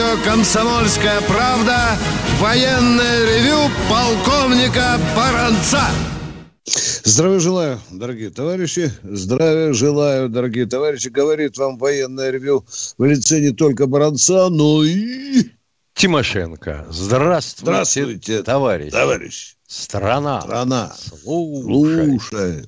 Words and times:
Радио 0.00 0.22
«Комсомольская 0.24 1.20
правда» 1.22 1.98
военное 2.38 3.24
ревю 3.26 3.70
полковника 3.88 4.98
Баранца. 5.14 5.82
Здравия 7.04 7.38
желаю, 7.40 7.80
дорогие 7.90 8.30
товарищи. 8.30 8.90
Здравия 9.02 9.72
желаю, 9.72 10.28
дорогие 10.28 10.66
товарищи. 10.66 11.08
Говорит 11.08 11.58
вам 11.58 11.76
военное 11.76 12.30
ревю 12.30 12.64
в 12.96 13.04
лице 13.04 13.40
не 13.40 13.50
только 13.50 13.86
Баранца, 13.86 14.48
но 14.48 14.84
и... 14.84 15.50
Тимошенко. 15.94 16.86
Здравствуйте, 16.90 17.62
Здравствуйте 17.62 18.42
товарищ. 18.42 18.92
Товарищ. 18.92 19.56
Страна. 19.66 20.40
Страна. 20.40 20.92
Слушай. 21.22 22.18
Слушай. 22.18 22.64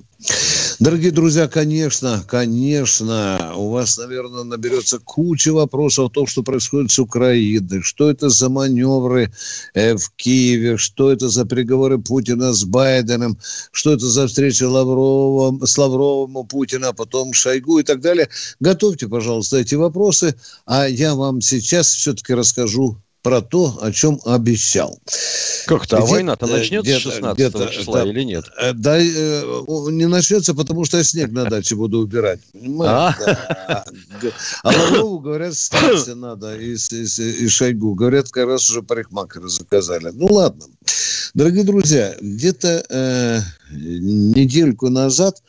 Дорогие 0.79 1.11
друзья, 1.11 1.47
конечно, 1.47 2.23
конечно, 2.27 3.53
у 3.55 3.69
вас, 3.69 3.97
наверное, 3.97 4.43
наберется 4.43 4.97
куча 4.97 5.53
вопросов 5.53 6.07
о 6.07 6.09
том, 6.09 6.25
что 6.25 6.41
происходит 6.41 6.91
с 6.91 6.99
Украиной, 6.99 7.81
что 7.81 8.09
это 8.09 8.29
за 8.29 8.49
маневры 8.49 9.31
э, 9.75 9.95
в 9.95 10.11
Киеве, 10.15 10.77
что 10.77 11.11
это 11.11 11.29
за 11.29 11.45
переговоры 11.45 11.99
Путина 11.99 12.53
с 12.53 12.63
Байденом, 12.63 13.37
что 13.71 13.93
это 13.93 14.07
за 14.07 14.27
встреча 14.27 14.67
Лаврова, 14.67 15.63
с 15.65 15.77
Лавровым 15.77 16.37
у 16.37 16.43
Путина, 16.43 16.89
а 16.89 16.93
потом 16.93 17.33
Шойгу 17.33 17.79
и 17.79 17.83
так 17.83 18.01
далее. 18.01 18.29
Готовьте, 18.59 19.07
пожалуйста, 19.07 19.57
эти 19.57 19.75
вопросы, 19.75 20.35
а 20.65 20.87
я 20.87 21.13
вам 21.13 21.41
сейчас 21.41 21.87
все-таки 21.93 22.33
расскажу 22.33 22.97
про 23.23 23.41
то, 23.41 23.79
о 23.81 23.91
чем 23.91 24.19
обещал. 24.25 24.99
Как-то, 25.65 25.97
а 25.97 26.01
война-то 26.01 26.45
э, 26.45 26.49
начнется 26.51 26.91
где-то- 26.91 26.99
16 27.11 27.33
где-то, 27.35 27.67
числа 27.73 28.03
да. 28.03 28.09
или 28.09 28.23
нет? 28.23 28.45
Э, 28.61 28.73
Да, 28.73 28.99
э, 28.99 29.63
не 29.91 30.07
начнется, 30.07 30.53
потому 30.53 30.83
что 30.85 30.97
я 30.97 31.03
снег 31.03 31.31
на 31.31 31.45
даче 31.45 31.75
буду 31.75 31.99
убирать. 31.99 32.41
Да. 32.53 33.15
А 34.63 34.67
Лаврову, 34.67 35.19
говорят, 35.19 35.55
ставься 35.55 36.15
надо 36.15 36.57
и, 36.59 36.75
с- 36.75 36.91
и, 36.91 37.05
с- 37.05 37.19
и 37.19 37.47
Шойгу. 37.47 37.95
Говорят, 37.95 38.29
как 38.29 38.45
раз 38.47 38.69
уже 38.69 38.83
парикмахера 38.83 39.47
заказали. 39.47 40.11
Ну, 40.13 40.27
ладно. 40.27 40.65
Дорогие 41.33 41.63
друзья, 41.63 42.15
где-то 42.19 42.85
э, 42.89 43.39
недельку 43.71 44.89
назад 44.89 45.41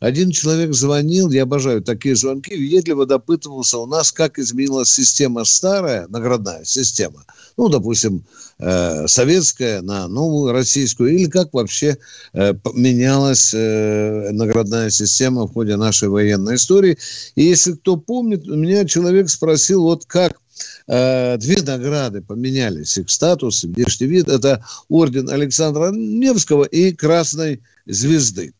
один 0.00 0.30
человек 0.30 0.72
звонил, 0.72 1.30
я 1.30 1.42
обожаю 1.42 1.82
такие 1.82 2.16
звонки, 2.16 2.56
въедливо 2.56 3.04
допытывался 3.04 3.78
у 3.78 3.86
нас, 3.86 4.10
как 4.10 4.38
изменилась 4.38 4.90
система 4.90 5.44
старая, 5.44 6.08
наградная 6.08 6.64
система, 6.64 7.24
ну, 7.58 7.68
допустим, 7.68 8.24
э, 8.58 9.06
советская 9.06 9.82
на 9.82 10.08
новую 10.08 10.52
российскую, 10.52 11.14
или 11.14 11.28
как 11.28 11.52
вообще 11.52 11.98
э, 12.32 12.54
поменялась 12.54 13.52
э, 13.52 14.30
наградная 14.32 14.88
система 14.88 15.46
в 15.46 15.52
ходе 15.52 15.76
нашей 15.76 16.08
военной 16.08 16.56
истории. 16.56 16.96
И 17.34 17.44
если 17.44 17.72
кто 17.72 17.98
помнит, 17.98 18.48
у 18.48 18.56
меня 18.56 18.86
человек 18.86 19.28
спросил, 19.28 19.82
вот 19.82 20.06
как 20.06 20.40
э, 20.88 21.36
две 21.36 21.60
награды 21.60 22.22
поменялись, 22.22 22.96
их 22.96 23.10
статус, 23.10 23.64
внешний 23.64 24.06
вид. 24.06 24.28
Это 24.28 24.64
орден 24.88 25.28
Александра 25.28 25.90
Невского 25.90 26.64
и 26.64 26.92
Красной 26.92 27.60
Звезды. 27.84 28.54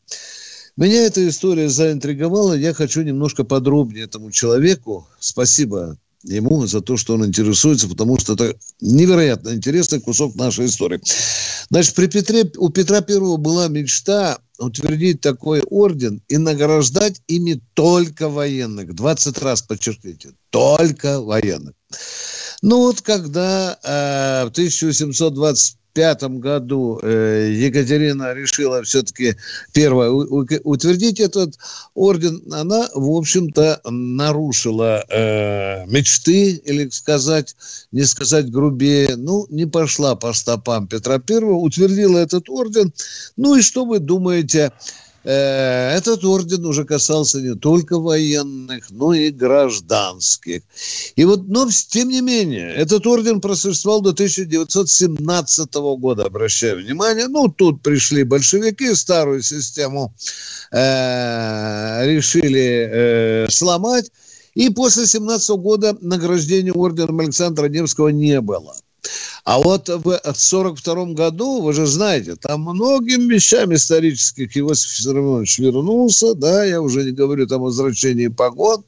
Меня 0.77 1.07
эта 1.07 1.27
история 1.29 1.69
заинтриговала. 1.69 2.55
Я 2.55 2.75
хочу 2.75 3.03
немножко 3.03 3.45
подробнее 3.45 4.05
этому 4.05 4.31
человеку. 4.31 5.07
Спасибо 5.19 5.97
ему 6.23 6.67
за 6.67 6.81
то, 6.81 6.97
что 6.97 7.15
он 7.15 7.25
интересуется, 7.25 7.89
потому 7.89 8.19
что 8.19 8.35
это 8.35 8.55
невероятно 8.81 9.51
интересный 9.51 10.01
кусок 10.01 10.35
нашей 10.35 10.67
истории. 10.67 11.01
Значит, 11.71 11.95
при 11.95 12.07
Петре, 12.07 12.51
у 12.59 12.69
Петра 12.69 13.01
Первого 13.01 13.37
была 13.37 13.69
мечта 13.69 14.39
утвердить 14.59 15.21
такой 15.21 15.63
орден 15.63 16.23
и 16.29 16.37
награждать 16.37 17.23
ими 17.27 17.61
только 17.75 18.29
военных. 18.29 18.95
20 18.95 19.39
раз 19.39 19.63
подчеркните, 19.63 20.33
только 20.51 21.21
военных. 21.21 21.75
Ну 22.63 22.79
вот 22.79 23.01
когда 23.01 23.79
э, 23.83 24.47
в 24.47 24.53
1825 25.93 26.41
году 26.41 27.01
э, 27.03 27.53
Екатерина 27.53 28.33
решила 28.33 28.83
все-таки 28.83 29.37
первое 29.73 30.11
утвердить 30.11 31.21
этот 31.21 31.59
орден, 31.95 32.43
она, 32.53 32.89
в 32.95 33.11
общем-то, 33.11 33.81
нарушила 33.85 35.05
э, 35.09 35.87
мечты, 35.87 36.53
или 36.53 36.89
сказать, 36.91 37.57
не 37.93 38.05
сказать 38.05 38.51
грубее, 38.51 39.17
ну, 39.17 39.47
не 39.51 39.67
пошла 39.67 40.15
по 40.15 40.33
стопам 40.33 40.87
Петра 40.87 41.19
Первого, 41.19 41.57
утвердила 41.57 42.19
этот 42.19 42.49
орден. 42.49 42.93
Ну 43.37 43.57
и 43.57 43.63
что 43.63 43.85
вы 43.85 43.99
думаете? 43.99 44.73
Э, 45.23 45.97
Этот 45.97 46.25
орден 46.25 46.65
уже 46.65 46.85
касался 46.85 47.41
не 47.41 47.55
только 47.55 47.99
военных, 47.99 48.91
но 48.91 49.13
и 49.13 49.31
гражданских. 49.31 50.63
И 51.17 51.25
вот, 51.25 51.47
но 51.49 51.69
тем 51.89 52.09
не 52.09 52.21
менее, 52.23 52.75
этот 52.75 53.07
орден 53.07 53.41
просуществовал 53.41 54.01
до 54.01 54.11
1917 54.11 55.75
года, 55.75 56.25
обращаю 56.25 56.79
внимание. 56.79 57.29
Ну, 57.29 57.49
тут 57.49 57.83
пришли 57.83 58.25
большевики, 58.25 58.95
старую 58.95 59.43
систему 59.43 60.15
э, 60.73 62.07
решили 62.07 62.89
э, 62.91 63.51
сломать. 63.51 64.11
И 64.55 64.69
после 64.71 65.07
17 65.07 65.51
года 65.57 65.97
награждения 66.01 66.73
орденом 66.73 67.21
Александра 67.21 67.69
Невского 67.69 68.09
не 68.09 68.41
было. 68.41 68.75
А 69.45 69.59
вот 69.59 69.89
в 69.89 69.93
1942 69.93 71.15
году, 71.15 71.63
вы 71.63 71.73
же 71.73 71.87
знаете, 71.87 72.37
там 72.37 72.63
многим 72.63 73.29
вещам 73.29 73.75
исторических 73.75 74.57
Иосиф 74.57 74.99
Виссарионович 74.99 75.59
вернулся, 75.59 76.35
да, 76.35 76.65
я 76.65 76.81
уже 76.81 77.05
не 77.05 77.13
говорю 77.13 77.47
там 77.47 77.63
о 77.63 77.65
возвращении 77.65 78.29
погон, 78.29 78.85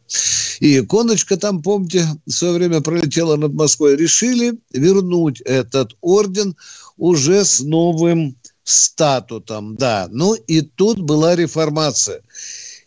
и 0.61 0.79
иконочка 0.79 1.37
там, 1.37 1.63
помните, 1.63 2.07
в 2.27 2.31
свое 2.31 2.55
время 2.55 2.81
пролетела 2.81 3.37
над 3.37 3.55
Москвой, 3.55 3.97
решили 3.97 4.59
вернуть 4.73 5.41
этот 5.41 5.97
орден 6.01 6.57
уже 6.97 7.45
с 7.45 7.61
новым 7.61 8.37
статутом, 8.65 9.77
да. 9.77 10.09
Ну 10.11 10.35
и 10.35 10.61
тут 10.61 11.01
была 11.01 11.35
реформация. 11.35 12.23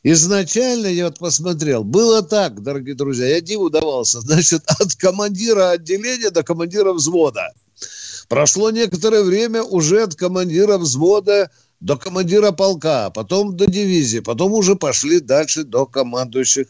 Изначально 0.07 0.85
я 0.85 1.05
вот 1.05 1.17
посмотрел, 1.17 1.83
было 1.83 2.21
так, 2.21 2.61
дорогие 2.61 2.93
друзья, 2.93 3.25
я 3.25 3.41
диву 3.41 3.71
давался, 3.71 4.21
значит, 4.21 4.61
от 4.67 4.93
командира 4.93 5.71
отделения 5.71 6.29
до 6.29 6.43
командира 6.43 6.93
взвода. 6.93 7.51
Прошло 8.29 8.69
некоторое 8.69 9.23
время 9.23 9.63
уже 9.63 10.03
от 10.03 10.13
командира 10.13 10.77
взвода 10.77 11.49
до 11.79 11.97
командира 11.97 12.51
полка, 12.51 13.09
потом 13.09 13.57
до 13.57 13.65
дивизии, 13.65 14.19
потом 14.19 14.53
уже 14.53 14.75
пошли 14.75 15.19
дальше 15.19 15.63
до 15.63 15.87
командующих 15.87 16.67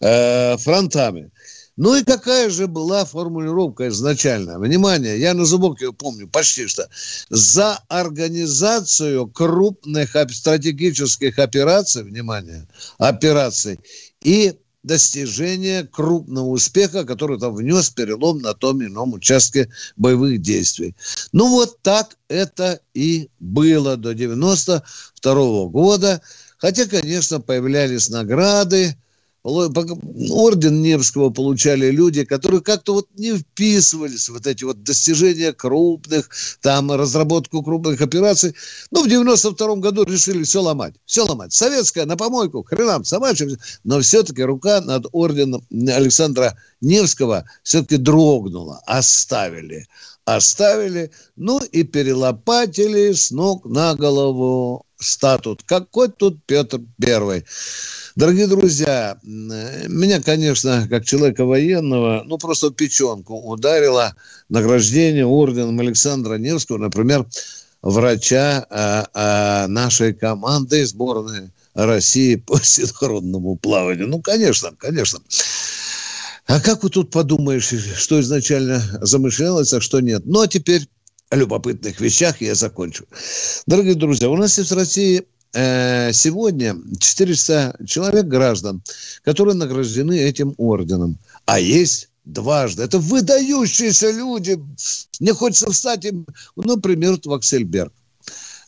э, 0.00 0.56
фронтами. 0.56 1.30
Ну 1.76 1.96
и 1.96 2.04
какая 2.04 2.50
же 2.50 2.66
была 2.66 3.04
формулировка 3.04 3.88
изначально? 3.88 4.58
Внимание, 4.58 5.18
я 5.18 5.32
на 5.32 5.46
зубок 5.46 5.80
ее 5.80 5.92
помню 5.92 6.28
почти 6.28 6.66
что. 6.66 6.88
За 7.30 7.78
организацию 7.88 9.26
крупных 9.28 10.10
стратегических 10.30 11.38
операций, 11.38 12.02
внимание, 12.02 12.68
операций 12.98 13.80
и 14.20 14.54
достижение 14.82 15.84
крупного 15.84 16.48
успеха, 16.48 17.04
который 17.04 17.38
там 17.38 17.54
внес 17.54 17.88
перелом 17.88 18.38
на 18.38 18.52
том 18.52 18.84
ином 18.84 19.14
участке 19.14 19.70
боевых 19.96 20.42
действий. 20.42 20.94
Ну 21.32 21.48
вот 21.48 21.80
так 21.82 22.18
это 22.28 22.80
и 22.92 23.30
было 23.38 23.96
до 23.96 24.12
92 24.12 25.66
года. 25.66 26.20
Хотя, 26.58 26.86
конечно, 26.86 27.40
появлялись 27.40 28.08
награды, 28.08 28.96
Орден 29.44 30.82
Невского 30.82 31.30
получали 31.30 31.90
люди, 31.90 32.24
которые 32.24 32.60
как-то 32.60 32.94
вот 32.94 33.08
не 33.16 33.36
вписывались 33.36 34.28
в 34.28 34.34
вот 34.34 34.46
эти 34.46 34.64
вот 34.64 34.82
достижения 34.82 35.52
крупных, 35.52 36.30
там, 36.60 36.92
разработку 36.92 37.62
крупных 37.62 38.00
операций. 38.00 38.54
Ну, 38.92 39.04
в 39.04 39.08
92 39.08 39.76
году 39.76 40.04
решили 40.04 40.44
все 40.44 40.62
ломать. 40.62 40.94
Все 41.06 41.24
ломать. 41.24 41.52
Советская 41.52 42.06
на 42.06 42.16
помойку, 42.16 42.62
хренам, 42.62 43.04
собачьим. 43.04 43.56
Но 43.82 44.00
все-таки 44.00 44.42
рука 44.42 44.80
над 44.80 45.06
орденом 45.12 45.66
Александра 45.70 46.56
Невского 46.80 47.44
все-таки 47.64 47.96
дрогнула. 47.96 48.80
Оставили. 48.86 49.86
Оставили. 50.24 51.10
Ну, 51.34 51.60
и 51.60 51.82
перелопатили 51.82 53.12
с 53.12 53.32
ног 53.32 53.66
на 53.66 53.94
голову 53.96 54.86
статут. 55.02 55.62
Какой 55.64 56.08
тут 56.08 56.38
Петр 56.46 56.80
Первый? 57.00 57.44
Дорогие 58.14 58.46
друзья, 58.46 59.18
меня, 59.22 60.20
конечно, 60.20 60.86
как 60.88 61.04
человека 61.04 61.44
военного, 61.44 62.22
ну, 62.26 62.36
просто 62.36 62.70
печенку 62.70 63.34
ударило 63.34 64.14
награждение 64.48 65.24
орденом 65.24 65.80
Александра 65.80 66.34
Невского, 66.34 66.76
например, 66.78 67.26
врача 67.80 68.66
а, 68.68 69.08
а, 69.14 69.66
нашей 69.68 70.12
команды 70.12 70.86
сборной 70.86 71.50
России 71.74 72.36
по 72.36 72.60
синхронному 72.62 73.56
плаванию. 73.56 74.08
Ну, 74.08 74.20
конечно, 74.20 74.72
конечно. 74.78 75.20
А 76.46 76.60
как 76.60 76.82
вы 76.82 76.90
тут 76.90 77.10
подумаешь, 77.10 77.72
что 77.96 78.20
изначально 78.20 78.82
замышлялось, 79.00 79.72
а 79.72 79.80
что 79.80 80.00
нет? 80.00 80.22
Ну, 80.26 80.40
а 80.40 80.48
теперь 80.48 80.86
любопытных 81.36 82.00
вещах 82.00 82.40
я 82.40 82.54
закончу. 82.54 83.04
Дорогие 83.66 83.94
друзья, 83.94 84.28
у 84.28 84.36
нас 84.36 84.58
есть 84.58 84.70
в 84.70 84.76
России 84.76 85.24
э, 85.54 86.12
сегодня 86.12 86.76
400 86.98 87.78
человек 87.86 88.26
граждан, 88.26 88.82
которые 89.24 89.54
награждены 89.54 90.18
этим 90.18 90.54
орденом. 90.58 91.18
А 91.46 91.58
есть 91.58 92.08
дважды. 92.24 92.82
Это 92.82 92.98
выдающиеся 92.98 94.10
люди. 94.10 94.58
Мне 95.20 95.32
хочется 95.32 95.70
встать 95.70 96.04
им, 96.04 96.26
ну, 96.56 96.74
например, 96.76 97.18
в 97.24 97.32
Аксельберг. 97.32 97.92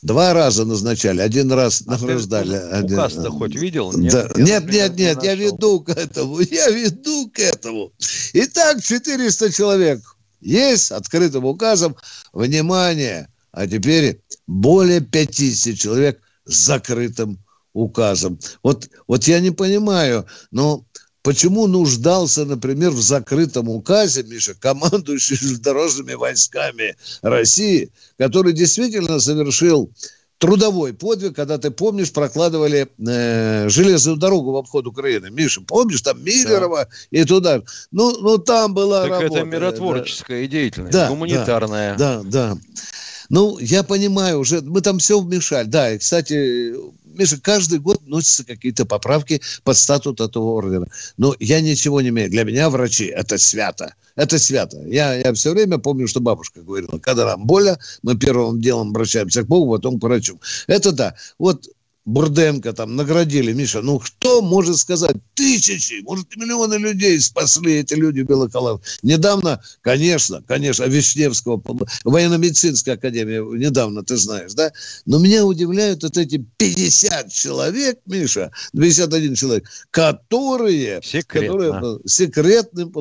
Два 0.02 0.34
раза 0.34 0.66
назначали, 0.66 1.22
один 1.22 1.50
раз 1.50 1.82
а 1.86 1.92
награждали. 1.92 2.60
Ты 2.86 2.92
указ-то 2.92 3.30
хоть 3.30 3.54
видел? 3.54 3.90
Нет, 3.94 4.12
да. 4.12 4.28
нет, 4.36 4.70
нет, 4.70 4.98
нет, 4.98 5.22
не 5.22 5.28
я 5.28 5.34
веду 5.34 5.80
к 5.80 5.88
этому, 5.88 6.40
я 6.40 6.68
веду 6.68 7.30
к 7.30 7.38
этому. 7.38 7.90
Итак, 8.34 8.82
400 8.82 9.50
человек 9.50 10.13
есть 10.44 10.90
открытым 10.90 11.44
указом. 11.44 11.96
Внимание! 12.32 13.28
А 13.52 13.66
теперь 13.66 14.20
более 14.46 15.00
50 15.00 15.76
человек 15.76 16.20
с 16.44 16.66
закрытым 16.66 17.38
указом. 17.72 18.38
Вот, 18.62 18.88
вот 19.06 19.24
я 19.24 19.40
не 19.40 19.50
понимаю, 19.50 20.26
но 20.50 20.84
Почему 21.24 21.66
нуждался, 21.66 22.44
например, 22.44 22.90
в 22.90 23.00
закрытом 23.00 23.70
указе, 23.70 24.22
Миша, 24.24 24.52
командующий 24.54 25.36
железнодорожными 25.36 26.12
войсками 26.12 26.96
России, 27.22 27.90
который 28.18 28.52
действительно 28.52 29.18
совершил 29.18 29.90
трудовой 30.44 30.92
подвиг, 30.92 31.34
когда 31.34 31.56
ты 31.56 31.70
помнишь, 31.70 32.12
прокладывали 32.12 32.88
э, 32.98 33.68
железную 33.70 34.18
дорогу 34.18 34.52
в 34.52 34.56
обход 34.56 34.86
Украины. 34.86 35.30
Миша, 35.30 35.62
помнишь, 35.62 36.02
там 36.02 36.22
Миллерова 36.22 36.84
да. 36.84 37.18
и 37.18 37.24
туда. 37.24 37.62
Ну, 37.90 38.14
ну 38.20 38.36
там 38.36 38.74
была 38.74 39.02
так 39.02 39.22
работа. 39.22 39.38
это 39.38 39.46
миротворческая 39.46 40.42
да. 40.42 40.46
деятельность, 40.48 40.92
да, 40.92 41.08
гуманитарная. 41.08 41.96
Да, 41.96 42.20
да, 42.22 42.54
да. 42.54 42.58
Ну, 43.28 43.58
я 43.58 43.82
понимаю, 43.82 44.40
уже 44.40 44.60
мы 44.60 44.80
там 44.80 44.98
все 44.98 45.20
вмешали. 45.20 45.66
Да, 45.66 45.92
и, 45.92 45.98
кстати, 45.98 46.74
Миша, 47.14 47.40
каждый 47.40 47.78
год 47.78 48.06
носятся 48.06 48.44
какие-то 48.44 48.84
поправки 48.84 49.40
под 49.62 49.76
статут 49.76 50.20
этого 50.20 50.44
ордена. 50.52 50.86
Но 51.16 51.34
я 51.38 51.60
ничего 51.60 52.00
не 52.00 52.08
имею. 52.08 52.30
Для 52.30 52.44
меня 52.44 52.70
врачи– 52.70 53.04
это 53.06 53.38
свято. 53.38 53.94
Это 54.16 54.38
свято. 54.38 54.80
Я, 54.86 55.14
я 55.14 55.32
все 55.32 55.52
время 55.52 55.78
помню, 55.78 56.06
что 56.06 56.20
бабушка 56.20 56.62
говорила, 56.62 56.98
когда 56.98 57.26
нам 57.26 57.46
больно, 57.46 57.78
мы 58.02 58.16
первым 58.16 58.60
делом 58.60 58.90
обращаемся 58.90 59.42
к 59.42 59.46
Богу, 59.46 59.76
потом 59.76 59.98
к 59.98 60.02
врачу. 60.02 60.40
Это 60.66 60.92
да. 60.92 61.14
Вот 61.38 61.68
Бурденко 62.04 62.72
там 62.74 62.96
наградили. 62.96 63.52
Миша, 63.52 63.80
ну 63.80 63.98
кто 63.98 64.42
может 64.42 64.76
сказать? 64.76 65.16
Тысячи, 65.34 66.02
может, 66.02 66.36
миллионы 66.36 66.74
людей 66.74 67.18
спасли 67.20 67.74
эти 67.76 67.94
люди 67.94 68.20
Белоколав. 68.20 68.80
Недавно, 69.02 69.62
конечно, 69.80 70.42
конечно, 70.46 70.84
Вишневского, 70.84 71.62
военно-медицинская 72.04 72.96
академия, 72.96 73.42
недавно, 73.42 74.04
ты 74.04 74.16
знаешь, 74.16 74.52
да? 74.52 74.70
Но 75.06 75.18
меня 75.18 75.46
удивляют 75.46 76.02
вот 76.02 76.16
эти 76.18 76.44
50 76.58 77.32
человек, 77.32 77.98
Миша, 78.06 78.52
51 78.72 79.34
человек, 79.34 79.68
которые... 79.90 81.00
Секретно. 81.02 81.72
Которые, 81.72 82.00
секретным. 82.06 82.92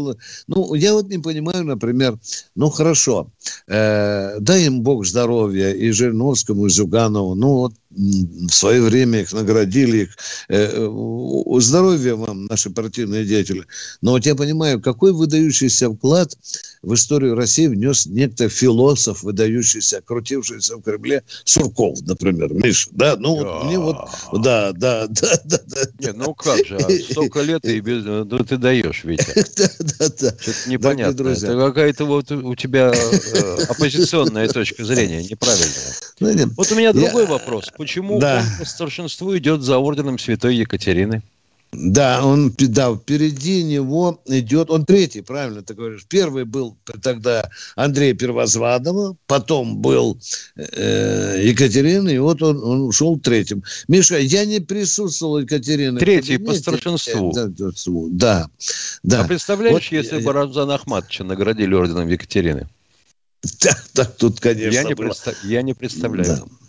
Ну, 0.47 0.73
я 0.75 0.93
вот 0.93 1.09
не 1.09 1.19
понимаю, 1.19 1.65
например, 1.65 2.17
ну, 2.55 2.69
хорошо, 2.69 3.29
э, 3.67 4.37
дай 4.39 4.65
им 4.65 4.81
Бог 4.81 5.05
здоровья 5.05 5.71
и 5.71 5.91
Жириновскому, 5.91 6.67
и 6.67 6.69
Зюганову, 6.69 7.35
ну, 7.35 7.53
вот 7.53 7.73
в 7.95 8.51
свое 8.51 8.81
время 8.81 9.21
их 9.21 9.33
наградили, 9.33 10.03
их, 10.03 10.17
э, 10.49 11.59
здоровья 11.59 12.15
вам, 12.15 12.45
наши 12.45 12.69
партийные 12.69 13.25
деятели. 13.25 13.65
Но 14.01 14.11
вот 14.11 14.25
я 14.25 14.35
понимаю, 14.35 14.81
какой 14.81 15.13
выдающийся 15.13 15.89
вклад 15.91 16.37
в 16.81 16.93
историю 16.93 17.35
России 17.35 17.67
внес 17.67 18.05
некто 18.05 18.49
философ, 18.49 19.23
выдающийся, 19.23 20.01
крутившийся 20.01 20.77
в 20.77 20.81
Кремле, 20.81 21.23
Сурков, 21.45 21.99
например. 22.01 22.53
Миша, 22.53 22.89
да? 22.91 23.15
Ну, 23.17 23.35
вот 23.35 23.65
мне 23.65 23.79
вот... 23.79 23.97
Да, 24.33 24.71
да, 24.73 25.07
да, 25.07 25.39
да. 25.45 25.59
да. 25.65 25.81
Нет, 25.99 26.17
ну 26.17 26.33
как 26.33 26.65
же, 26.65 26.77
а 26.77 27.11
столько 27.11 27.41
лет 27.41 27.65
и 27.65 27.79
без... 27.79 28.03
Ну, 28.03 28.25
ты 28.25 28.57
даешь, 28.57 29.03
Витя. 29.03 29.23
Да, 29.55 29.69
да, 29.79 30.07
да. 30.19 30.35
Что-то 30.39 30.69
непонятно. 30.69 31.29
Это 31.29 31.55
какая-то 31.55 32.05
вот 32.05 32.31
у 32.31 32.55
тебя 32.55 32.91
э, 32.93 33.63
оппозиционная 33.69 34.47
точка 34.47 34.83
зрения, 34.83 35.23
неправильная. 35.23 35.93
Ну, 36.19 36.53
вот 36.57 36.71
у 36.71 36.75
меня 36.75 36.91
другой 36.91 37.25
вопрос 37.25 37.71
почему 37.83 38.19
да. 38.19 38.39
он 38.39 38.59
по 38.59 38.65
старшинству 38.65 39.37
идет 39.37 39.61
за 39.61 39.77
орденом 39.77 40.17
Святой 40.17 40.55
Екатерины? 40.55 41.21
Да, 41.75 42.23
он 42.23 42.53
да, 42.55 42.95
впереди 42.95 43.63
него 43.63 44.21
идет, 44.27 44.69
он 44.69 44.85
третий, 44.85 45.21
правильно 45.21 45.63
ты 45.63 45.73
говоришь. 45.73 46.05
Первый 46.07 46.45
был 46.45 46.77
тогда 47.01 47.49
Андрей 47.75 48.13
Первозванного, 48.13 49.17
потом 49.25 49.77
был 49.77 50.19
э, 50.55 51.39
Екатерина, 51.43 52.09
и 52.09 52.19
вот 52.19 52.43
он, 52.43 52.63
он 52.63 52.81
ушел 52.81 53.19
третьим. 53.19 53.63
Миша, 53.87 54.19
я 54.19 54.45
не 54.45 54.59
присутствовал 54.59 55.39
Екатерины. 55.39 55.99
Третий 55.99 56.37
по 56.37 56.53
старшинству. 56.53 57.33
Да, 58.11 58.47
да. 59.01 59.21
А 59.21 59.27
представляешь, 59.27 59.73
вот, 59.73 59.83
если 59.83 60.19
я, 60.19 60.21
бы 60.21 60.31
Рамзана 60.31 60.75
Ахматовича 60.75 61.23
наградили 61.23 61.73
орденом 61.73 62.07
Екатерины? 62.07 62.67
Так, 63.59 63.83
так 63.93 64.15
тут, 64.15 64.39
конечно. 64.39 64.69
Я 64.69 64.83
не, 64.83 64.95
представ... 64.95 65.35
я 65.43 65.61
не 65.63 65.73
представляю. 65.73 66.37
Да. 66.37 66.62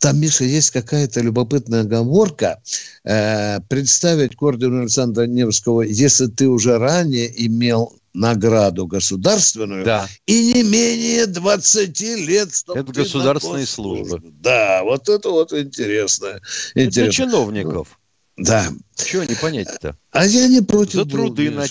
Там, 0.00 0.20
Миша, 0.20 0.44
есть 0.44 0.70
какая-то 0.70 1.20
любопытная 1.20 1.82
оговорка. 1.82 2.60
Э, 3.04 3.60
представить 3.68 4.36
к 4.36 4.42
ордену 4.42 4.82
Александра 4.82 5.26
Невского, 5.26 5.82
если 5.82 6.26
ты 6.26 6.48
уже 6.48 6.78
ранее 6.78 7.30
имел 7.46 7.96
награду 8.16 8.86
государственную 8.86 9.84
да. 9.84 10.08
и 10.26 10.54
не 10.54 10.62
менее 10.62 11.26
20 11.26 12.00
лет. 12.00 12.48
Это 12.74 12.92
государственные 12.92 13.66
службы. 13.66 14.20
Да, 14.40 14.82
вот 14.82 15.08
это 15.08 15.28
вот 15.30 15.52
интересно. 15.52 16.40
интересно. 16.74 17.00
Это 17.00 17.12
чиновников. 17.12 17.98
Да. 18.36 18.68
Чего 18.96 19.24
не 19.24 19.34
понять-то? 19.34 19.96
А 20.10 20.26
я 20.26 20.46
не 20.48 20.60
против. 20.60 20.94
За 20.94 21.04
труды 21.06 21.50
на, 21.50 21.64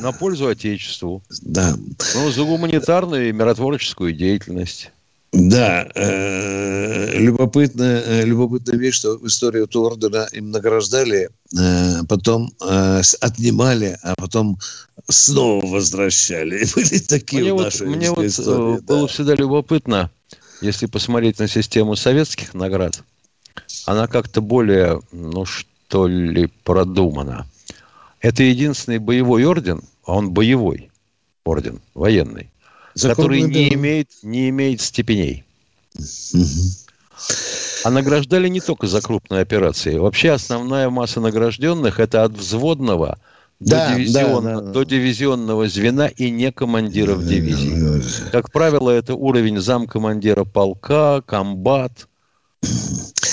на 0.00 0.12
пользу 0.12 0.48
Отечеству. 0.48 1.22
Да. 1.42 1.76
Ну, 2.14 2.30
за 2.30 2.42
гуманитарную 2.44 3.28
и 3.28 3.32
миротворческую 3.32 4.12
деятельность. 4.12 4.92
Да, 5.36 5.86
э, 5.94 7.18
любопытная, 7.18 8.00
э, 8.00 8.24
любопытная 8.24 8.78
вещь, 8.78 8.94
что 8.94 9.18
в 9.18 9.26
истории 9.26 9.64
этого 9.64 9.88
ордена 9.88 10.26
им 10.32 10.50
награждали, 10.50 11.28
э, 11.54 12.04
потом 12.08 12.50
э, 12.66 13.02
отнимали, 13.20 13.98
а 14.02 14.14
потом 14.16 14.58
снова 15.08 15.66
возвращали. 15.66 16.64
И 16.64 16.66
были 16.74 16.98
такие 17.00 17.42
мне 17.42 17.52
вот, 17.52 17.80
Мне 17.80 18.10
вот 18.10 18.24
истории, 18.24 18.80
было 18.80 19.02
да. 19.02 19.06
всегда 19.08 19.34
любопытно, 19.34 20.10
если 20.62 20.86
посмотреть 20.86 21.38
на 21.38 21.48
систему 21.48 21.96
советских 21.96 22.54
наград, 22.54 23.02
она 23.84 24.06
как-то 24.06 24.40
более, 24.40 25.02
ну 25.12 25.44
что 25.44 26.06
ли, 26.08 26.46
продумана. 26.64 27.46
Это 28.20 28.42
единственный 28.42 28.98
боевой 28.98 29.44
орден, 29.44 29.82
а 30.06 30.14
он 30.14 30.30
боевой 30.30 30.90
орден, 31.44 31.82
военный 31.92 32.50
который 33.00 33.42
не 33.42 33.72
имеет, 33.74 34.10
не 34.22 34.48
имеет 34.48 34.80
степеней. 34.80 35.44
А 37.84 37.90
награждали 37.90 38.48
не 38.48 38.60
только 38.60 38.86
за 38.86 39.00
крупные 39.00 39.42
операции. 39.42 39.96
Вообще 39.96 40.32
основная 40.32 40.90
масса 40.90 41.20
награжденных 41.20 42.00
это 42.00 42.24
от 42.24 42.32
взводного 42.32 43.18
да, 43.60 43.88
до, 43.88 43.94
дивизион, 43.94 44.44
да, 44.44 44.60
да, 44.60 44.72
до 44.72 44.84
дивизионного 44.84 45.68
звена 45.68 46.08
и 46.08 46.30
не 46.30 46.52
командиров 46.52 47.24
дивизии. 47.24 48.02
Как 48.30 48.52
правило, 48.52 48.90
это 48.90 49.14
уровень 49.14 49.60
замкомандира 49.60 50.44
полка, 50.44 51.22
комбат. 51.22 52.08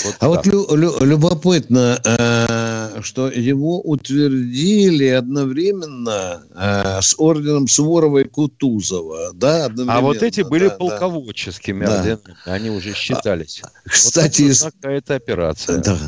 Вот 0.04 0.14
а 0.18 0.18
так. 0.18 0.28
вот 0.28 0.46
лю, 0.46 0.76
лю, 0.76 1.04
любопытно, 1.04 1.98
э, 2.04 3.00
что 3.02 3.28
его 3.28 3.80
утвердили 3.80 5.06
одновременно 5.06 6.42
э, 6.54 7.00
с 7.00 7.14
орденом 7.18 7.68
Суворова 7.68 8.18
и 8.18 8.24
Кутузова. 8.24 9.32
Да, 9.32 9.70
а 9.88 10.00
вот 10.00 10.22
эти 10.22 10.42
были 10.42 10.68
да, 10.68 10.76
полководческими 10.76 11.86
да. 11.86 11.98
орденами, 11.98 12.36
они 12.44 12.70
уже 12.70 12.90
а, 12.90 12.94
считались. 12.94 13.62
А, 13.62 13.70
кстати, 13.88 14.42
вот 14.42 14.72
какая-то 14.74 15.14
операция. 15.14 15.78
Да. 15.78 15.98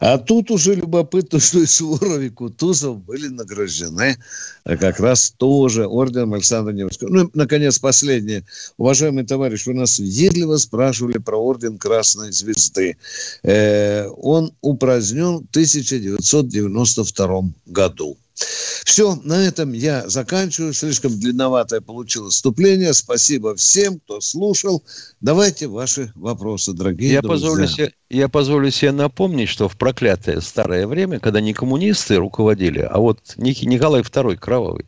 А 0.00 0.18
тут 0.18 0.50
уже 0.50 0.74
любопытно, 0.74 1.40
что 1.40 1.60
и 1.60 1.66
Суворов, 1.66 2.20
и 2.20 2.28
Кутузов 2.28 2.98
были 3.04 3.28
награждены 3.28 4.16
как 4.64 5.00
раз 5.00 5.30
тоже 5.36 5.86
орденом 5.86 6.34
Александра 6.34 6.72
Невского. 6.72 7.08
Ну, 7.08 7.30
наконец, 7.34 7.78
последнее. 7.78 8.44
Уважаемый 8.76 9.24
товарищ, 9.24 9.66
вы 9.66 9.74
нас 9.74 9.98
въедливо 9.98 10.56
спрашивали 10.56 11.18
про 11.18 11.36
орден 11.36 11.78
Красной 11.78 12.32
Звезды. 12.32 12.96
Э, 13.42 14.08
он 14.08 14.52
упразднен 14.60 15.38
в 15.38 15.50
1992 15.50 17.42
году. 17.66 18.16
Все, 18.34 19.14
на 19.22 19.44
этом 19.44 19.72
я 19.72 20.08
заканчиваю. 20.08 20.74
Слишком 20.74 21.18
длинноватое 21.18 21.80
получилось 21.80 22.34
вступление. 22.34 22.92
Спасибо 22.92 23.54
всем, 23.54 24.00
кто 24.00 24.20
слушал. 24.20 24.82
Давайте 25.20 25.68
ваши 25.68 26.12
вопросы, 26.14 26.72
дорогие 26.72 27.12
я 27.12 27.22
друзья. 27.22 27.48
Позволю 27.48 27.68
себе, 27.68 27.92
я 28.10 28.28
позволю 28.28 28.70
себе 28.70 28.92
напомнить, 28.92 29.48
что 29.48 29.68
в 29.68 29.76
проклятое 29.76 30.40
старое 30.40 30.86
время, 30.86 31.20
когда 31.20 31.40
не 31.40 31.54
коммунисты 31.54 32.16
руководили, 32.16 32.80
а 32.80 32.98
вот 32.98 33.34
Николай 33.36 34.02
II 34.02 34.36
Кровавый, 34.36 34.86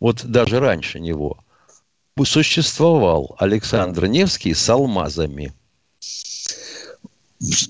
вот 0.00 0.24
даже 0.24 0.60
раньше 0.60 1.00
него, 1.00 1.38
существовал 2.22 3.34
Александр 3.38 4.06
Невский 4.06 4.54
с 4.54 4.68
алмазами– 4.68 5.52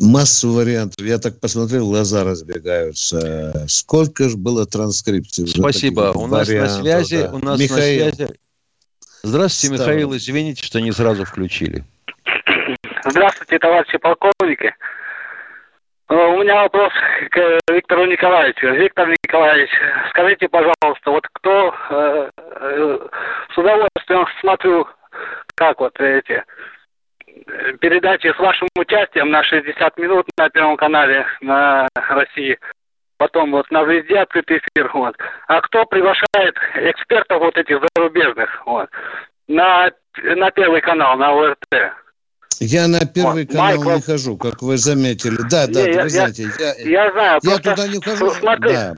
массу 0.01 0.53
вариантов. 0.53 1.05
Я 1.05 1.19
так 1.19 1.41
посмотрел, 1.41 1.87
глаза 1.87 2.25
разбегаются. 2.25 3.67
Сколько 3.69 4.29
же 4.29 4.37
было 4.37 4.67
транскрипций? 4.67 5.47
Спасибо. 5.47 6.13
У 6.15 6.27
нас 6.27 6.49
на 6.49 6.69
связи, 6.69 7.23
да. 7.23 7.31
у 7.33 7.39
нас 7.39 7.59
Михаил. 7.59 8.07
на 8.07 8.13
связи. 8.13 8.35
Здравствуйте, 9.23 9.77
Ставлю. 9.77 9.95
Михаил. 9.95 10.17
Извините, 10.17 10.65
что 10.65 10.81
не 10.81 10.93
сразу 10.93 11.25
включили. 11.25 11.85
Здравствуйте, 13.07 13.59
товарищи 13.59 13.99
полковники. 13.99 14.75
Э, 16.09 16.15
у 16.15 16.43
меня 16.43 16.63
вопрос 16.63 16.93
к 17.31 17.61
Виктору 17.73 18.07
Николаевичу. 18.07 18.69
Виктор 18.75 19.09
Николаевич, 19.09 19.71
скажите, 20.11 20.49
пожалуйста, 20.49 21.11
вот 21.11 21.27
кто 21.33 21.75
э, 21.91 22.31
э, 22.37 22.99
с 23.55 23.59
удовольствием 23.59 24.27
смотрю, 24.41 24.87
как 25.55 25.81
вот 25.81 25.99
эти 26.01 26.43
передачи 27.81 28.33
с 28.33 28.39
вашим 28.39 28.69
участием 28.77 29.31
на 29.31 29.43
60 29.43 29.99
минут 29.99 30.27
на 30.39 30.49
Первом 30.51 30.77
канале 30.77 31.27
на 31.41 31.89
России. 31.95 32.59
Потом 33.17 33.53
вот 33.53 33.71
на 33.71 33.85
«Звезде» 33.85 34.19
открытый 34.19 34.59
эфир. 34.59 34.91
Вот. 34.93 35.17
А 35.47 35.61
кто 35.61 35.85
приглашает 35.87 36.57
экспертов 36.75 37.41
вот 37.41 37.57
этих 37.57 37.79
зарубежных 37.95 38.67
вот, 38.67 38.89
на, 39.47 39.91
на 40.23 40.51
Первый 40.51 40.81
канал, 40.81 41.17
на 41.17 41.31
ОРТ? 41.33 41.65
Я 42.61 42.89
на 42.89 43.01
первый 43.07 43.45
вот, 43.45 43.53
канал 43.53 43.67
Майкл... 43.67 43.91
не 43.91 44.01
хожу, 44.03 44.37
как 44.37 44.63
вы 44.63 44.77
заметили. 44.77 45.39
Да, 45.51 45.67
да, 45.67 45.83
не, 45.83 45.93
вы 45.93 45.95
я, 45.95 46.09
знаете. 46.09 46.49
Я, 46.59 46.75
я, 46.75 47.05
я 47.05 47.13
знаю. 47.13 47.41
Я 47.43 47.59
туда 47.59 47.89
не 47.89 48.01
хожу. 48.01 48.31
Смотреть, 48.31 48.75
да. 48.75 48.95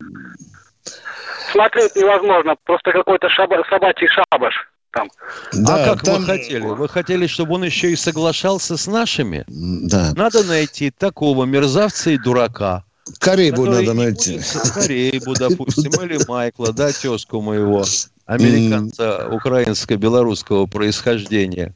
смотреть 1.52 1.96
невозможно. 1.96 2.56
Просто 2.64 2.92
какой-то 2.92 3.28
шаба, 3.28 3.64
собачий 3.68 4.08
шабаш 4.08 4.54
там. 4.96 5.10
Да, 5.52 5.84
а 5.84 5.94
как 5.94 6.02
там... 6.02 6.20
вы 6.20 6.26
хотели? 6.26 6.60
Вы 6.66 6.88
хотели, 6.88 7.26
чтобы 7.26 7.54
он 7.54 7.64
еще 7.64 7.92
и 7.92 7.96
соглашался 7.96 8.76
с 8.76 8.86
нашими? 8.86 9.44
Да. 9.46 10.12
Надо 10.16 10.42
найти 10.44 10.90
такого 10.90 11.44
мерзавца 11.44 12.10
и 12.10 12.18
дурака. 12.18 12.84
Карибу 13.18 13.66
надо 13.66 13.94
найти. 13.94 14.40
Карибу, 14.74 15.34
допустим, 15.34 15.92
или 16.02 16.18
Майкла, 16.26 16.72
да, 16.72 16.90
тезку 16.90 17.40
моего, 17.40 17.84
американца 18.24 19.28
украинско-белорусского 19.30 20.66
происхождения, 20.66 21.72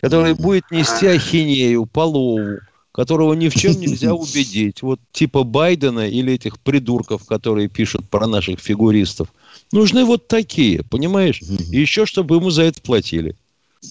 который 0.00 0.34
будет 0.34 0.70
нести 0.70 1.06
ахинею, 1.06 1.84
полову, 1.84 2.60
которого 2.92 3.34
ни 3.34 3.48
в 3.50 3.54
чем 3.54 3.72
нельзя 3.72 4.14
убедить. 4.14 4.80
Вот 4.80 5.00
типа 5.12 5.44
Байдена 5.44 6.08
или 6.08 6.32
этих 6.32 6.58
придурков, 6.58 7.26
которые 7.26 7.68
пишут 7.68 8.08
про 8.08 8.26
наших 8.26 8.60
фигуристов. 8.60 9.28
Нужны 9.72 10.04
вот 10.04 10.28
такие, 10.28 10.82
понимаешь? 10.90 11.40
И 11.40 11.76
еще, 11.76 12.06
чтобы 12.06 12.36
ему 12.36 12.50
за 12.50 12.64
это 12.64 12.82
платили. 12.82 13.36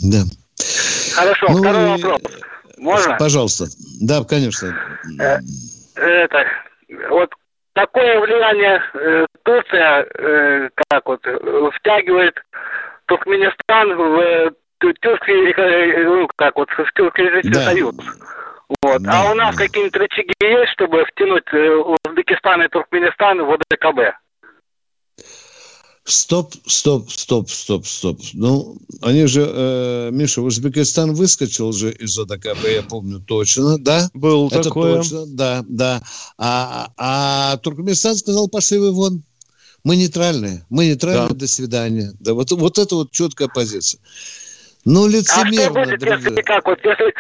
Да. 0.04 0.24
Хорошо, 1.16 1.48
ну, 1.50 1.58
второй 1.60 1.86
и... 1.86 2.04
вопрос. 2.04 2.22
Можно? 2.78 3.18
Пожалуйста. 3.18 3.66
Да, 4.02 4.24
конечно. 4.24 4.76
Э, 5.20 5.40
это, 5.96 6.46
вот 7.10 7.30
такое 7.74 8.20
влияние 8.20 8.82
э, 8.94 9.26
Турция, 9.44 10.06
э, 10.18 10.70
как 10.90 11.06
вот, 11.06 11.22
втягивает 11.76 12.36
Туркменистан 13.06 13.96
в 13.96 14.20
э, 14.20 14.52
тюркский, 14.80 15.52
э, 15.52 16.04
ну, 16.04 16.28
как 16.36 16.56
вот, 16.56 16.70
в 16.70 16.92
тюркский 16.94 17.50
да. 17.50 17.62
союз. 17.62 17.96
Вот. 18.84 19.02
Да, 19.02 19.12
а 19.14 19.32
у 19.32 19.34
нас 19.34 19.56
какие-нибудь 19.56 19.96
рычаги 19.96 20.34
есть, 20.40 20.72
чтобы 20.74 21.04
втянуть 21.06 21.48
э, 21.52 21.98
Узбекистан 22.06 22.62
и 22.62 22.68
Туркменистан 22.68 23.44
в 23.44 23.52
ОДКБ? 23.52 24.16
Стоп, 26.10 26.56
стоп, 26.66 27.12
стоп, 27.12 27.50
стоп, 27.52 27.86
стоп. 27.86 28.20
Ну, 28.34 28.78
они 29.02 29.28
же, 29.28 29.46
э, 29.48 30.10
Миша, 30.12 30.42
Узбекистан 30.42 31.14
выскочил 31.14 31.72
же 31.72 31.92
из 31.92 32.18
ОДКБ, 32.18 32.68
я 32.68 32.82
помню 32.82 33.20
точно, 33.20 33.78
да? 33.78 34.10
Был 34.16 34.48
Это 34.48 34.64
такое. 34.64 34.98
точно, 34.98 35.28
да, 35.28 35.64
да. 35.68 36.02
А, 36.38 36.90
а 36.98 37.58
Туркменистан 37.58 38.16
сказал, 38.16 38.48
пошли 38.48 38.80
вы 38.80 38.92
вон. 38.92 39.24
Мы 39.84 39.98
нейтральные, 39.98 40.66
мы 40.70 40.88
нейтральные, 40.88 41.30
да. 41.30 41.36
до 41.36 41.48
свидания. 41.48 42.12
Да, 42.20 42.34
вот, 42.34 42.52
вот 42.52 42.80
это 42.80 42.96
вот 42.96 43.12
четкая 43.12 43.48
позиция. 43.48 44.02
Ну, 44.86 45.08
лицемерно. 45.08 45.84
А 45.84 45.86
что 45.86 45.96
будет, 45.98 46.26
если 46.26 46.42
как? 46.42 46.66
Вот 46.66 46.80
если 46.84 47.14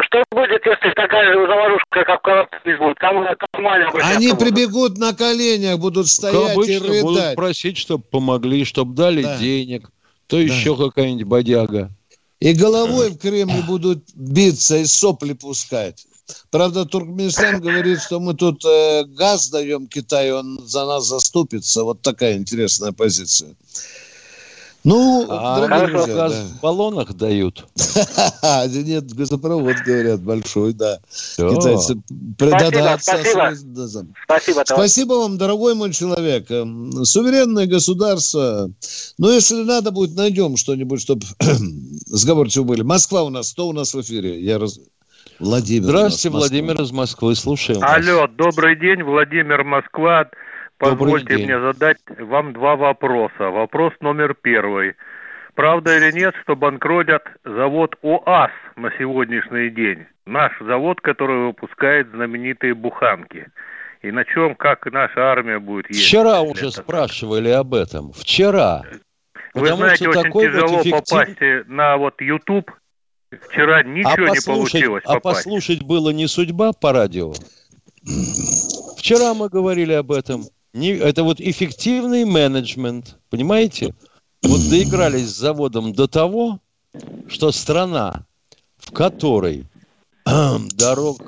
что 0.00 0.24
будет, 0.30 0.66
если 0.66 0.92
такая 0.94 1.32
же 1.32 1.46
заварушка, 1.46 2.04
как 2.04 2.20
в 2.20 2.22
Колорадо 2.22 2.48
будет? 2.64 2.98
Там, 2.98 3.26
там 3.52 3.66
Они 4.02 4.32
прибегут 4.32 4.98
на 4.98 5.12
коленях, 5.14 5.78
будут 5.78 6.08
стоять 6.08 6.56
как 6.56 6.68
и 6.68 6.78
рыдать. 6.78 7.02
будут 7.02 7.34
просить, 7.36 7.78
чтобы 7.78 8.02
помогли, 8.04 8.64
чтобы 8.64 8.94
дали 8.94 9.22
да. 9.22 9.38
денег. 9.38 9.90
То 10.26 10.36
да. 10.36 10.42
еще 10.42 10.76
какая-нибудь 10.76 11.26
бодяга. 11.26 11.90
И 12.40 12.52
головой 12.52 13.10
в 13.10 13.18
Кремле 13.18 13.62
будут 13.66 14.04
биться 14.14 14.78
и 14.78 14.84
сопли 14.84 15.32
пускать. 15.32 16.06
Правда, 16.50 16.86
Туркменистан 16.86 17.60
говорит, 17.60 18.00
что 18.00 18.18
мы 18.18 18.34
тут 18.34 18.64
э, 18.64 19.04
газ 19.04 19.50
даем 19.50 19.86
Китаю, 19.86 20.38
он 20.38 20.58
за 20.66 20.86
нас 20.86 21.06
заступится. 21.06 21.84
Вот 21.84 22.00
такая 22.02 22.36
интересная 22.36 22.92
позиция. 22.92 23.54
Ну, 24.84 25.26
а 25.30 25.66
друзья, 25.86 26.14
газ 26.14 26.32
да. 26.34 26.44
в 26.44 26.60
баллонах 26.60 27.14
дают? 27.14 27.66
Нет, 28.68 29.14
газопровод, 29.14 29.76
говорят, 29.86 30.20
большой, 30.20 30.74
да. 30.74 30.98
Китайцы 31.36 31.98
спасибо, 33.00 33.54
спасибо. 34.24 34.62
спасибо 34.66 35.12
вам, 35.14 35.38
дорогой 35.38 35.74
мой 35.74 35.90
человек. 35.90 36.50
Эм, 36.50 36.92
суверенное 37.06 37.66
государство. 37.66 38.70
Но 39.16 39.30
если 39.30 39.62
надо 39.62 39.90
будет, 39.90 40.16
найдем 40.16 40.58
что-нибудь, 40.58 41.00
чтобы 41.00 41.22
сговорчивы 41.40 42.66
были. 42.66 42.82
Москва 42.82 43.22
у 43.22 43.30
нас, 43.30 43.54
кто 43.54 43.68
у 43.68 43.72
нас 43.72 43.94
в 43.94 44.00
эфире? 44.02 44.38
Я 44.38 44.58
раз... 44.58 44.78
Владимир. 45.38 45.84
Здравствуйте, 45.84 46.28
Владимир 46.28 46.80
из 46.82 46.92
Москвы. 46.92 47.34
Слушаем 47.34 47.82
Алло, 47.82 48.26
добрый 48.26 48.78
день, 48.78 49.02
Владимир 49.02 49.64
Москва. 49.64 50.28
Позвольте 50.90 51.36
мне 51.38 51.60
задать 51.60 51.98
вам 52.18 52.52
два 52.52 52.76
вопроса. 52.76 53.50
Вопрос 53.50 53.92
номер 54.00 54.34
первый. 54.34 54.94
Правда 55.54 55.96
или 55.96 56.12
нет, 56.12 56.34
что 56.42 56.56
банкротят 56.56 57.22
завод 57.44 57.96
ОАС 58.02 58.50
на 58.76 58.90
сегодняшний 58.98 59.70
день? 59.70 60.06
Наш 60.26 60.52
завод, 60.60 61.00
который 61.00 61.46
выпускает 61.46 62.08
знаменитые 62.10 62.74
буханки. 62.74 63.46
И 64.02 64.10
на 64.10 64.24
чем, 64.24 64.54
как 64.54 64.84
наша 64.92 65.30
армия 65.30 65.58
будет 65.58 65.88
ездить? 65.88 66.06
Вчера 66.06 66.40
уже 66.42 66.68
это? 66.68 66.82
спрашивали 66.82 67.50
об 67.50 67.72
этом. 67.74 68.12
Вчера. 68.12 68.82
Вы 69.54 69.62
Потому 69.62 69.76
знаете, 69.76 70.08
очень 70.08 70.32
тяжело 70.32 70.68
вот 70.68 70.86
эффектив... 70.86 71.08
попасть 71.08 71.68
на 71.68 71.96
вот 71.96 72.20
YouTube. 72.20 72.70
Вчера 73.48 73.82
ничего 73.82 74.26
а 74.26 74.30
не 74.30 74.44
получилось 74.44 75.04
попасть. 75.04 75.16
А 75.16 75.20
послушать 75.20 75.82
было 75.82 76.10
не 76.10 76.26
судьба 76.26 76.72
по 76.72 76.92
радио? 76.92 77.32
Вчера 78.98 79.34
мы 79.34 79.48
говорили 79.48 79.92
об 79.92 80.12
этом. 80.12 80.44
Не, 80.74 80.90
это 80.90 81.22
вот 81.22 81.40
эффективный 81.40 82.24
менеджмент, 82.24 83.16
понимаете? 83.30 83.94
Вот 84.42 84.60
доигрались 84.68 85.28
с 85.28 85.38
заводом 85.38 85.92
до 85.92 86.08
того, 86.08 86.58
что 87.28 87.52
страна, 87.52 88.26
в 88.78 88.90
которой 88.90 89.66
дорог 90.24 91.22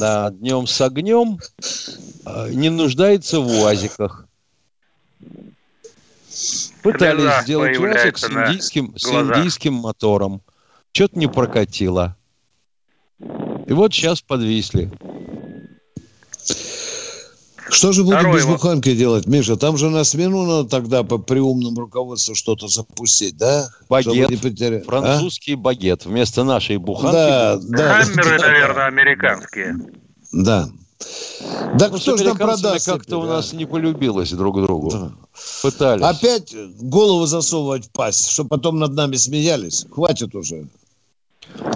на 0.00 0.30
днем 0.32 0.66
с 0.66 0.80
огнем 0.80 1.38
э, 2.26 2.50
не 2.50 2.70
нуждается 2.70 3.38
в 3.38 3.46
УАЗиках. 3.46 4.26
Пытались 6.82 7.22
Глаза 7.22 7.42
сделать 7.42 7.78
УАЗик 7.78 8.18
с 8.18 8.24
индийским, 8.24 8.98
с 8.98 9.04
индийским 9.06 9.74
мотором. 9.74 10.42
Что-то 10.90 11.18
не 11.18 11.28
прокатило. 11.28 12.16
И 13.20 13.72
вот 13.72 13.94
сейчас 13.94 14.22
подвисли. 14.22 14.90
Что 17.70 17.92
же 17.92 18.04
будем 18.04 18.32
без 18.32 18.46
буханки 18.46 18.94
делать, 18.94 19.26
Миша? 19.26 19.56
Там 19.56 19.76
же 19.76 19.90
на 19.90 20.04
смену 20.04 20.44
надо 20.44 20.68
тогда 20.68 21.02
по, 21.02 21.18
при 21.18 21.38
умном 21.38 21.76
руководству 21.78 22.34
что-то 22.34 22.68
запустить, 22.68 23.36
да? 23.36 23.68
Багет, 23.88 24.40
потеря... 24.40 24.82
французский 24.82 25.54
а? 25.54 25.56
багет 25.56 26.06
вместо 26.06 26.44
нашей 26.44 26.78
буханки. 26.78 27.12
Да, 27.12 27.58
да. 27.60 28.02
Хаммеры, 28.02 28.38
наверное, 28.38 28.86
американские. 28.86 29.76
Да. 30.32 30.68
Да 31.74 31.88
ну, 31.90 31.98
кто 31.98 32.16
же 32.16 32.24
нам 32.24 32.36
продаст? 32.36 32.86
Как-то 32.86 33.18
у 33.18 33.24
нас 33.24 33.52
не 33.52 33.66
полюбилось 33.66 34.32
друг 34.32 34.60
другу. 34.62 34.90
Да. 34.90 35.12
Пытались. 35.62 36.04
Опять 36.04 36.54
голову 36.80 37.26
засовывать 37.26 37.86
в 37.86 37.90
пасть, 37.90 38.30
чтобы 38.30 38.50
потом 38.50 38.78
над 38.78 38.94
нами 38.94 39.16
смеялись. 39.16 39.86
Хватит 39.90 40.34
уже. 40.34 40.66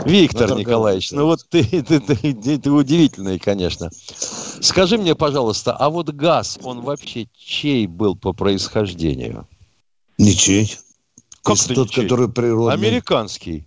Виктор 0.05 0.57
Николаевич, 0.57 1.13
ну 1.13 1.27
вот 1.27 1.47
ты, 1.49 1.65
ты, 1.65 2.01
ты, 2.01 2.17
ты, 2.35 2.59
ты 2.59 2.71
удивительный, 2.71 3.39
конечно. 3.39 3.91
Скажи 4.61 4.99
мне, 4.99 5.15
пожалуйста, 5.15 5.73
а 5.73 5.91
вот 5.91 6.11
газ, 6.11 6.59
он 6.63 6.83
вообще 6.83 7.29
чей 7.37 7.87
был 7.87 8.17
по 8.17 8.33
происхождению? 8.33 9.47
Ничей. 10.19 10.77
Как 11.43 11.57
Если 11.57 11.75
тот, 11.75 11.89
ничей? 11.89 12.03
который 12.05 12.29
природный. 12.29 12.75
Американский. 12.75 13.67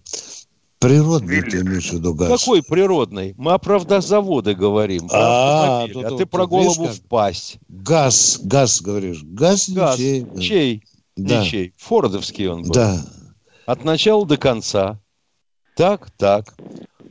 Природный 0.79 1.41
ты 1.41 1.61
имеешь 1.61 1.89
в 1.89 1.93
виду 1.93 2.13
газ? 2.13 2.39
Какой 2.39 2.61
природный? 2.63 3.33
Мы 3.37 3.53
о 3.53 3.57
правдозаводы 3.57 4.55
говорим. 4.55 5.07
А, 5.11 5.83
а, 5.83 6.17
ты 6.17 6.25
про 6.25 6.45
голову 6.45 6.83
видишь, 6.83 6.99
впасть. 6.99 7.57
Газ, 7.67 8.39
газ, 8.43 8.81
говоришь. 8.81 9.23
Газ, 9.23 9.69
газ 9.69 9.97
ничей. 9.97 10.27
Чей? 10.39 10.83
Да. 11.15 11.41
Ничей. 11.41 11.73
Фордовский 11.77 12.47
он 12.47 12.63
был. 12.63 12.73
Да. 12.73 13.01
От 13.65 13.83
начала 13.83 14.25
до 14.25 14.37
конца. 14.37 14.99
Так, 15.75 16.09
так. 16.17 16.55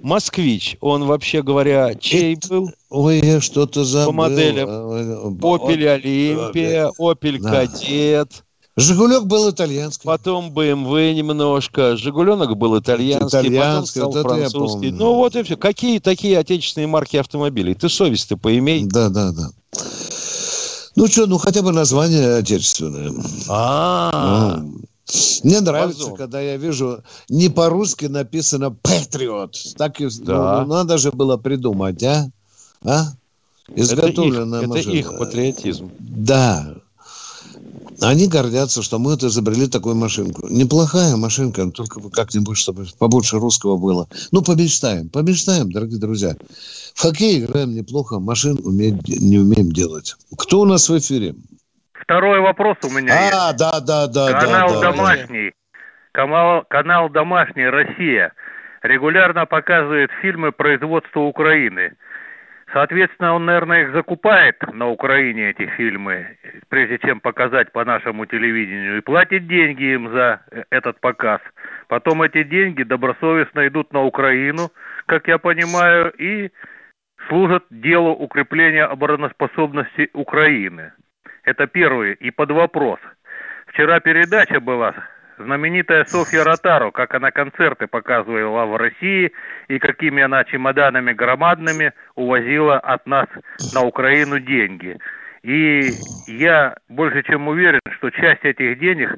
Москвич, 0.00 0.76
он 0.80 1.04
вообще 1.04 1.42
говоря, 1.42 1.94
чей 1.94 2.35
Это... 2.35 2.49
был? 2.49 2.71
Ой, 2.90 3.21
я 3.21 3.40
что-то 3.40 3.85
забыл. 3.85 4.09
По 4.09 4.12
моделям 4.12 4.68
Opel 4.68 5.87
Олимпия, 5.87 6.90
Opel 6.99 7.38
Кадет. 7.38 8.44
Жигулек 8.76 9.25
был 9.25 9.50
итальянский. 9.50 10.04
Потом 10.04 10.52
BMW 10.52 11.14
немножко. 11.14 11.97
Жигуленок 11.97 12.56
был 12.56 12.78
итальянский, 12.78 13.28
итальянский 13.28 14.00
потом 14.00 14.12
стал 14.12 14.23
вот 14.25 14.38
французский. 14.38 14.90
Ну 14.90 15.14
вот 15.14 15.37
и 15.37 15.42
все. 15.44 15.56
Какие 15.56 16.00
такие 16.00 16.38
отечественные 16.38 16.88
марки 16.88 17.16
автомобилей? 17.16 17.75
Ты 17.75 17.88
совесть-то 17.88 18.37
поимей. 18.37 18.85
Да, 18.85 19.11
да, 19.11 19.30
да. 19.30 19.50
Ну 20.97 21.06
что, 21.06 21.26
ну 21.26 21.38
хотя 21.38 21.62
бы 21.62 21.73
название 21.73 22.37
отечественное. 22.37 23.12
А, 23.49 24.61
ну, 24.61 24.80
мне 25.42 25.61
нравится, 25.61 26.11
когда 26.12 26.40
я 26.40 26.56
вижу 26.56 27.02
не 27.28 27.49
по-русски 27.49 28.06
написано 28.06 28.75
Patriot. 28.82 29.76
Так 29.76 30.00
и 30.00 30.08
да. 30.20 30.62
ну, 30.62 30.75
надо 30.75 30.99
же 30.99 31.12
было 31.12 31.37
придумать, 31.37 32.02
а? 32.02 32.30
А? 32.82 33.08
Изготовлено 33.75 34.62
это 34.62 34.78
их, 34.78 34.87
это 34.87 34.96
их 34.96 35.18
патриотизм. 35.18 35.90
Да. 35.99 36.75
Они 38.00 38.26
гордятся, 38.26 38.82
что 38.82 38.99
мы 38.99 39.14
это 39.14 39.28
изобрели 39.28 39.66
такую 39.66 39.94
машинку. 39.94 40.49
Неплохая 40.49 41.16
машинка, 41.16 41.70
только 41.70 42.00
как-нибудь, 42.11 42.58
чтобы 42.58 42.87
побольше 42.99 43.38
русского 43.38 43.76
было. 43.76 44.08
Ну, 44.32 44.42
помечтаем, 44.42 45.08
помечтаем, 45.08 45.70
дорогие 45.70 45.99
друзья. 45.99 46.37
В 46.94 47.00
хоккей 47.00 47.40
играем 47.40 47.75
неплохо, 47.75 48.18
машин 48.18 48.61
умеем, 48.64 49.00
не 49.06 49.38
умеем 49.38 49.70
делать. 49.70 50.16
Кто 50.37 50.61
у 50.61 50.64
нас 50.64 50.88
в 50.88 50.99
эфире? 50.99 51.34
Второй 52.04 52.40
вопрос 52.40 52.76
у 52.84 52.90
меня 52.90 53.12
а, 53.12 53.49
есть. 53.49 53.58
да, 53.58 53.80
да, 53.80 54.06
да. 54.06 54.40
Канал 54.40 54.68
да, 54.68 54.92
«Домашний». 54.92 55.50
Да. 55.50 55.78
Канал, 56.12 56.64
канал 56.68 57.08
«Домашний. 57.08 57.66
Россия» 57.66 58.32
регулярно 58.82 59.46
показывает 59.46 60.11
фильмы 60.23 60.52
производства 60.52 61.20
Украины– 61.20 61.92
Соответственно, 62.75 63.34
он, 63.34 63.44
наверное, 63.44 63.82
их 63.82 63.92
закупает 63.92 64.56
на 64.73 64.88
Украине, 64.88 65.50
эти 65.50 65.64
фильмы, 65.76 66.37
прежде 66.68 66.99
чем 66.99 67.20
показать 67.20 67.70
по 67.70 67.84
нашему 67.84 68.26
телевидению, 68.26 68.99
и 68.99 69.00
платит 69.00 69.46
деньги 69.46 69.94
им 69.94 70.11
за 70.11 70.40
этот 70.70 70.99
показ. 71.00 71.40
Потом 71.87 72.23
эти 72.23 72.42
деньги 72.42 72.82
добросовестно 72.82 73.68
идут 73.68 73.92
на 73.92 74.02
Украину, 74.02 74.70
как 75.06 75.28
я 75.28 75.38
понимаю, 75.38 76.12
и 76.18 76.50
служат 77.28 77.64
делу 77.70 78.11
укрепления 78.11 78.87
обороноспособности 78.87 80.11
Украины. 80.12 80.92
Это 81.44 81.66
первый. 81.66 82.14
И 82.14 82.30
под 82.30 82.50
вопрос. 82.50 82.98
Вчера 83.66 84.00
передача 84.00 84.60
была 84.60 84.94
знаменитая 85.38 86.04
Софья 86.04 86.44
Ротару, 86.44 86.92
как 86.92 87.14
она 87.14 87.30
концерты 87.30 87.86
показывала 87.86 88.66
в 88.66 88.76
России 88.76 89.32
и 89.68 89.78
какими 89.78 90.22
она 90.22 90.44
чемоданами 90.44 91.12
громадными 91.12 91.92
увозила 92.14 92.78
от 92.78 93.06
нас 93.06 93.26
на 93.74 93.82
Украину 93.82 94.38
деньги. 94.38 94.96
И 95.42 95.90
я 96.26 96.76
больше 96.88 97.22
чем 97.24 97.48
уверен, 97.48 97.80
что 97.96 98.10
часть 98.10 98.44
этих 98.44 98.78
денег 98.78 99.16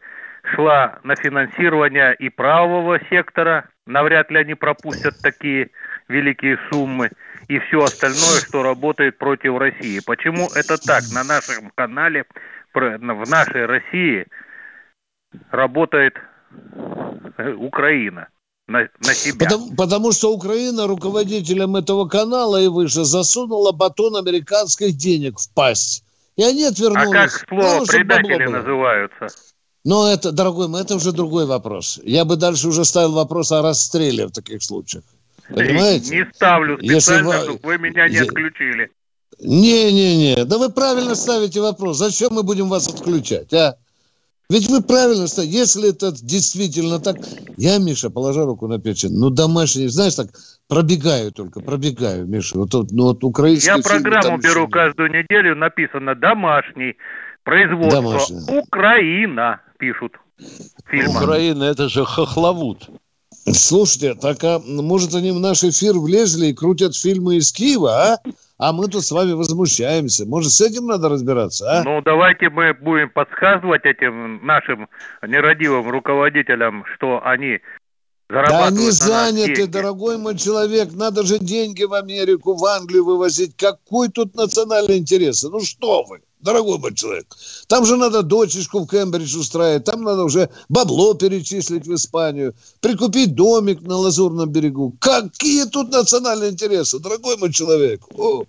шла 0.55 0.99
на 1.03 1.15
финансирование 1.17 2.15
и 2.15 2.29
правого 2.29 2.99
сектора, 3.11 3.69
навряд 3.87 4.31
ли 4.31 4.39
они 4.39 4.55
пропустят 4.55 5.15
такие 5.23 5.71
великие 6.09 6.59
суммы, 6.71 7.11
и 7.49 7.59
все 7.59 7.83
остальное, 7.83 8.41
что 8.47 8.63
работает 8.63 9.19
против 9.19 9.59
России. 9.59 10.01
Почему 10.05 10.49
это 10.55 10.79
так? 10.79 11.05
На 11.13 11.25
нашем 11.25 11.71
канале, 11.75 12.25
в 12.75 13.31
нашей 13.31 13.67
России– 13.67 14.27
работает 15.51 16.15
э, 17.39 17.53
Украина 17.53 18.29
на, 18.67 18.89
на 19.01 19.15
себя. 19.15 19.45
Потому, 19.45 19.75
потому 19.77 20.13
что 20.13 20.33
Украина 20.33 20.87
руководителем 20.87 21.77
этого 21.77 22.09
канала 22.09 22.61
и 22.61 22.69
выше 22.69 23.05
засунула 23.05 23.73
батон 23.73 24.17
американских 24.17 24.97
денег 24.97 25.39
в 25.39 25.53
пасть. 25.53 26.05
И 26.37 26.43
они 26.43 26.65
отвернулись. 26.65 27.09
А 27.09 27.13
как 27.13 27.31
слово 27.31 27.79
ну, 27.81 27.87
предатели 27.87 28.47
называются? 28.47 29.27
Но 29.85 30.13
это, 30.13 30.33
дорогой 30.33 30.69
мой, 30.69 30.83
это 30.83 30.97
уже 30.97 31.13
другой 31.13 31.47
вопрос. 31.47 32.01
Я 32.03 32.25
бы 32.25 32.37
дальше 32.37 32.69
уже 32.69 32.85
ставил 32.85 33.13
вопрос 33.13 33.53
о 33.53 33.63
расстреле 33.63 34.27
в 34.27 34.33
таких 34.33 34.63
случаях. 34.63 35.05
Понимаете? 35.49 36.17
Не 36.17 36.31
ставлю 36.33 36.79
специально, 36.79 37.33
Если 37.33 37.49
вы... 37.51 37.59
вы 37.63 37.79
меня 37.79 38.09
не 38.09 38.19
отключили. 38.19 38.91
Не-не-не, 39.39 40.45
да 40.45 40.59
вы 40.59 40.71
правильно 40.71 41.15
ставите 41.15 41.61
вопрос. 41.61 41.99
Зачем 41.99 42.33
мы 42.33 42.43
будем 42.43 42.69
вас 42.69 42.89
отключать, 42.89 43.53
а? 43.53 43.77
Ведь 44.49 44.69
вы 44.69 44.81
правильно 44.81 45.27
что 45.27 45.43
если 45.43 45.91
это 45.91 46.13
действительно 46.13 47.01
так, 47.01 47.17
я, 47.57 47.79
Миша, 47.79 48.11
положа 48.11 48.45
руку 48.45 48.69
на 48.69 48.79
печень, 48.79 49.13
ну, 49.13 49.31
домашний, 49.31 49.89
знаешь, 49.89 50.15
так, 50.15 50.29
пробегаю 50.69 51.33
только, 51.33 51.61
пробегаю, 51.61 52.27
Миша, 52.27 52.57
вот, 52.57 52.73
ну, 52.93 53.05
вот 53.07 53.25
украинский 53.25 53.73
Я 53.73 53.79
программу 53.79 54.39
беру 54.39 54.63
еще... 54.63 54.71
каждую 54.71 55.11
неделю, 55.11 55.57
написано 55.57 56.15
«Домашний», 56.15 56.95
производство 57.43 58.01
Домашний. 58.01 58.59
«Украина», 58.59 59.61
пишут. 59.79 60.13
Фильма. 60.89 61.23
Украина, 61.23 61.65
это 61.65 61.89
же 61.89 62.05
хохловут. 62.05 62.89
Слушайте, 63.53 64.15
так 64.15 64.43
а 64.43 64.59
может 64.59 65.15
они 65.15 65.31
в 65.31 65.39
наш 65.39 65.63
эфир 65.63 65.95
влезли 65.99 66.49
и 66.49 66.55
крутят 66.55 66.97
фильмы 66.97 67.37
из 67.37 67.53
Киева, 67.53 67.91
а? 67.91 68.19
а 68.59 68.73
мы 68.73 68.89
тут 68.89 69.05
с 69.05 69.13
вами 69.13 69.33
возмущаемся. 69.33 70.27
Может, 70.27 70.53
с 70.53 70.61
этим 70.61 70.87
надо 70.87 71.09
разбираться, 71.09 71.71
а? 71.71 71.85
Ну, 71.85 72.03
давайте 72.03 72.51
мы 72.51 72.75
будем 72.75 73.11
подсказывать 73.11 73.85
этим 73.85 74.45
нашим 74.45 74.89
нерадивым 75.27 75.89
руководителям, 75.89 76.85
что 76.95 77.21
они 77.25 77.61
да 78.29 78.67
они 78.67 78.91
заняты, 78.91 79.69
дорогой 79.69 80.19
мой 80.19 80.37
человек. 80.37 80.89
Надо 80.95 81.23
же 81.23 81.39
деньги 81.39 81.85
в 81.85 81.95
Америку, 81.95 82.57
в 82.57 82.65
Англию 82.65 83.05
вывозить. 83.05 83.57
Какой 83.57 84.09
тут 84.09 84.35
национальный 84.35 84.99
интерес? 84.99 85.45
Ну 85.45 85.61
что 85.61 86.03
вы? 86.03 86.23
Дорогой 86.47 86.79
мой 86.79 86.95
человек. 86.95 87.27
Там 87.69 87.85
же 87.85 87.97
надо 87.97 88.23
дочечку 88.23 88.81
в 88.81 88.87
Кембридж 88.87 89.37
устраивать, 89.37 89.85
там 89.85 90.03
надо 90.03 90.25
уже 90.25 90.49
бабло 90.69 91.15
перечислить 91.15 91.87
в 91.87 91.95
Испанию, 91.95 92.55
прикупить 92.81 93.35
домик 93.35 93.83
на 93.83 93.97
Лазурном 93.97 94.49
берегу. 94.49 94.95
Какие 94.99 95.65
тут 95.67 95.91
национальные 95.91 96.53
интересы, 96.53 96.99
дорогой 97.01 97.37
мой 97.37 97.53
человек? 97.53 98.01
О, 98.17 98.45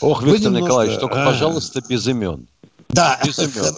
Ох, 0.00 0.22
Виктор 0.22 0.52
немножко... 0.52 0.64
Николаевич, 0.64 0.98
только, 0.98 1.16
пожалуйста, 1.16 1.82
без 1.88 2.06
имен. 2.06 2.46
Да. 2.88 3.18
Без 3.24 3.38
имен. 3.38 3.74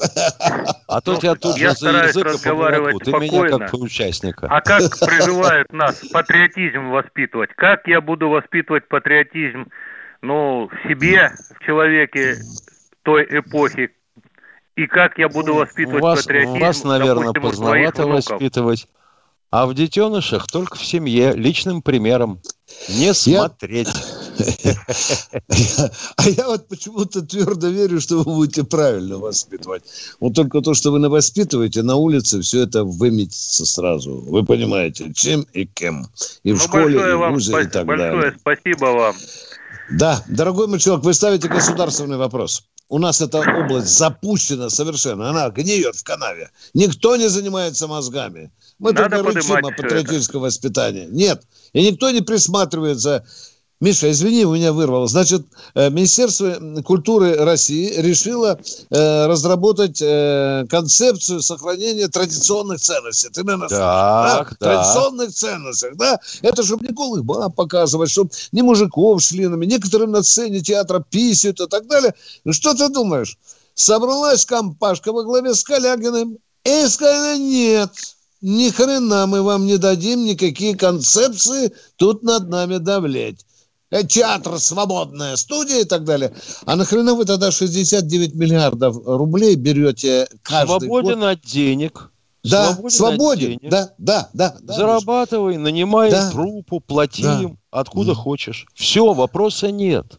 А 0.88 1.00
то 1.00 1.18
я 1.22 1.34
тут 1.34 1.56
я 1.56 1.70
же 1.70 1.76
за 1.76 1.90
язык 1.90 2.24
разговаривать 2.24 2.98
Ты 3.04 3.12
меня 3.12 3.58
как 3.58 3.74
участника. 3.74 4.48
А 4.50 4.60
как 4.60 4.98
призывают 4.98 5.72
нас 5.72 5.96
патриотизм 6.12 6.90
воспитывать? 6.90 7.50
Как 7.56 7.86
я 7.86 8.00
буду 8.00 8.28
воспитывать 8.28 8.88
патриотизм 8.88 9.66
ну, 10.24 10.68
в 10.68 10.88
себе, 10.88 11.30
в 11.54 11.64
человеке, 11.64 12.36
той 13.04 13.24
эпохи, 13.30 13.90
и 14.76 14.86
как 14.86 15.18
я 15.18 15.28
буду 15.28 15.54
воспитывать 15.54 16.02
вас, 16.02 16.22
патриотизм, 16.22 16.58
Вас, 16.58 16.84
наверное, 16.84 17.32
допустим, 17.32 17.42
поздновато 17.42 18.06
воспитывать. 18.06 18.88
А 19.50 19.66
в 19.66 19.74
детенышах 19.74 20.48
только 20.48 20.76
в 20.76 20.84
семье, 20.84 21.32
личным 21.32 21.80
примером. 21.80 22.40
Не 22.88 23.14
смотреть. 23.14 23.88
А 26.16 26.28
я 26.28 26.48
вот 26.48 26.66
почему-то 26.66 27.22
твердо 27.22 27.68
верю, 27.68 28.00
что 28.00 28.16
вы 28.16 28.24
будете 28.24 28.64
правильно 28.64 29.18
воспитывать. 29.18 29.84
Вот 30.18 30.34
только 30.34 30.60
то, 30.60 30.74
что 30.74 30.90
вы 30.90 30.98
на 30.98 31.08
воспитываете, 31.08 31.82
на 31.82 31.94
улице 31.94 32.40
все 32.40 32.62
это 32.62 32.82
выметится 32.82 33.64
сразу. 33.64 34.16
Вы 34.26 34.44
понимаете, 34.44 35.12
чем 35.14 35.46
и 35.52 35.66
кем. 35.66 36.08
И 36.42 36.50
в 36.52 36.56
ну, 36.56 36.60
школе, 36.60 36.98
и 36.98 37.12
в 37.12 37.30
ВУЗе, 37.30 37.62
и 37.62 37.66
так 37.66 37.86
далее. 37.86 38.12
Большое 38.12 38.36
спасибо 38.40 38.86
вам. 38.86 39.14
Да, 39.92 40.20
дорогой 40.26 40.66
мой 40.66 40.80
человек, 40.80 41.04
вы 41.04 41.14
ставите 41.14 41.46
государственный 41.46 42.16
вопрос 42.16 42.64
у 42.94 42.98
нас 42.98 43.20
эта 43.20 43.40
область 43.40 43.88
запущена 43.88 44.70
совершенно. 44.70 45.28
Она 45.30 45.50
гниет 45.50 45.96
в 45.96 46.04
канаве. 46.04 46.52
Никто 46.74 47.16
не 47.16 47.28
занимается 47.28 47.88
мозгами. 47.88 48.52
Мы 48.78 48.92
Надо 48.92 49.16
только 49.16 49.32
рычим 49.32 49.66
о 49.66 49.72
патриотическом 49.72 50.42
воспитании. 50.42 51.08
Нет. 51.10 51.42
И 51.72 51.84
никто 51.84 52.12
не 52.12 52.20
присматривается 52.20 53.26
Миша, 53.80 54.10
извини, 54.10 54.44
у 54.44 54.54
меня 54.54 54.72
вырвало. 54.72 55.08
Значит, 55.08 55.44
э, 55.74 55.90
Министерство 55.90 56.56
культуры 56.82 57.34
России 57.36 57.92
решило 57.96 58.58
э, 58.90 59.26
разработать 59.26 60.00
э, 60.00 60.64
концепцию 60.70 61.42
сохранения 61.42 62.08
традиционных 62.08 62.80
ценностей. 62.80 63.30
Ты 63.30 63.42
меня 63.42 63.58
так, 63.68 63.70
да? 63.70 64.46
да. 64.60 64.66
Традиционных 64.66 65.32
ценностей, 65.32 65.88
да? 65.94 66.20
Это 66.42 66.62
чтобы 66.62 66.86
не 66.86 66.94
голых 66.94 67.24
баб 67.24 67.54
показывать, 67.54 68.10
чтобы 68.10 68.30
не 68.52 68.62
мужиков 68.62 69.20
шлинами, 69.20 69.66
некоторым 69.66 70.12
на 70.12 70.22
сцене 70.22 70.60
театра 70.60 71.04
писают 71.10 71.60
и 71.60 71.66
так 71.66 71.86
далее. 71.88 72.14
Ну, 72.44 72.52
что 72.52 72.74
ты 72.74 72.88
думаешь? 72.88 73.36
Собралась 73.74 74.46
компашка 74.46 75.12
во 75.12 75.24
главе 75.24 75.52
с 75.52 75.64
Калягиным 75.64 76.38
и 76.64 76.86
сказали, 76.86 77.38
нет, 77.38 77.90
ни 78.40 78.70
хрена 78.70 79.26
мы 79.26 79.42
вам 79.42 79.66
не 79.66 79.78
дадим 79.78 80.24
никакие 80.24 80.76
концепции 80.76 81.72
тут 81.96 82.22
над 82.22 82.48
нами 82.48 82.76
давлеть. 82.76 83.44
Э, 83.90 84.02
театр, 84.02 84.58
свободная 84.58 85.36
студия 85.36 85.80
и 85.80 85.84
так 85.84 86.04
далее. 86.04 86.32
А 86.64 86.76
нахрена 86.76 87.14
вы 87.14 87.24
тогда 87.24 87.50
69 87.50 88.34
миллиардов 88.34 88.96
рублей 89.04 89.54
берете 89.54 90.26
каждый 90.42 90.86
Свободен 90.86 91.20
год? 91.20 91.28
от 91.28 91.40
денег. 91.42 92.10
Да, 92.42 92.74
свободен, 92.74 92.90
свободен 92.90 93.46
денег. 93.46 93.70
да, 93.70 93.94
да, 93.98 94.28
да. 94.32 94.56
да 94.60 94.74
Зарабатывай, 94.74 95.56
нанимай 95.56 96.10
да. 96.10 96.30
труппу, 96.30 96.80
плати 96.80 97.22
да. 97.22 97.40
им, 97.40 97.58
откуда 97.70 98.14
да. 98.14 98.20
хочешь. 98.20 98.66
Все, 98.74 99.12
вопроса 99.12 99.70
нет. 99.70 100.18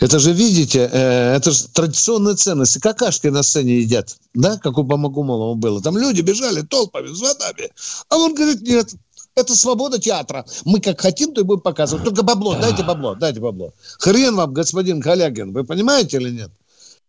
Это 0.00 0.18
же, 0.18 0.32
видите, 0.32 0.88
э, 0.92 1.36
это 1.36 1.50
же 1.50 1.66
традиционные 1.68 2.34
ценности. 2.36 2.78
Какашки 2.78 3.28
на 3.28 3.42
сцене 3.42 3.80
едят, 3.80 4.16
да, 4.34 4.56
как 4.58 4.78
у 4.78 4.82
Бамагумолова 4.82 5.54
было. 5.54 5.80
Там 5.80 5.98
люди 5.98 6.20
бежали 6.20 6.62
толпами, 6.62 7.08
с 7.08 7.20
водами. 7.20 7.70
А 8.08 8.16
он 8.16 8.34
говорит, 8.34 8.60
нет, 8.62 8.94
это 9.38 9.54
свобода 9.54 9.98
театра. 9.98 10.44
Мы 10.64 10.80
как 10.80 11.00
хотим, 11.00 11.32
то 11.32 11.40
и 11.40 11.44
будем 11.44 11.60
показывать. 11.60 12.04
Только 12.04 12.22
бабло, 12.22 12.56
дайте 12.60 12.82
бабло, 12.82 13.14
дайте 13.14 13.40
бабло. 13.40 13.72
Хрен 13.98 14.36
вам, 14.36 14.52
господин 14.52 15.00
Калягин, 15.00 15.52
вы 15.52 15.64
понимаете 15.64 16.18
или 16.18 16.30
нет? 16.30 16.50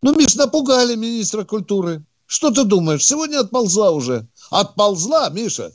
Ну, 0.01 0.15
Миш, 0.15 0.35
напугали 0.35 0.95
министра 0.95 1.43
культуры. 1.43 2.03
Что 2.25 2.51
ты 2.51 2.63
думаешь? 2.63 3.03
Сегодня 3.03 3.39
отползла 3.39 3.91
уже. 3.91 4.27
Отползла, 4.51 5.29
Миша. 5.29 5.71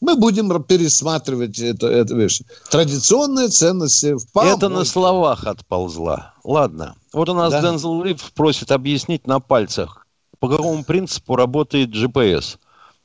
Мы 0.00 0.16
будем 0.16 0.62
пересматривать 0.64 1.60
это, 1.60 1.86
это 1.86 2.14
вещь. 2.16 2.40
Традиционные 2.68 3.48
ценности 3.48 4.14
в 4.14 4.30
помойке. 4.32 4.56
Это 4.56 4.68
на 4.68 4.84
словах 4.84 5.46
отползла. 5.46 6.34
Ладно. 6.42 6.96
Вот 7.12 7.28
у 7.28 7.34
нас 7.34 7.52
да. 7.52 7.62
Дензел 7.62 8.02
Риф 8.02 8.32
просит 8.32 8.72
объяснить 8.72 9.28
на 9.28 9.38
пальцах, 9.38 10.04
по 10.40 10.48
какому 10.48 10.82
принципу 10.82 11.36
работает 11.36 11.90
GPS. 11.90 12.58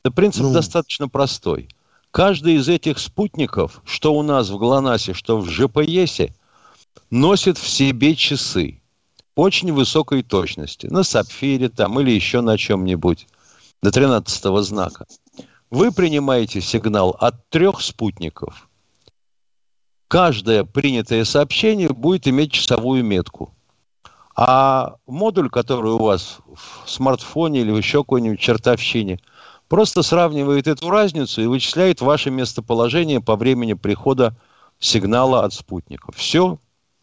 Это 0.04 0.12
принцип 0.12 0.42
ну. 0.42 0.54
достаточно 0.54 1.08
простой. 1.08 1.70
Каждый 2.12 2.56
из 2.56 2.70
этих 2.70 3.00
спутников, 3.00 3.82
что 3.86 4.14
у 4.14 4.24
нас 4.24 4.50
в 4.50 4.58
ГЛОНАССе, 4.58 5.14
что 5.14 5.38
в 5.40 5.50
ЖПСе, 5.50 6.34
носит 7.10 7.58
в 7.58 7.68
себе 7.68 8.16
часы 8.16 8.82
очень 9.36 9.72
высокой 9.72 10.24
точности. 10.24 10.88
На 10.88 11.04
сапфире 11.04 11.70
там 11.70 12.00
или 12.00 12.12
еще 12.12 12.42
на 12.42 12.58
чем-нибудь. 12.58 13.28
До 13.84 13.92
13 13.92 14.66
знака. 14.66 15.06
Вы 15.70 15.92
принимаете 15.92 16.62
сигнал 16.62 17.12
от 17.20 17.48
трех 17.50 17.82
спутников. 17.82 18.68
Каждое 20.08 20.64
принятое 20.64 21.26
сообщение 21.26 21.90
будет 21.90 22.28
иметь 22.28 22.54
часовую 22.54 23.04
метку. 23.04 23.54
А 24.36 24.96
модуль, 25.06 25.50
который 25.50 25.92
у 25.92 25.98
вас 26.04 26.40
в 26.48 26.90
смартфоне 26.90 27.62
или 27.62 27.76
еще 27.76 28.00
какой-нибудь 28.00 28.40
чертовщине– 28.40 29.20
просто 29.70 30.04
сравнивает 30.04 30.68
эту 30.68 30.90
разницу 30.90 31.42
и 31.42 31.48
вычисляет 31.48 32.02
ваше 32.02 32.32
местоположение 32.32 33.22
по 33.22 33.36
времени 33.36 33.74
прихода 33.74 34.36
сигнала 34.80 35.44
от 35.44 35.54
спутников. 35.54 36.16
Все, 36.16 36.58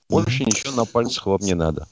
больше 0.08 0.44
ничего 0.44 0.74
на 0.74 0.84
пальцах 0.84 1.26
вам 1.26 1.40
не 1.40 1.54
надо. 1.54 1.86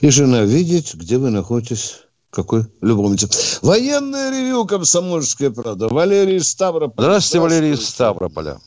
И 0.00 0.10
жена 0.10 0.42
видеть, 0.42 0.94
где 0.94 1.18
вы 1.18 1.30
находитесь. 1.30 2.04
Какой 2.30 2.64
любовница. 2.82 3.26
Военное 3.62 4.30
ревю 4.30 4.66
«Комсомольская 4.66 5.50
правда». 5.50 5.88
Валерий 5.88 6.40
Ставрополь. 6.40 7.04
Здравствуйте, 7.04 7.40
Валерий 7.40 7.76
Ставрополя. 7.76 8.58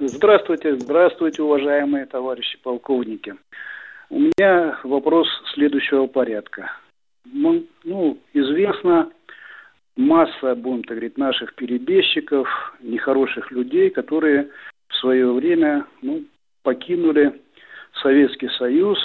Здравствуйте, 0.00 0.76
здравствуйте, 0.80 1.42
уважаемые 1.42 2.06
товарищи 2.06 2.58
полковники. 2.58 3.34
У 4.08 4.18
меня 4.18 4.80
вопрос 4.82 5.28
следующего 5.54 6.08
порядка. 6.08 6.72
Ну, 7.24 8.18
известно, 8.34 9.10
масса, 10.00 10.54
будем 10.54 10.82
так 10.82 10.96
говорить, 10.96 11.18
наших 11.18 11.54
перебежчиков, 11.54 12.48
нехороших 12.80 13.50
людей, 13.50 13.90
которые 13.90 14.48
в 14.88 14.96
свое 14.96 15.32
время 15.32 15.86
ну, 16.02 16.24
покинули 16.62 17.40
Советский 18.02 18.48
Союз 18.58 18.98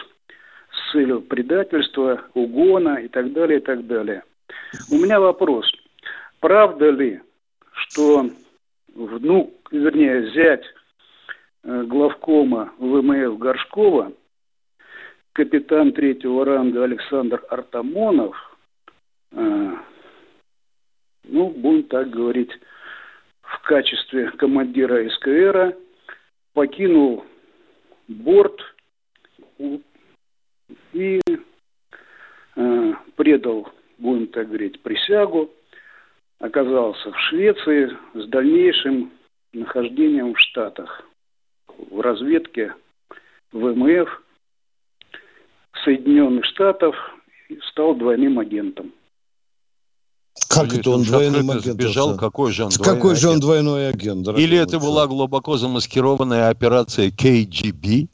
с 0.71 0.91
целью 0.91 1.21
предательства, 1.21 2.23
угона 2.33 2.95
и 2.95 3.07
так 3.07 3.31
далее, 3.33 3.59
и 3.59 3.61
так 3.61 3.85
далее. 3.85 4.23
У 4.91 4.95
меня 4.95 5.19
вопрос. 5.19 5.71
Правда 6.39 6.89
ли, 6.89 7.21
что 7.71 8.29
внук, 8.93 9.51
вернее, 9.71 10.31
зять 10.31 10.63
э, 11.63 11.83
главкома 11.83 12.73
ВМФ 12.77 13.37
Горшкова, 13.37 14.13
капитан 15.33 15.91
третьего 15.91 16.45
ранга 16.45 16.83
Александр 16.83 17.43
Артамонов, 17.49 18.35
э, 19.31 19.71
ну, 21.27 21.49
будем 21.49 21.83
так 21.83 22.09
говорить, 22.09 22.51
в 23.41 23.61
качестве 23.61 24.31
командира 24.31 25.07
СКР 25.09 25.77
покинул 26.53 27.25
борт 28.07 28.59
и 30.93 31.21
э, 32.55 32.93
предал, 33.15 33.71
будем 33.97 34.27
так 34.27 34.47
говорить, 34.47 34.81
присягу, 34.81 35.51
оказался 36.39 37.11
в 37.11 37.19
Швеции 37.29 37.97
с 38.13 38.27
дальнейшим 38.27 39.11
нахождением 39.53 40.33
в 40.33 40.39
Штатах, 40.39 41.07
в 41.67 41.99
разведке 42.01 42.73
ВМФ 43.51 44.21
Соединенных 45.83 46.45
Штатов 46.45 46.95
стал 47.69 47.95
двойным 47.95 48.39
агентом. 48.39 48.91
Как 50.55 50.73
это 50.73 50.89
он 50.89 51.03
двойным 51.03 51.51
агентом? 51.51 51.73
Сбежал, 51.73 52.17
какой 52.17 52.51
же 52.51 52.65
он 52.65 52.69
двойной 52.69 52.95
Какой 52.95 53.15
же 53.15 53.29
он 53.29 53.39
двойной 53.39 53.89
агент? 53.89 54.27
Или 54.29 54.57
это 54.57 54.79
была 54.79 55.07
глубоко 55.07 55.57
замаскированная 55.57 56.49
операция 56.49 57.11
КГБ? 57.11 58.07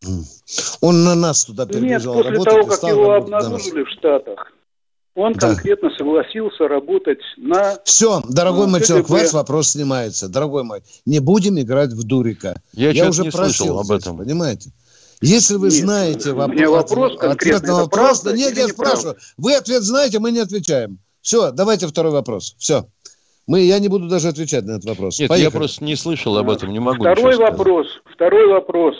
Он 0.82 1.04
на 1.04 1.15
нас 1.15 1.45
туда 1.45 1.65
перебежал 1.65 2.15
Нет, 2.15 2.36
после 2.36 2.43
того, 2.43 2.67
как 2.67 2.84
его 2.84 3.13
обнаружили 3.13 3.84
в 3.84 3.89
Штатах, 3.89 4.51
он 5.13 5.34
да. 5.34 5.47
конкретно 5.47 5.89
согласился 5.97 6.67
работать 6.67 7.19
на... 7.38 7.77
Все, 7.84 8.21
дорогой 8.30 8.67
ну, 8.67 8.71
мой 8.71 8.82
человек, 8.82 9.10
ваш 9.10 9.34
вопрос 9.34 9.71
снимается. 9.71 10.30
Дорогой 10.30 10.63
мой, 10.63 10.84
не 11.06 11.19
будем 11.19 11.60
играть 11.60 11.91
в 11.91 12.04
дурика. 12.04 12.62
Я, 12.73 12.91
Я 12.91 13.10
уже 13.10 13.23
не 13.23 13.30
просил 13.30 13.80
об 13.80 13.91
этом. 13.91 14.15
Здесь, 14.15 14.25
понимаете? 14.25 14.71
Если 15.21 15.56
вы 15.56 15.67
нет, 15.67 15.75
знаете 15.75 16.34
вопрос, 16.34 16.69
вопрос 16.69 17.17
ответ 17.21 17.63
на 17.63 17.75
вопрос, 17.75 18.23
нет, 18.23 18.58
я 18.58 18.67
спрашиваю. 18.67 19.17
Вы 19.38 19.54
ответ 19.54 19.84
знаете, 19.84 20.19
мы 20.19 20.32
не 20.32 20.39
отвечаем. 20.39 20.97
Все, 21.22 21.52
давайте 21.52 21.88
второй 21.88 22.12
вопрос. 22.12 22.56
Все. 22.58 22.84
Мы, 23.48 23.62
я 23.62 23.80
не 23.80 23.90
буду 23.90 24.08
даже 24.08 24.28
отвечать 24.28 24.66
на 24.66 24.72
этот 24.78 24.86
вопрос. 24.86 25.20
Нет, 25.20 25.30
Поехали. 25.30 25.54
я 25.54 25.58
просто 25.58 25.84
не 25.84 25.96
слышал 25.96 26.38
об 26.38 26.50
этом, 26.50 26.72
не 26.72 26.80
могу. 26.80 27.04
Второй 27.04 27.36
вопрос. 27.38 27.88
Второй 28.06 28.48
вопрос. 28.48 28.96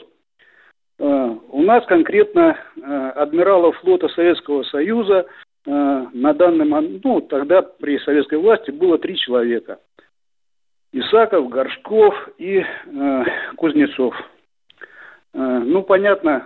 У 0.98 1.64
нас 1.64 1.84
конкретно 1.88 2.58
uh, 2.78 3.10
адмиралов 3.12 3.76
флота 3.80 4.08
Советского 4.10 4.64
Союза 4.64 5.26
uh, 5.66 6.08
на 6.14 6.34
данный 6.34 6.66
момент, 6.66 7.04
ну, 7.04 7.22
тогда 7.22 7.64
при 7.64 7.98
советской 8.00 8.38
власти 8.38 8.70
было 8.70 9.00
три 9.00 9.18
человека. 9.18 9.80
Исаков, 10.92 11.50
Горшков 11.50 12.14
и 12.38 12.62
Кузнецов. 13.56 14.14
Ну, 15.32 15.84
понятно, 15.84 16.46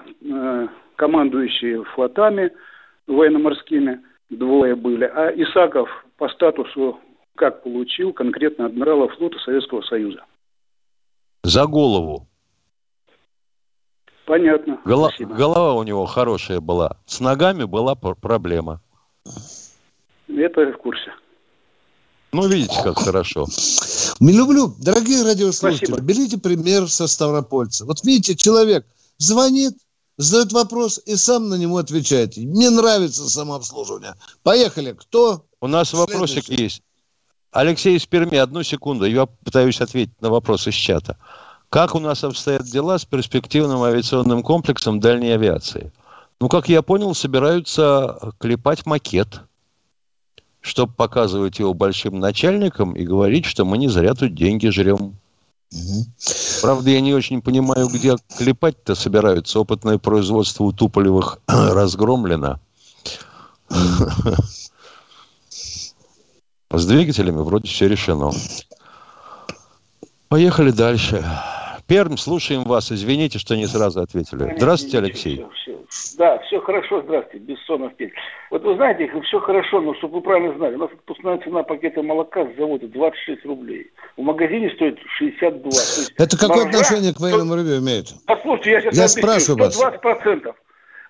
командующие 0.96 1.84
флотами 1.84 2.52
военно-морскими– 3.08 4.02
двое 4.30 4.76
были. 4.76 5.06
А 5.06 5.30
Исаков 5.32 5.90
по 6.18 6.30
статусу 6.30 7.00
как 7.36 7.64
получил 7.64 8.14
конкретно 8.14 8.66
адмирала 8.68 9.10
флота 9.10 9.38
Советского 9.40 9.82
Союза? 9.82 10.24
За 11.44 11.66
голову. 11.66 12.28
Понятно. 14.26 14.80
Голо- 14.86 15.12
голова 15.20 15.74
у 15.76 15.84
него 15.84 16.06
хорошая 16.06 16.60
была. 16.60 16.98
С 17.06 17.20
ногами 17.20 17.66
была 17.66 17.96
проблема. 17.96 18.82
Это 20.28 20.72
в 20.72 20.78
курсе. 20.78 21.14
Ну, 22.32 22.48
видите, 22.48 22.76
как 22.84 22.98
хорошо. 22.98 23.46
Не 24.20 24.34
люблю. 24.34 24.74
Дорогие 24.84 25.24
радиослушатели, 25.24 25.86
Спасибо. 25.86 26.06
берите 26.06 26.38
пример 26.40 26.90
со 26.90 27.08
Ставропольца. 27.08 27.86
Вот 27.86 28.04
видите, 28.04 28.36
человек 28.36 28.86
звонит, 29.18 29.74
задает 30.17 30.54
вопрос 30.54 30.99
и 31.06 31.15
сам 31.15 31.49
на 31.49 31.56
него 31.56 31.78
отвечает. 31.78 32.38
Мне 32.38 32.69
нравится 32.69 33.30
самообслуживание. 33.30 34.15
Поехали. 34.43 34.93
Кто? 34.93 35.45
У 35.62 35.67
нас 35.67 35.89
Следующий. 35.89 36.13
вопросик 36.13 36.49
есть. 36.49 36.82
Алексей 37.51 37.95
из 37.95 38.06
Перми, 38.06 38.38
одну 38.38 38.63
секунду. 38.63 39.06
Я 39.06 39.25
пытаюсь 39.25 39.80
ответить 39.80 40.21
на 40.21 40.30
вопрос 40.30 40.67
из 40.67 40.73
чата. 40.73 41.17
Как 41.69 41.95
у 41.95 41.99
нас 41.99 42.23
обстоят 42.23 42.63
дела 42.63 42.97
с 42.97 43.06
перспективным 43.06 43.82
авиационным 43.84 44.43
комплексом 44.43 44.99
дальней 44.99 45.34
авиации? 45.34 45.91
Ну, 46.39 46.49
как 46.49 46.67
я 46.69 46.82
понял, 46.82 47.15
собираются 47.15 48.34
клепать 48.39 48.86
макет, 48.86 49.41
чтобы 50.62 50.93
показывать 50.93 51.60
его 51.60 51.73
большим 51.73 52.19
начальникам 52.19 52.93
и 52.93 53.04
говорить, 53.04 53.45
что 53.45 53.63
мы 53.63 53.78
не 53.78 53.88
зря 53.88 54.13
тут 54.13 54.36
деньги 54.36 54.67
жрем. 54.67 55.17
Угу. 55.71 56.06
Правда, 56.65 56.89
я 56.89 56.99
не 56.99 57.13
очень 57.13 57.43
понимаю, 57.43 57.88
где 57.89 58.15
клепать-то 58.39 58.95
собираются. 58.95 59.60
Опытное 59.60 59.99
производство 59.99 60.63
у 60.63 60.71
Туполевых 60.71 61.38
разгромлено. 61.47 62.60
С 63.69 64.71
двигателями 66.88 67.43
вроде 67.43 67.67
все 67.67 67.88
решено. 67.88 68.32
Поехали 70.28 70.71
дальше. 70.71 71.23
Перм, 71.86 72.17
слушаем 72.17 72.63
вас. 72.63 72.91
Извините, 72.91 73.38
что 73.38 73.56
не 73.56 73.67
сразу 73.67 74.01
ответили. 74.01 74.56
Здравствуйте, 74.58 74.97
Алексей. 74.97 75.45
Да, 76.17 76.39
все 76.39 76.62
хорошо, 76.62 77.01
здравствуйте. 77.01 77.45
Бессонов 77.45 77.95
Петь. 77.95 78.13
Вот 78.49 78.63
вы 78.63 78.75
знаете, 78.75 79.12
все 79.23 79.39
хорошо, 79.39 79.81
но 79.81 79.93
чтобы 79.95 80.15
вы 80.15 80.21
правильно 80.21 80.55
знали, 80.55 80.75
у 80.75 80.79
нас 80.79 80.91
отпускная 80.91 81.38
цена 81.39 81.63
пакета 81.63 82.01
молока 82.01 82.45
с 82.45 82.55
завода 82.58 82.88
26 82.88 83.45
рублей. 83.45 83.91
В 84.15 84.21
магазине 84.21 84.69
стоит 84.71 84.97
62. 85.17 85.71
Это 86.17 86.38
какое 86.38 86.65
маржа, 86.65 86.79
отношение 86.79 87.13
к 87.13 87.19
военному 87.19 87.55
ревью 87.55 87.79
имеет? 87.79 88.08
Послушайте, 88.25 88.71
я 88.71 88.81
сейчас 88.81 88.97
я 88.97 89.08
спрашиваю 89.08 89.65
вас. 89.65 89.81
120%. 89.81 90.53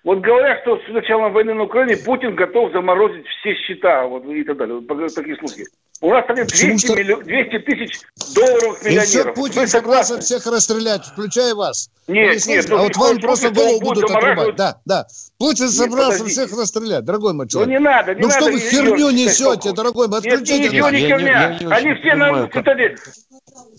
Вот 0.04 0.20
говорят, 0.20 0.60
что 0.62 0.78
с 0.78 0.88
началом 0.92 1.32
войны 1.32 1.54
на 1.54 1.64
Украине 1.64 1.96
Путин 1.96 2.36
готов 2.36 2.72
заморозить 2.72 3.26
все 3.26 3.54
счета 3.54 4.06
вот, 4.06 4.24
и 4.26 4.44
так 4.44 4.56
далее. 4.56 4.78
Вот, 4.78 5.14
такие 5.14 5.36
слухи. 5.36 5.64
У 6.00 6.10
нас 6.10 6.26
там 6.26 6.36
200, 6.36 6.78
что... 6.78 6.94
миллион, 6.94 7.22
200 7.24 7.58
тысяч 7.60 8.00
долларов 8.34 8.84
миллионеров. 8.84 9.04
И 9.04 9.06
все, 9.06 9.32
Путин 9.32 9.60
Вы 9.62 9.66
согласен 9.66 10.20
всех 10.20 10.46
расстрелять, 10.46 11.04
включая 11.06 11.54
вас. 11.54 11.90
Нет, 12.06 12.46
нет. 12.46 12.70
А 12.70 12.76
вот 12.76 12.96
вам 12.96 13.18
просто 13.18 13.50
голову 13.50 13.80
будут 13.80 14.10
отрубать. 14.10 14.56
Да, 14.56 14.78
да. 14.84 15.06
Путин 15.38 15.68
собрался 15.68 16.22
нет, 16.22 16.32
всех 16.32 16.52
расстрелять, 16.52 17.04
дорогой 17.04 17.32
мой 17.32 17.48
человек. 17.48 17.68
Ну 17.68 17.72
не 17.72 17.84
надо, 17.84 18.14
не 18.14 18.20
ну, 18.20 18.28
надо. 18.28 18.40
Ну 18.40 18.46
что 18.46 18.52
вы 18.52 18.60
херню 18.60 19.10
несете, 19.10 19.72
дорогой 19.72 20.08
мой, 20.08 20.18
отключите. 20.18 20.58
Нет, 20.58 20.72
ничего 20.72 20.90
не 20.90 21.00
херня. 21.00 21.58
Они 21.70 21.94
все 21.94 22.14
на 22.14 22.48
цитадель. 22.48 22.96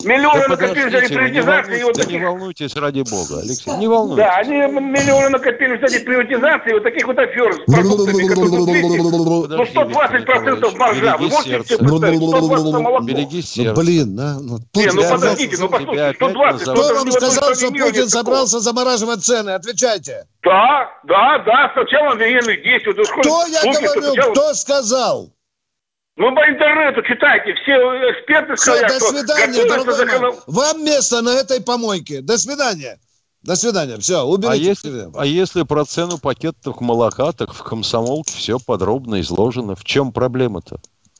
Миллионы 0.03 0.41
да 0.41 0.47
накопили 0.49 0.89
за 0.89 1.13
приватизацию. 1.13 1.85
Вот 1.85 1.95
да 1.95 2.03
таких... 2.03 2.19
не 2.19 2.25
волнуйтесь, 2.25 2.75
ради 2.75 3.01
бога, 3.01 3.39
Алексей, 3.41 3.77
не 3.77 3.87
волнуйтесь. 3.87 4.25
Да, 4.25 4.35
они 4.37 4.55
миллионы 4.55 5.29
накопили 5.29 5.77
за 5.79 6.05
приватизации 6.05 6.73
вот 6.73 6.83
таких 6.83 7.07
вот 7.07 7.17
афер 7.17 7.53
с 7.53 7.71
продуктами, 7.71 8.27
которые 8.27 8.49
Ну, 9.47 9.63
120% 9.63 10.77
маржа. 10.77 11.17
Вы 11.17 11.27
можете 11.27 11.49
себе 11.49 11.59
представить, 11.59 11.87
120 11.87 11.91
молоко. 11.91 12.06
Береги 12.11 13.41
сердце. 13.41 13.73
Ну, 13.73 13.81
блин, 13.81 14.15
да. 14.15 14.37
Ну, 14.39 14.59
не, 14.75 14.87
ну 14.87 15.09
подождите, 15.09 15.57
ну 15.59 15.69
послушайте, 15.69 16.13
120. 16.15 16.61
Кто 16.61 16.93
вам 16.93 17.11
сказал, 17.11 17.55
что 17.55 17.71
Путин 17.71 18.09
собрался 18.09 18.59
замораживать 18.59 19.23
цены? 19.23 19.51
Отвечайте. 19.51 20.27
Да, 20.43 20.89
да, 21.03 21.39
да, 21.45 21.71
сначала 21.73 22.15
военных 22.15 22.63
действий. 22.63 22.93
Кто 22.93 23.45
я 23.47 23.61
говорю, 23.63 24.31
кто 24.31 24.53
сказал? 24.53 25.31
Ну, 26.17 26.33
по 26.33 26.39
интернету 26.49 27.03
читайте, 27.03 27.53
все 27.61 27.73
эксперты 28.11 28.57
сказали, 28.57 28.87
Все, 28.87 28.99
до 28.99 29.05
свидания, 29.05 29.65
дорогой 29.69 29.93
закон... 29.93 30.35
Вам 30.47 30.83
место 30.83 31.21
на 31.21 31.29
этой 31.29 31.61
помойке. 31.61 32.21
До 32.21 32.39
свидания. 32.39 32.99
До 33.43 33.55
свидания. 33.55 33.97
Все, 33.97 34.23
уберите. 34.23 34.51
А 34.51 34.55
если, 34.55 35.07
а 35.15 35.25
если 35.25 35.61
про 35.61 35.85
цену 35.85 36.17
пакетов 36.17 36.81
молока, 36.81 37.31
так 37.33 37.53
в 37.53 37.61
комсомолке 37.61 38.33
все 38.35 38.57
подробно 38.59 39.21
изложено. 39.21 39.75
В 39.75 39.85
чем 39.85 40.11
проблема-то? 40.11 40.79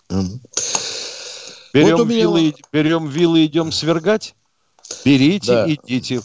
Берем, 0.09 1.97
вот 1.97 2.07
меня... 2.07 2.19
вилы, 2.19 2.55
берем 2.71 3.07
вилы, 3.07 3.45
идем 3.45 3.71
свергать? 3.71 4.35
Берите, 5.03 5.51
да. 5.51 5.73
идите. 5.73 6.21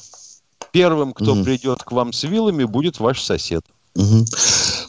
Первым, 0.71 1.12
кто 1.12 1.35
mm. 1.35 1.45
придет 1.45 1.83
к 1.83 1.92
вам 1.92 2.12
с 2.12 2.23
вилами, 2.23 2.64
будет 2.64 3.01
ваш 3.01 3.21
сосед. 3.21 3.64
Угу. 3.95 4.25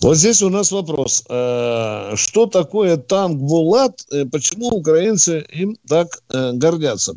Вот 0.02 0.18
здесь 0.18 0.42
у 0.42 0.50
нас 0.50 0.72
вопрос. 0.72 1.24
Э, 1.30 2.14
что 2.16 2.46
такое 2.46 2.98
танк 2.98 3.38
«Булат»? 3.38 4.06
Э, 4.12 4.26
почему 4.26 4.70
украинцы 4.70 5.46
им 5.52 5.78
так 5.88 6.22
э, 6.30 6.54
гордятся? 6.54 7.16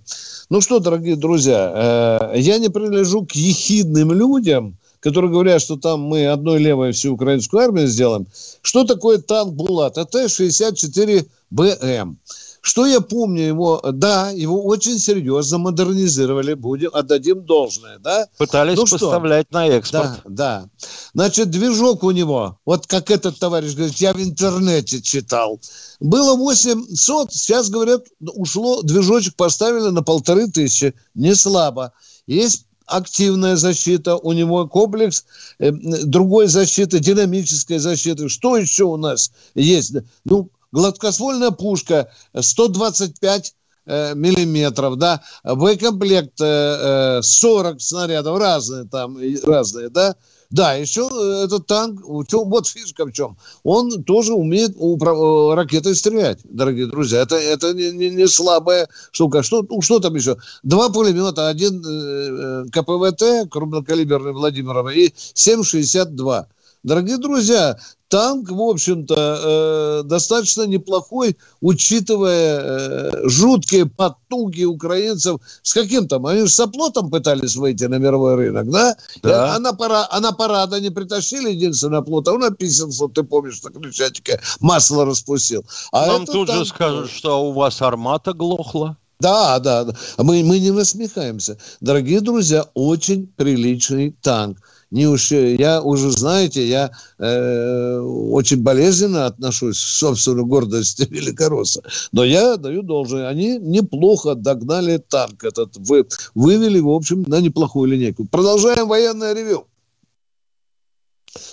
Ну 0.51 0.61
что, 0.61 0.81
дорогие 0.81 1.17
друзья, 1.17 2.33
я 2.35 2.59
не 2.59 2.69
принадлежу 2.69 3.25
к 3.25 3.33
ехидным 3.33 4.13
людям, 4.13 4.77
которые 5.01 5.31
говорят, 5.31 5.63
что 5.63 5.77
там 5.77 6.03
мы 6.03 6.27
одной 6.27 6.59
левой 6.59 6.93
всю 6.93 7.15
украинскую 7.15 7.63
армию 7.63 7.87
сделаем. 7.87 8.27
Что 8.63 8.85
такое 8.85 9.19
танк 9.19 9.53
«Булат»? 9.55 9.99
Это 9.99 10.29
64 10.29 11.27
БМ. 11.51 12.19
Что 12.61 12.85
я 12.85 13.01
помню 13.01 13.45
его, 13.45 13.81
да, 13.93 14.31
его 14.31 14.65
очень 14.65 14.99
серьезно 14.99 15.59
модернизировали, 15.59 16.55
будем, 16.55 16.91
отдадим 16.93 17.45
должное, 17.45 17.99
да. 17.99 18.27
Пытались 18.39 18.77
ну, 18.77 18.87
поставлять 18.87 19.47
что? 19.49 19.59
на 19.59 19.69
экспорт. 19.69 20.23
Да, 20.25 20.65
да. 20.65 20.69
Значит, 21.15 21.51
движок 21.51 22.03
у 22.03 22.11
него, 22.11 22.59
вот 22.67 22.89
как 22.89 23.13
этот 23.13 23.39
товарищ 23.39 23.75
говорит, 23.75 23.97
я 23.99 24.13
в 24.13 24.21
интернете 24.21 25.01
читал, 25.01 25.61
было 26.01 26.35
800, 26.37 27.33
сейчас, 27.33 27.71
говорят, 27.71 28.03
ушло, 28.21 28.83
движочек 28.83 29.37
поставили 29.37 29.91
на 29.91 30.03
полторы 30.03 30.49
тысячи, 30.49 30.93
не 31.15 31.37
слабо. 31.37 31.93
Есть 32.27 32.67
активная 32.87 33.57
защита, 33.57 34.17
у 34.17 34.33
него 34.33 34.67
комплекс 34.67 35.25
э, 35.59 35.71
другой 35.71 36.47
защиты, 36.47 36.99
динамической 36.99 37.79
защиты. 37.79 38.29
Что 38.29 38.57
еще 38.57 38.85
у 38.85 38.97
нас 38.97 39.33
есть? 39.55 39.95
Ну, 40.25 40.51
гладкоствольная 40.77 41.53
пушка 41.53 42.11
125 42.39 43.55
э, 43.87 44.15
миллиметров, 44.15 44.97
да, 44.97 45.23
боекомплект 45.43 46.39
э, 46.41 47.21
40 47.23 47.81
снарядов, 47.81 48.39
разные 48.39 48.85
там, 48.85 49.19
разные, 49.45 49.89
да, 49.89 50.17
да, 50.51 50.75
еще 50.75 51.09
э, 51.11 51.45
этот 51.45 51.67
танк, 51.67 52.03
вот 52.05 52.67
фишка 52.69 53.07
в 53.07 53.13
чем, 53.13 53.37
он 53.65 54.05
тоже 54.05 54.35
умеет. 54.35 54.77
Э, 54.77 55.55
ракетой 55.55 55.95
стрелять, 55.95 56.41
дорогие 56.45 56.87
друзья. 56.87 57.23
Это, 57.23 57.37
это 57.37 57.73
не, 57.73 57.91
не, 57.91 58.11
не 58.11 58.29
слабая 58.29 58.89
штука. 59.11 59.43
Что, 59.43 59.65
ну, 59.69 59.81
что 59.81 59.99
там 59.99 60.15
еще? 60.15 60.37
Два 60.63 60.91
пулемета, 60.91 61.49
один 61.49 61.83
э, 61.85 62.65
КПВТ, 62.71 63.51
крупнокалиберный 63.51 64.33
Владимиров, 64.33 64.95
и 64.95 65.15
7,62. 65.35 66.47
Дорогие 66.87 67.17
друзья, 67.17 67.77
танк, 68.07 68.49
в 68.49 68.61
общем-то, 68.61 69.15
э, 69.17 70.09
достаточно 70.09 70.69
неплохой, 70.69 71.37
учитывая 71.61 72.61
э, 72.61 73.29
жуткие 73.29 73.87
потуги 73.87 74.63
украинцев. 74.63 75.41
С 75.63 75.75
каким 75.75 76.07
там? 76.07 76.27
Они 76.27 76.43
же 76.43 76.49
с 76.49 76.61
оплотом 76.61 77.11
пытались 77.11 77.57
выйти 77.57 77.83
на 77.87 77.97
мировой 77.97 78.37
рынок, 78.37 78.71
да? 78.71 78.97
да. 79.21 79.57
А 79.57 79.59
на, 79.59 79.73
пара, 79.73 80.07
а 80.09 80.21
на 80.21 80.31
парад 80.31 80.73
они 80.75 80.91
притащили 80.91 81.51
единственный 81.51 81.99
оплот, 81.99 82.29
а 82.29 82.35
он 82.35 82.45
описался, 82.45 83.09
ты 83.09 83.25
помнишь, 83.25 83.61
на 83.65 83.73
Крещатике 83.73 84.41
масло 84.61 85.05
распустил. 85.05 85.65
А 85.91 86.07
Нам 86.07 86.25
тут 86.25 86.47
танк... 86.47 86.61
же 86.61 86.67
скажут, 86.67 87.11
что 87.11 87.49
у 87.49 87.51
вас 87.51 87.83
армата 87.83 88.33
глохла. 88.33 88.97
Да, 89.19 89.59
да, 89.59 89.85
да. 89.85 89.95
Мы, 90.19 90.45
мы 90.45 90.59
не 90.59 90.71
насмехаемся. 90.71 91.59
Дорогие 91.81 92.21
друзья, 92.21 92.65
очень 92.75 93.27
приличный 93.27 94.11
танк 94.23 94.59
не 94.91 95.07
уж, 95.07 95.33
я 95.33 95.83
уже, 95.83 96.11
знаете, 96.11 96.63
я 96.63 96.91
э, 97.19 97.99
очень 97.99 98.63
болезненно 98.63 99.27
отношусь 99.27 99.79
к 99.79 99.87
собственной 99.87 100.45
гордости 100.45 101.07
Великоросса. 101.11 101.83
Но 102.13 102.25
я 102.25 102.57
даю 102.57 102.83
должное. 102.83 103.29
Они 103.29 103.59
неплохо 103.59 104.35
догнали 104.35 104.99
танк 104.99 105.43
этот. 105.43 105.77
Вы, 105.77 106.07
вывели, 106.35 106.79
в 106.79 106.89
общем, 106.89 107.25
на 107.27 107.41
неплохую 107.41 107.91
линейку. 107.91 108.27
Продолжаем 108.27 108.87
военное 108.87 109.35
ревю. 109.35 109.67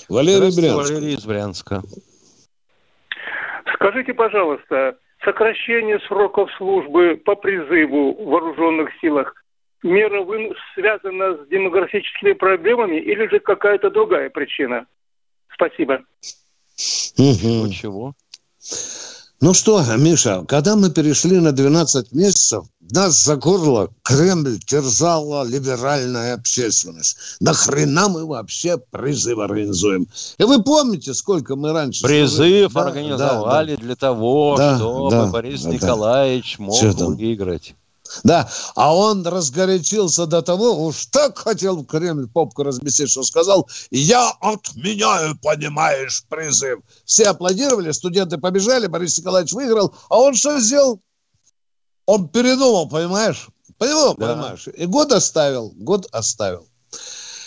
Валерий 0.09 0.55
Брянск. 0.55 0.91
Валерий 0.91 1.15
из 1.15 1.25
Брянска. 1.25 1.81
Скажите, 3.75 4.13
пожалуйста, 4.13 4.95
сокращение 5.23 5.99
сроков 6.07 6.49
службы 6.57 7.21
по 7.23 7.35
призыву 7.35 8.13
в 8.13 8.29
вооруженных 8.29 8.89
силах 9.01 9.33
мера 9.83 10.25
связана 10.73 11.37
с 11.37 11.47
демографическими 11.49 12.33
проблемами 12.33 12.97
или 12.97 13.27
же 13.27 13.39
какая-то 13.39 13.89
другая 13.89 14.29
причина? 14.29 14.85
Спасибо. 15.53 16.01
Угу. 17.17 17.69
Чего? 17.71 18.13
Ну 19.41 19.53
что, 19.53 19.81
Миша, 19.97 20.45
когда 20.47 20.75
мы 20.75 20.89
перешли 20.89 21.39
на 21.39 21.51
12 21.51 22.13
месяцев, 22.13 22.63
нас 22.93 23.23
за 23.23 23.35
горло 23.35 23.89
Кремль 24.03 24.59
терзала 24.59 25.43
либеральная 25.43 26.35
общественность. 26.35 27.17
Нахрена 27.39 28.07
мы 28.07 28.25
вообще 28.25 28.77
призыв 28.77 29.39
организуем? 29.39 30.07
И 30.37 30.43
вы 30.43 30.63
помните, 30.63 31.13
сколько 31.13 31.55
мы 31.55 31.71
раньше... 31.73 32.03
Призыв 32.03 32.73
да, 32.73 32.81
организовали 32.81 33.71
да, 33.71 33.77
да. 33.77 33.83
для 33.83 33.95
того, 33.95 34.55
да, 34.57 34.77
чтобы 34.77 35.09
да, 35.09 35.25
Борис 35.27 35.63
да, 35.63 35.69
Николаевич 35.71 36.59
мог 36.59 36.81
выиграть. 36.81 37.75
Да, 38.23 38.47
а 38.75 38.95
он 38.95 39.25
разгорячился 39.25 40.27
до 40.27 40.41
того, 40.41 40.85
уж 40.85 41.07
так 41.07 41.37
хотел 41.37 41.77
в 41.77 41.85
Кремль 41.85 42.27
попку 42.27 42.63
разместить, 42.63 43.09
что 43.09 43.23
сказал, 43.23 43.67
я 43.89 44.31
отменяю, 44.39 45.37
понимаешь, 45.41 46.23
призыв. 46.29 46.79
Все 47.05 47.29
аплодировали, 47.29 47.91
студенты 47.91 48.37
побежали, 48.37 48.87
Борис 48.87 49.17
Николаевич 49.17 49.53
выиграл, 49.53 49.95
а 50.09 50.19
он 50.19 50.35
что 50.35 50.59
сделал? 50.59 51.01
Он 52.05 52.27
передумал, 52.27 52.87
понимаешь? 52.87 53.49
Понимал, 53.77 54.15
да. 54.17 54.33
понимаешь? 54.33 54.67
И 54.67 54.85
год 54.85 55.11
оставил, 55.11 55.71
год 55.75 56.07
оставил. 56.11 56.67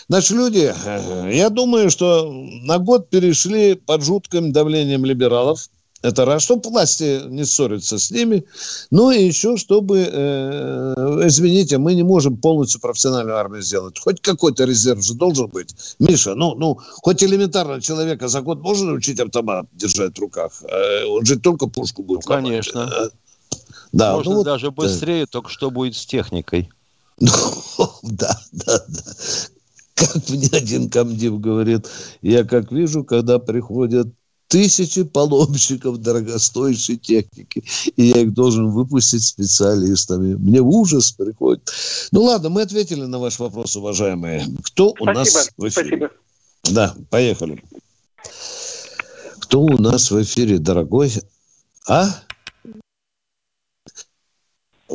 Значит, 0.08 0.30
люди, 0.30 0.72
э, 0.84 1.30
я 1.32 1.50
думаю, 1.50 1.90
что 1.90 2.30
на 2.30 2.78
год 2.78 3.10
перешли 3.10 3.74
под 3.74 4.02
жутким 4.04 4.52
давлением 4.52 5.04
либералов. 5.04 5.68
Это 6.02 6.24
раз, 6.24 6.42
чтобы 6.42 6.70
власти 6.70 7.22
не 7.26 7.44
ссориться 7.44 7.98
с 7.98 8.10
ними. 8.12 8.44
Ну 8.92 9.10
и 9.10 9.24
еще, 9.24 9.56
чтобы, 9.56 10.08
э, 10.08 10.94
извините, 11.24 11.78
мы 11.78 11.94
не 11.94 12.04
можем 12.04 12.36
полностью 12.36 12.80
профессиональную 12.80 13.36
армию 13.36 13.62
сделать. 13.62 13.98
Хоть 13.98 14.20
какой-то 14.20 14.64
резерв 14.64 15.02
же 15.02 15.14
должен 15.14 15.48
быть. 15.48 15.74
Миша, 15.98 16.34
ну, 16.36 16.54
ну, 16.54 16.78
хоть 17.02 17.24
элементарно 17.24 17.80
человека 17.80 18.28
за 18.28 18.42
год 18.42 18.60
можно 18.60 18.90
научить 18.90 19.18
автомат 19.18 19.66
держать 19.72 20.16
в 20.16 20.20
руках? 20.20 20.52
Э, 20.68 21.04
он 21.06 21.24
же 21.24 21.40
только 21.40 21.66
пушку 21.66 22.04
будет. 22.04 22.24
Ну, 22.26 22.34
конечно. 22.34 22.80
Ломать. 22.82 23.12
Да, 23.96 24.14
Можно 24.16 24.30
ну, 24.30 24.36
вот, 24.38 24.44
даже 24.44 24.70
быстрее, 24.70 25.24
да. 25.24 25.30
только 25.30 25.48
что 25.48 25.70
будет 25.70 25.96
с 25.96 26.04
техникой. 26.04 26.68
да, 27.18 28.38
да, 28.52 28.84
да. 28.88 29.02
Как 29.94 30.28
мне 30.28 30.48
один 30.52 30.90
комдив 30.90 31.40
говорит, 31.40 31.88
я 32.20 32.44
как 32.44 32.70
вижу, 32.70 33.04
когда 33.04 33.38
приходят 33.38 34.08
тысячи 34.48 35.02
паломщиков 35.02 35.96
дорогостоящей 36.02 36.98
техники, 36.98 37.64
и 37.96 38.04
я 38.04 38.20
их 38.20 38.34
должен 38.34 38.68
выпустить 38.70 39.24
специалистами. 39.24 40.34
Мне 40.34 40.60
ужас 40.60 41.12
приходит. 41.12 41.72
Ну 42.12 42.24
ладно, 42.24 42.50
мы 42.50 42.60
ответили 42.62 43.06
на 43.06 43.18
ваш 43.18 43.38
вопрос, 43.38 43.76
уважаемые. 43.76 44.44
Кто 44.62 44.90
спасибо, 44.90 45.10
у 45.10 45.14
нас 45.14 45.50
в 45.56 45.68
эфире? 45.68 45.70
Спасибо. 45.70 46.10
Да, 46.64 46.94
поехали. 47.08 47.64
Кто 49.38 49.62
у 49.62 49.78
нас 49.80 50.10
в 50.10 50.22
эфире, 50.22 50.58
дорогой? 50.58 51.14
А? 51.88 52.10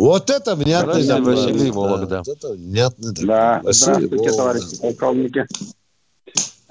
Вот 0.01 0.31
это 0.31 0.55
внятный 0.55 1.03
Здравствуйте, 1.03 1.51
Василий 1.51 1.71
Вологда. 1.71 2.23
Да, 2.25 2.31
это 2.31 2.53
внятный 2.53 3.13
Да, 3.23 3.61
Василий 3.63 4.07
здравствуйте, 4.07 4.31
товарищи 4.31 4.81
полковники. 4.81 5.45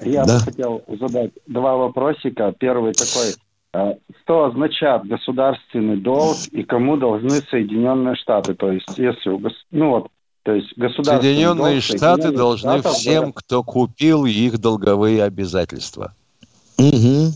Я 0.03 0.25
да. 0.25 0.38
бы 0.38 0.40
хотел 0.40 0.83
задать 1.01 1.31
два 1.47 1.77
вопросика. 1.77 2.53
Первый 2.59 2.93
такой. 2.93 3.37
Э, 3.73 3.95
что 4.25 4.47
означает 4.47 5.07
государственный 5.07 5.99
долг 5.99 6.38
и 6.51 6.64
кому 6.64 6.97
должны 6.97 7.31
Соединенные 7.31 8.16
Штаты? 8.16 8.55
То 8.55 8.73
есть, 8.73 8.99
если 8.99 9.31
у 9.31 9.40
ну 9.71 9.90
вот, 9.90 10.09
то 10.43 10.53
есть 10.53 10.75
Соединенные 10.77 11.75
долг, 11.75 11.83
Штаты 11.85 12.33
должны 12.33 12.81
Штатов, 12.81 12.95
всем, 12.95 13.33
кто 13.33 13.62
купил 13.62 14.25
их 14.25 14.59
долговые 14.59 15.23
обязательства. 15.23 16.14
Угу. 16.81 17.33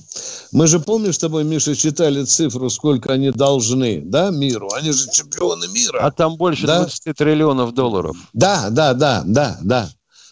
Мы 0.52 0.66
же, 0.66 0.80
помнишь, 0.80 1.16
с 1.16 1.18
тобой, 1.18 1.44
Миша, 1.44 1.74
читали 1.74 2.24
цифру, 2.24 2.70
сколько 2.70 3.12
они 3.12 3.30
должны, 3.30 4.00
да, 4.04 4.30
миру? 4.30 4.70
Они 4.74 4.92
же 4.92 5.10
чемпионы 5.12 5.66
мира. 5.68 5.98
А 6.00 6.10
там 6.10 6.36
больше 6.36 6.66
да? 6.66 6.80
20 6.80 7.16
триллионов 7.16 7.74
долларов. 7.74 8.16
Да, 8.32 8.70
да, 8.70 8.94
да, 8.94 9.22
да, 9.26 9.58
да. 9.62 9.88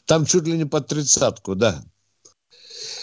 Там 0.06 0.24
чуть 0.24 0.46
ли 0.46 0.56
не 0.56 0.64
под 0.64 0.86
тридцатку, 0.86 1.54
да. 1.54 1.82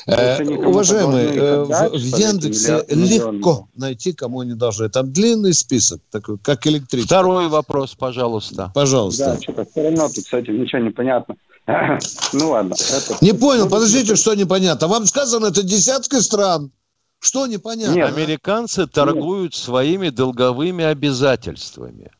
Э, 0.07 0.43
уважаемые, 0.43 1.27
э, 1.27 1.63
в, 1.63 1.89
в 1.91 2.17
Яндексе 2.17 2.83
легко 2.89 3.67
найти, 3.75 4.13
кому 4.13 4.39
они 4.39 4.53
должны. 4.53 4.89
Там 4.89 5.11
длинный 5.11 5.53
список, 5.53 6.01
такой, 6.09 6.37
как 6.39 6.65
электричество. 6.65 7.17
Второй 7.17 7.47
вопрос, 7.47 7.95
пожалуйста. 7.95 8.71
Пожалуйста. 8.73 9.35
Да, 9.35 9.41
что-то 9.41 9.65
все 9.65 9.83
равно 9.83 10.07
тут, 10.07 10.23
кстати, 10.23 10.49
ничего 10.49 10.81
не 10.81 10.89
понятно. 10.89 11.35
Ну 12.33 12.49
ладно. 12.51 12.73
Это... 12.73 13.17
Не 13.21 13.33
понял, 13.33 13.69
подождите, 13.69 14.15
что 14.15 14.33
непонятно. 14.33 14.87
Вам 14.87 15.05
сказано, 15.05 15.47
это 15.47 15.63
десятки 15.63 16.19
стран. 16.19 16.71
Что 17.19 17.47
непонятно? 17.47 17.95
Нет, 17.95 18.07
американцы 18.07 18.87
торгуют 18.87 19.51
Нет. 19.51 19.61
своими 19.61 20.09
долговыми 20.09 20.85
обязательствами, 20.85 22.11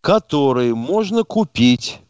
которые 0.00 0.74
можно 0.74 1.24
купить, 1.24 2.00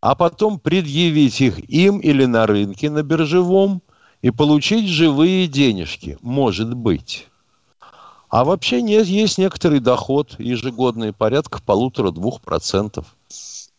а 0.00 0.14
потом 0.14 0.60
предъявить 0.60 1.40
их 1.40 1.58
им 1.68 1.98
или 1.98 2.24
на 2.24 2.46
рынке, 2.46 2.88
на 2.88 3.02
биржевом, 3.02 3.82
и 4.22 4.30
получить 4.30 4.86
живые 4.86 5.48
денежки, 5.48 6.18
может 6.20 6.74
быть. 6.74 7.26
А 8.28 8.44
вообще 8.44 8.80
нет, 8.80 9.06
есть 9.06 9.38
некоторый 9.38 9.80
доход 9.80 10.36
ежегодный, 10.38 11.12
порядка 11.12 11.60
полутора-двух 11.60 12.42
процентов 12.42 13.16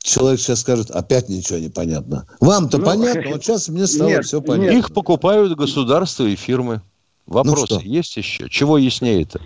человек 0.04 0.40
сейчас 0.40 0.62
скажет, 0.62 0.92
опять 0.92 1.30
ничего 1.30 1.60
не 1.60 1.70
понятно. 1.70 2.26
Вам-то 2.40 2.78
ну, 2.78 2.86
понятно, 2.86 3.24
вот 3.32 3.44
сейчас 3.44 3.70
мне 3.70 3.88
стало 3.88 4.10
нет, 4.10 4.26
все 4.26 4.42
понятно. 4.42 4.78
Их 4.78 4.94
покупают 4.94 5.56
государства 5.56 6.26
и 6.26 6.36
фирмы. 6.36 6.82
Вопросы 7.28 7.76
ну 7.76 7.80
есть 7.82 8.18
еще? 8.18 8.50
Чего 8.50 8.78
яснее 8.78 9.24
это? 9.24 9.40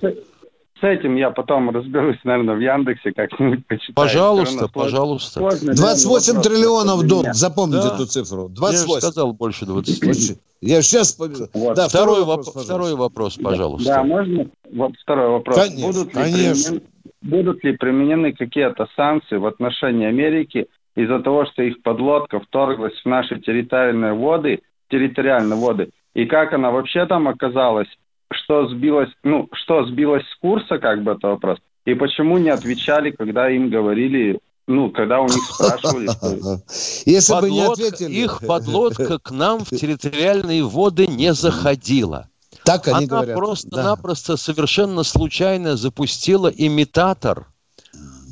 С 0.82 0.84
этим 0.84 1.16
я 1.16 1.30
потом 1.30 1.70
разберусь, 1.70 2.18
наверное, 2.24 2.56
в 2.56 2.60
Яндексе 2.60 3.12
как-нибудь 3.14 3.66
почитаю. 3.66 3.96
Пожалуйста, 3.96 4.68
пожалуйста. 4.68 5.40
Сложно, 5.40 5.74
28 5.74 6.42
триллионов 6.42 7.08
долг, 7.08 7.34
запомните 7.34 7.88
да. 7.88 7.96
эту 7.96 8.06
цифру. 8.08 8.50
28. 8.50 8.94
Я 8.94 9.00
сказал 9.00 9.34
больше 9.34 9.66
20. 9.66 10.38
Я 10.62 10.82
сейчас. 10.82 11.18
Вот. 11.18 11.76
Да, 11.76 11.88
второй, 11.88 11.88
второй, 11.90 12.26
вопрос, 12.26 12.66
второй 12.66 12.96
вопрос, 12.96 13.38
пожалуйста. 13.38 13.88
Да, 13.88 14.04
можно? 14.04 14.50
Вот 14.74 14.92
второй 15.02 15.30
вопрос. 15.30 15.56
Конечно, 15.56 15.88
Будут 15.88 16.08
ли 16.08 16.14
конечно 16.14 16.82
будут 17.26 17.64
ли 17.64 17.76
применены 17.76 18.34
какие-то 18.34 18.88
санкции 18.96 19.38
в 19.38 19.46
отношении 19.46 20.08
Америки 20.08 20.68
из-за 20.96 21.20
того, 21.20 21.46
что 21.46 21.64
их 21.64 21.82
подлодка 21.82 22.40
вторглась 22.40 22.94
в 23.04 23.06
наши 23.06 23.40
территориальные 23.40 24.14
воды, 24.14 24.62
территориальные 24.90 25.60
воды, 25.60 25.90
и 26.14 26.26
как 26.26 26.54
она 26.54 26.72
вообще 26.72 27.06
там 27.06 27.28
оказалась, 27.28 27.90
что 28.32 28.68
сбилось, 28.68 29.10
ну, 29.24 29.50
что 29.54 29.86
сбилось 29.86 30.24
с 30.28 30.36
курса, 30.40 30.78
как 30.78 31.04
бы 31.04 31.12
это 31.12 31.30
вопрос, 31.30 31.58
и 31.86 31.96
почему 31.96 32.38
не 32.38 32.50
отвечали, 32.50 33.12
когда 33.12 33.50
им 33.50 33.70
говорили, 33.70 34.40
ну, 34.68 34.90
когда 34.92 35.20
у 35.20 35.26
них 35.26 35.44
спрашивали. 35.44 36.08
Если 37.06 37.42
бы 37.42 37.50
не 37.50 37.62
ответили. 37.62 38.12
Их 38.12 38.42
подлодка 38.46 39.20
к 39.20 39.32
нам 39.32 39.60
в 39.60 39.70
территориальные 39.70 40.64
воды 40.64 41.08
не 41.08 41.34
заходила. 41.34 42.30
Так 42.66 42.88
они 42.88 43.06
Она 43.06 43.06
говорят. 43.06 43.38
просто-напросто 43.38 44.34
да. 44.34 44.38
совершенно 44.38 45.04
случайно 45.04 45.78
запустила 45.78 46.48
имитатор, 46.48 47.48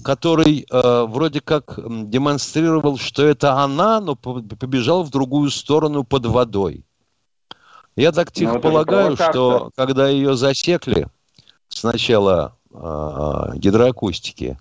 который 0.04 0.66
э, 0.68 1.06
вроде 1.08 1.40
как 1.40 1.80
демонстрировал, 2.10 2.98
что 2.98 3.24
это 3.24 3.54
она, 3.62 4.02
но 4.02 4.16
побежал 4.16 5.04
в 5.04 5.12
другую 5.12 5.52
сторону 5.52 6.04
под 6.04 6.26
водой. 6.26 6.84
Я 7.96 8.12
так 8.12 8.30
ну, 8.30 8.34
тихо 8.34 8.54
ну, 8.56 8.60
полагаю, 8.60 9.16
что 9.16 9.72
когда 9.76 10.10
ее 10.10 10.36
засекли 10.36 11.06
сначала 11.70 12.58
э, 12.72 13.52
гидроакустики 13.58 14.58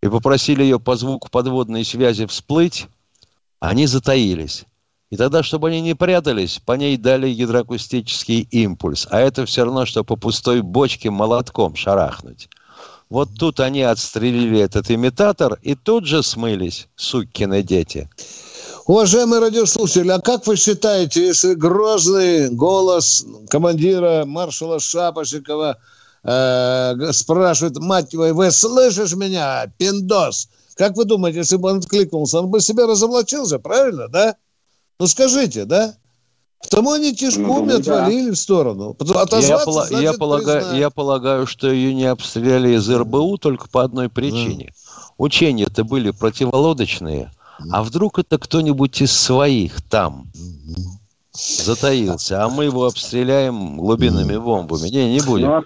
и 0.00 0.08
попросили 0.08 0.62
ее 0.62 0.80
по 0.80 0.96
звуку 0.96 1.28
подводной 1.30 1.84
связи 1.84 2.24
всплыть, 2.24 2.88
они 3.60 3.86
затаились. 3.86 4.64
И 5.10 5.16
тогда, 5.16 5.42
чтобы 5.42 5.68
они 5.68 5.80
не 5.80 5.94
прятались, 5.94 6.60
по 6.64 6.72
ней 6.72 6.96
дали 6.96 7.32
гидроакустический 7.32 8.40
импульс. 8.50 9.06
А 9.10 9.20
это 9.20 9.46
все 9.46 9.64
равно, 9.64 9.86
что 9.86 10.02
по 10.02 10.16
пустой 10.16 10.62
бочке 10.62 11.10
молотком 11.10 11.76
шарахнуть. 11.76 12.48
Вот 13.08 13.28
тут 13.38 13.60
они 13.60 13.82
отстрелили 13.82 14.58
этот 14.58 14.90
имитатор 14.90 15.58
и 15.62 15.76
тут 15.76 16.06
же 16.06 16.24
смылись, 16.24 16.88
сукины 16.96 17.62
дети. 17.62 18.10
Уважаемые 18.86 19.40
радиослушатели, 19.40 20.10
а 20.10 20.20
как 20.20 20.46
вы 20.46 20.56
считаете, 20.56 21.26
если 21.26 21.54
грозный 21.54 22.50
голос 22.50 23.24
командира 23.48 24.24
маршала 24.24 24.80
Шапошникова 24.80 25.78
э, 26.24 27.12
спрашивает, 27.12 27.78
мать 27.78 28.10
твою, 28.10 28.34
вы 28.34 28.50
слышишь 28.50 29.14
меня, 29.14 29.72
пиндос? 29.78 30.48
Как 30.74 30.96
вы 30.96 31.04
думаете, 31.04 31.38
если 31.38 31.56
бы 31.56 31.70
он 31.70 31.78
откликнулся, 31.78 32.40
он 32.40 32.48
бы 32.48 32.60
себя 32.60 32.86
разоблачил 32.86 33.46
же, 33.46 33.58
правильно, 33.60 34.08
да? 34.08 34.36
Ну 34.98 35.06
скажите, 35.06 35.64
да? 35.64 35.94
Потому 36.62 36.92
они 36.92 37.14
тяжком 37.14 37.66
ну, 37.66 37.76
отвалили 37.76 38.28
да. 38.28 38.32
в 38.32 38.36
сторону. 38.36 38.96
Я, 38.98 39.58
пола- 39.58 39.88
я, 39.90 40.12
полагаю, 40.14 40.76
я 40.76 40.90
полагаю, 40.90 41.46
что 41.46 41.70
ее 41.70 41.94
не 41.94 42.06
обстреляли 42.06 42.74
из 42.74 42.88
РБУ 42.90 43.38
только 43.38 43.68
по 43.68 43.84
одной 43.84 44.08
причине. 44.08 44.72
Да. 44.74 45.02
Учения-то 45.18 45.84
были 45.84 46.10
противолодочные. 46.10 47.30
А 47.70 47.82
вдруг 47.82 48.18
это 48.18 48.38
кто-нибудь 48.38 49.00
из 49.00 49.12
своих 49.12 49.80
там 49.82 50.30
затаился, 51.32 52.42
а 52.42 52.48
мы 52.48 52.64
его 52.64 52.86
обстреляем 52.86 53.76
глубинными 53.76 54.36
бомбами. 54.36 54.88
Не, 54.88 55.12
не 55.12 55.20
будем. 55.20 55.48
Ну, 55.48 55.54
а 55.56 55.62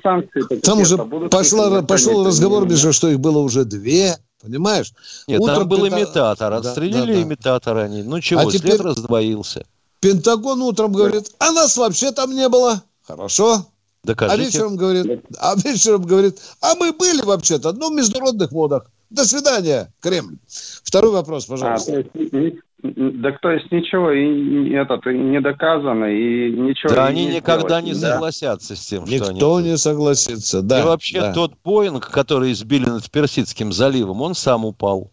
там 0.63 0.81
уже 0.81 0.99
пошла, 1.29 1.83
пошел 1.83 2.27
разговор, 2.27 2.69
между 2.69 2.93
что 2.93 3.09
их 3.09 3.21
было 3.21 3.39
уже 3.39 3.65
две. 3.65 4.17
Понимаешь? 4.43 4.93
Нет, 5.27 5.41
Утром 5.41 5.59
там 5.59 5.69
был 5.69 5.85
пента... 5.85 5.99
имитатор. 5.99 6.53
Отстрелили 6.55 7.13
да, 7.13 7.19
да, 7.19 7.23
имитатор 7.23 7.77
они. 7.79 8.03
Ну 8.03 8.21
чего, 8.21 8.41
а 8.41 8.47
теперь... 8.47 8.73
след 8.73 8.81
раздвоился. 8.81 9.67
Пентагон 10.01 10.63
утром 10.63 10.93
говорит, 10.93 11.31
а 11.39 11.53
нас 11.53 11.77
вообще 11.77 12.11
там 12.13 12.35
не 12.35 12.49
было. 12.49 12.83
Хорошо. 13.03 13.67
Докажите. 14.03 14.35
А 14.35 14.45
вечером 14.45 14.77
говорит, 14.77 15.25
а 15.39 15.55
вечером 15.57 16.03
говорит, 16.03 16.39
а 16.63 16.75
мы 16.75 16.93
были 16.93 17.21
вообще-то, 17.21 17.73
ну, 17.73 17.91
в 17.91 17.95
международных 17.95 18.51
водах. 18.51 18.87
До 19.11 19.27
свидания, 19.27 19.93
Кремль. 20.01 20.39
Второй 20.83 21.11
вопрос, 21.11 21.45
а, 21.47 21.51
пожалуйста. 21.51 21.99
А, 21.99 22.03
то 22.03 22.39
есть, 22.39 22.57
да, 22.83 23.33
то 23.41 23.51
есть 23.51 23.71
ничего 23.71 24.11
и 24.11 24.71
этот 24.73 25.07
и 25.07 25.17
не 25.17 25.41
доказано 25.41 26.05
и 26.05 26.53
ничего. 26.53 26.95
Да, 26.95 27.07
они 27.07 27.27
не 27.27 27.37
никогда 27.37 27.81
сделать, 27.81 27.85
не 27.85 28.01
да. 28.01 28.13
согласятся 28.13 28.77
с 28.77 28.87
тем, 28.87 29.05
Никто 29.05 29.25
что 29.25 29.33
Никто 29.33 29.57
они... 29.57 29.71
не 29.71 29.77
согласится, 29.77 30.63
да. 30.63 30.81
И 30.81 30.85
вообще 30.85 31.21
да. 31.21 31.33
тот 31.33 31.53
Боинг, 31.65 32.11
который 32.11 32.53
сбили 32.55 32.87
над 32.87 33.11
Персидским 33.11 33.73
заливом, 33.73 34.23
он 34.23 34.35
сам 34.35 34.65
упал. 34.65 35.11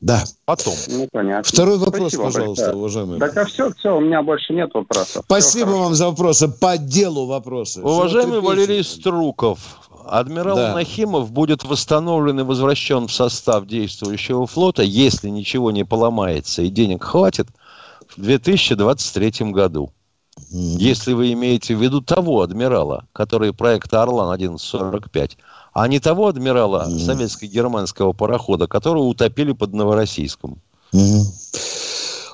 Да. 0.00 0.22
Потом. 0.44 0.74
Ну, 0.88 1.08
понятно. 1.10 1.42
Второй 1.42 1.76
вопрос, 1.78 2.12
Спасибо 2.12 2.24
пожалуйста, 2.24 2.64
большое. 2.66 2.78
уважаемый. 2.78 3.18
Так, 3.18 3.36
а 3.36 3.44
все, 3.46 3.72
все, 3.72 3.96
у 3.96 4.00
меня 4.00 4.22
больше 4.22 4.52
нет 4.52 4.72
вопросов. 4.72 5.24
Спасибо 5.24 5.70
вам 5.70 5.94
за 5.94 6.06
вопросы. 6.06 6.48
По 6.48 6.78
делу 6.78 7.26
вопросы. 7.26 7.82
Уважаемый 7.82 8.40
Валерий 8.40 8.84
Струков, 8.84 9.77
адмирал 10.08 10.56
да. 10.56 10.74
Нахимов 10.74 11.30
будет 11.30 11.64
восстановлен 11.64 12.40
и 12.40 12.42
возвращен 12.42 13.06
в 13.06 13.12
состав 13.12 13.66
действующего 13.66 14.46
флота, 14.46 14.82
если 14.82 15.28
ничего 15.28 15.70
не 15.70 15.84
поломается 15.84 16.62
и 16.62 16.70
денег 16.70 17.04
хватит, 17.04 17.48
в 18.16 18.20
2023 18.20 19.52
году. 19.52 19.92
Если 20.50 21.12
вы 21.12 21.32
имеете 21.32 21.74
в 21.74 21.82
виду 21.82 22.00
того 22.00 22.42
адмирала, 22.42 23.06
который 23.12 23.52
проект 23.52 23.92
«Орлан-1145», 23.92 25.32
а 25.72 25.88
не 25.88 26.00
того 26.00 26.28
адмирала 26.28 26.88
советско-германского 26.88 28.12
парохода, 28.12 28.66
которого 28.66 29.04
утопили 29.04 29.52
под 29.52 29.72
Новороссийском. 29.74 30.60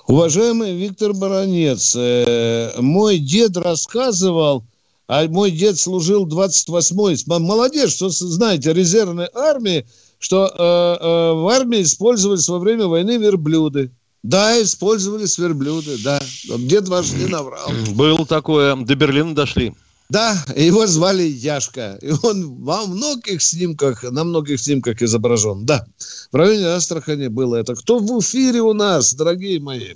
Уважаемый 0.07 0.77
Виктор 0.77 1.15
Баранец, 1.15 1.97
э, 1.97 2.73
мой 2.79 3.19
дед 3.19 3.57
рассказывал, 3.57 4.63
а 5.07 5.27
мой 5.29 5.51
дед 5.51 5.79
служил 5.79 6.27
28-й, 6.27 7.25
молодец, 7.27 7.93
что 7.93 8.09
знаете, 8.09 8.73
резервной 8.73 9.29
армии, 9.35 9.87
что 10.19 10.47
э, 10.47 10.53
э, 10.53 11.33
в 11.35 11.49
армии 11.49 11.83
использовались 11.83 12.49
во 12.49 12.59
время 12.59 12.87
войны 12.87 13.19
верблюды. 13.19 13.91
Да, 14.23 14.61
использовались 14.63 15.37
верблюды, 15.37 15.99
да. 16.03 16.19
Дед 16.59 16.89
ваш 16.89 17.13
не 17.13 17.27
наврал. 17.27 17.71
Был 17.95 18.25
такое, 18.25 18.75
до 18.75 18.95
Берлина 18.95 19.35
дошли. 19.35 19.75
Да, 20.09 20.37
его 20.57 20.87
звали 20.87 21.25
Яшка. 21.25 21.99
И 22.01 22.11
он 22.23 22.63
во 22.63 22.87
многих 22.87 23.43
снимках, 23.43 24.03
на 24.03 24.25
многих 24.25 24.61
снимках 24.61 25.03
изображен. 25.03 25.67
Да, 25.67 25.87
в 26.33 26.37
районе 26.37 26.69
Астрахани 26.69 27.29
было 27.29 27.57
это. 27.57 27.75
Кто 27.75 27.99
в 27.99 28.21
эфире 28.21 28.63
у 28.63 28.73
нас, 28.73 29.13
дорогие 29.15 29.61
мои? 29.61 29.95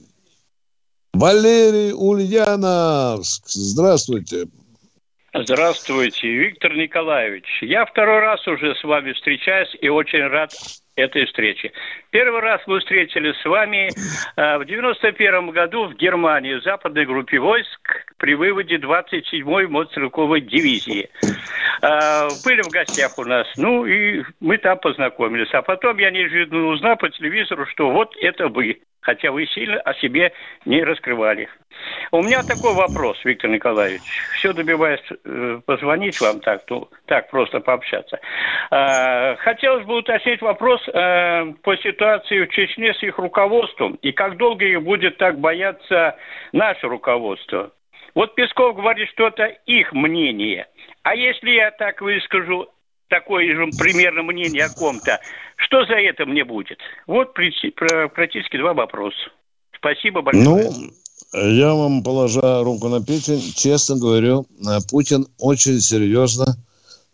Валерий 1.14 1.92
Ульяновск. 1.92 3.48
Здравствуйте. 3.48 4.48
Здравствуйте, 5.34 6.26
Виктор 6.26 6.74
Николаевич. 6.74 7.44
Я 7.60 7.84
второй 7.84 8.20
раз 8.20 8.46
уже 8.48 8.74
с 8.74 8.82
вами 8.82 9.12
встречаюсь 9.12 9.76
и 9.78 9.88
очень 9.90 10.26
рад 10.26 10.50
этой 10.96 11.26
встрече. 11.26 11.70
Первый 12.10 12.40
раз 12.40 12.62
мы 12.66 12.80
встретились 12.80 13.36
с 13.42 13.44
вами 13.44 13.90
э, 14.36 14.58
в 14.58 14.64
91 14.64 15.50
году 15.50 15.84
в 15.84 15.96
Германии, 15.96 16.54
в 16.54 16.62
западной 16.62 17.04
группе 17.04 17.38
войск 17.38 18.06
при 18.18 18.34
выводе 18.34 18.76
27-й 18.76 19.66
мотострелковой 19.66 20.40
дивизии. 20.40 21.08
Э, 21.82 22.28
были 22.44 22.62
в 22.62 22.68
гостях 22.68 23.18
у 23.18 23.24
нас, 23.24 23.46
ну 23.56 23.86
и 23.86 24.22
мы 24.40 24.58
там 24.58 24.78
познакомились. 24.78 25.52
А 25.54 25.62
потом 25.62 25.98
я 25.98 26.10
неожиданно 26.10 26.66
узнал 26.66 26.96
по 26.96 27.08
телевизору, 27.08 27.66
что 27.66 27.90
вот 27.90 28.14
это 28.20 28.48
вы 28.48 28.80
хотя 29.08 29.30
вы 29.30 29.46
сильно 29.46 29.80
о 29.80 29.94
себе 29.94 30.32
не 30.66 30.84
раскрывали. 30.84 31.48
У 32.12 32.22
меня 32.22 32.42
такой 32.42 32.74
вопрос, 32.74 33.16
Виктор 33.24 33.48
Николаевич. 33.48 34.02
Все 34.34 34.52
добиваюсь 34.52 35.00
э, 35.24 35.60
позвонить 35.64 36.20
вам 36.20 36.40
так, 36.40 36.66
то, 36.66 36.90
так 37.06 37.30
просто 37.30 37.60
пообщаться. 37.60 38.18
Э, 38.70 39.36
хотелось 39.36 39.86
бы 39.86 39.96
уточнить 39.96 40.42
вопрос 40.42 40.86
э, 40.88 41.52
по 41.62 41.76
ситуации 41.76 42.44
в 42.44 42.50
Чечне 42.50 42.92
с 42.92 43.02
их 43.02 43.18
руководством 43.18 43.98
и 44.02 44.12
как 44.12 44.36
долго 44.36 44.66
их 44.66 44.82
будет 44.82 45.16
так 45.16 45.38
бояться 45.38 46.16
наше 46.52 46.86
руководство. 46.88 47.70
Вот 48.18 48.34
Песков 48.34 48.74
говорит, 48.74 49.08
что 49.10 49.28
это 49.28 49.44
их 49.66 49.92
мнение. 49.92 50.66
А 51.04 51.14
если 51.14 51.50
я 51.50 51.70
так 51.70 52.00
выскажу 52.00 52.66
такое 53.06 53.46
же 53.54 53.70
примерно 53.78 54.24
мнение 54.24 54.64
о 54.64 54.70
ком-то, 54.70 55.20
что 55.54 55.84
за 55.84 55.94
это 56.00 56.26
мне 56.26 56.44
будет? 56.44 56.78
Вот 57.06 57.32
практически 57.32 58.58
два 58.58 58.74
вопроса. 58.74 59.16
Спасибо 59.76 60.22
большое. 60.22 60.68
Ну, 60.68 61.48
я 61.48 61.72
вам, 61.72 62.02
положа 62.02 62.64
руку 62.64 62.88
на 62.88 63.00
печень, 63.00 63.40
честно 63.54 63.94
говорю, 63.96 64.46
э, 64.66 64.78
Путин 64.90 65.28
очень 65.38 65.78
серьезно 65.78 66.56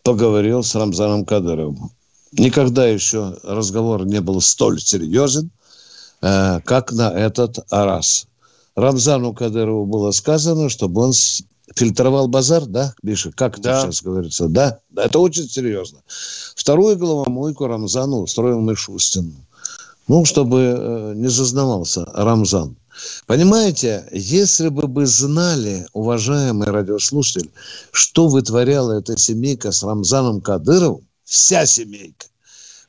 поговорил 0.04 0.62
с 0.62 0.74
Рамзаном 0.74 1.26
Кадыровым. 1.26 1.90
Никогда 2.32 2.86
еще 2.86 3.34
разговор 3.42 4.06
не 4.06 4.22
был 4.22 4.40
столь 4.40 4.80
серьезен, 4.80 5.50
э, 6.22 6.60
как 6.64 6.92
на 6.92 7.12
этот 7.12 7.58
раз. 7.70 8.26
Рамзану 8.76 9.34
Кадырову 9.34 9.86
было 9.86 10.10
сказано, 10.10 10.68
чтобы 10.68 11.02
он 11.02 11.12
фильтровал 11.74 12.28
базар, 12.28 12.66
да, 12.66 12.94
Миша, 13.02 13.32
как 13.32 13.60
да. 13.60 13.78
это 13.78 13.86
сейчас 13.86 14.02
говорится, 14.02 14.48
да? 14.48 14.80
это 14.96 15.18
очень 15.18 15.48
серьезно. 15.48 16.00
Вторую 16.56 16.96
головомойку 16.96 17.66
Рамзану 17.66 18.22
устроил 18.22 18.60
Мишустин. 18.60 19.34
Ну, 20.06 20.24
чтобы 20.26 20.60
э, 20.60 21.12
не 21.16 21.28
зазнавался 21.28 22.04
Рамзан. 22.12 22.76
Понимаете, 23.26 24.06
если 24.12 24.68
бы 24.68 24.82
вы 24.86 25.06
знали, 25.06 25.86
уважаемый 25.92 26.68
радиослушатель, 26.68 27.50
что 27.90 28.28
вытворяла 28.28 28.98
эта 28.98 29.16
семейка 29.16 29.72
с 29.72 29.82
Рамзаном 29.82 30.40
Кадыровым, 30.40 31.06
вся 31.24 31.64
семейка, 31.66 32.26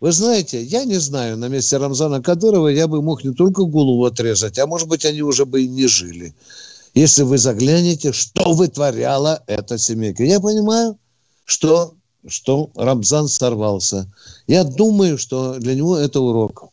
вы 0.01 0.11
знаете, 0.11 0.61
я 0.61 0.83
не 0.85 0.99
знаю, 0.99 1.37
на 1.37 1.47
месте 1.47 1.77
Рамзана 1.77 2.21
Кадырова 2.21 2.67
я 2.67 2.87
бы 2.87 3.01
мог 3.01 3.23
не 3.23 3.33
только 3.33 3.63
голову 3.63 4.05
отрезать, 4.05 4.59
а 4.59 4.67
может 4.67 4.87
быть, 4.87 5.05
они 5.05 5.21
уже 5.21 5.45
бы 5.45 5.63
и 5.63 5.67
не 5.67 5.87
жили 5.87 6.33
если 6.95 7.23
вы 7.23 7.37
заглянете, 7.37 8.13
что 8.13 8.53
вытворяла 8.53 9.43
эта 9.47 9.77
семейка. 9.77 10.23
Я 10.23 10.39
понимаю, 10.39 10.97
что, 11.43 11.93
что 12.25 12.71
Рамзан 12.73 13.27
сорвался. 13.27 14.11
Я 14.47 14.63
думаю, 14.63 15.17
что 15.17 15.59
для 15.59 15.75
него 15.75 15.97
это 15.97 16.21
урок. 16.21 16.69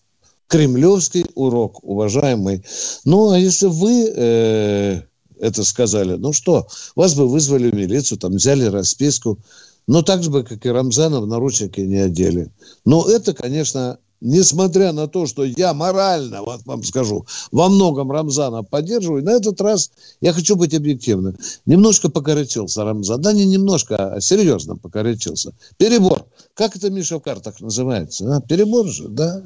Кремлевский 0.46 1.26
урок, 1.34 1.82
уважаемый. 1.82 2.64
Ну, 3.04 3.30
а 3.30 3.38
если 3.38 3.66
вы 3.66 4.12
э, 4.14 5.02
это 5.40 5.64
сказали, 5.64 6.14
ну 6.14 6.32
что, 6.32 6.68
вас 6.94 7.14
бы 7.14 7.26
вызвали 7.26 7.70
в 7.70 7.74
милицию, 7.74 8.18
там 8.18 8.34
взяли 8.34 8.66
расписку, 8.66 9.38
но 9.86 10.02
так 10.02 10.22
же 10.22 10.30
как 10.42 10.64
и 10.64 10.68
Рамзана, 10.68 11.20
в 11.20 11.26
наручники 11.26 11.80
не 11.80 11.98
одели. 11.98 12.50
Но 12.84 13.08
это, 13.08 13.34
конечно, 13.34 13.98
несмотря 14.22 14.92
на 14.92 15.08
то, 15.08 15.26
что 15.26 15.44
я 15.44 15.74
морально, 15.74 16.42
вот 16.42 16.62
вам 16.64 16.82
скажу, 16.84 17.26
во 17.50 17.68
многом 17.68 18.10
Рамзана 18.10 18.62
поддерживаю, 18.62 19.24
на 19.24 19.32
этот 19.32 19.60
раз 19.60 19.90
я 20.20 20.32
хочу 20.32 20.56
быть 20.56 20.74
объективным. 20.74 21.36
Немножко 21.66 22.08
покорочился 22.08 22.84
Рамзан. 22.84 23.20
Да 23.20 23.32
не 23.32 23.44
немножко, 23.44 24.14
а 24.14 24.20
серьезно 24.20 24.76
покорочился. 24.76 25.52
Перебор. 25.76 26.24
Как 26.54 26.76
это, 26.76 26.90
Миша, 26.90 27.18
в 27.18 27.22
картах 27.22 27.60
называется? 27.60 28.36
А? 28.36 28.40
Перебор 28.40 28.86
же, 28.86 29.08
да? 29.08 29.42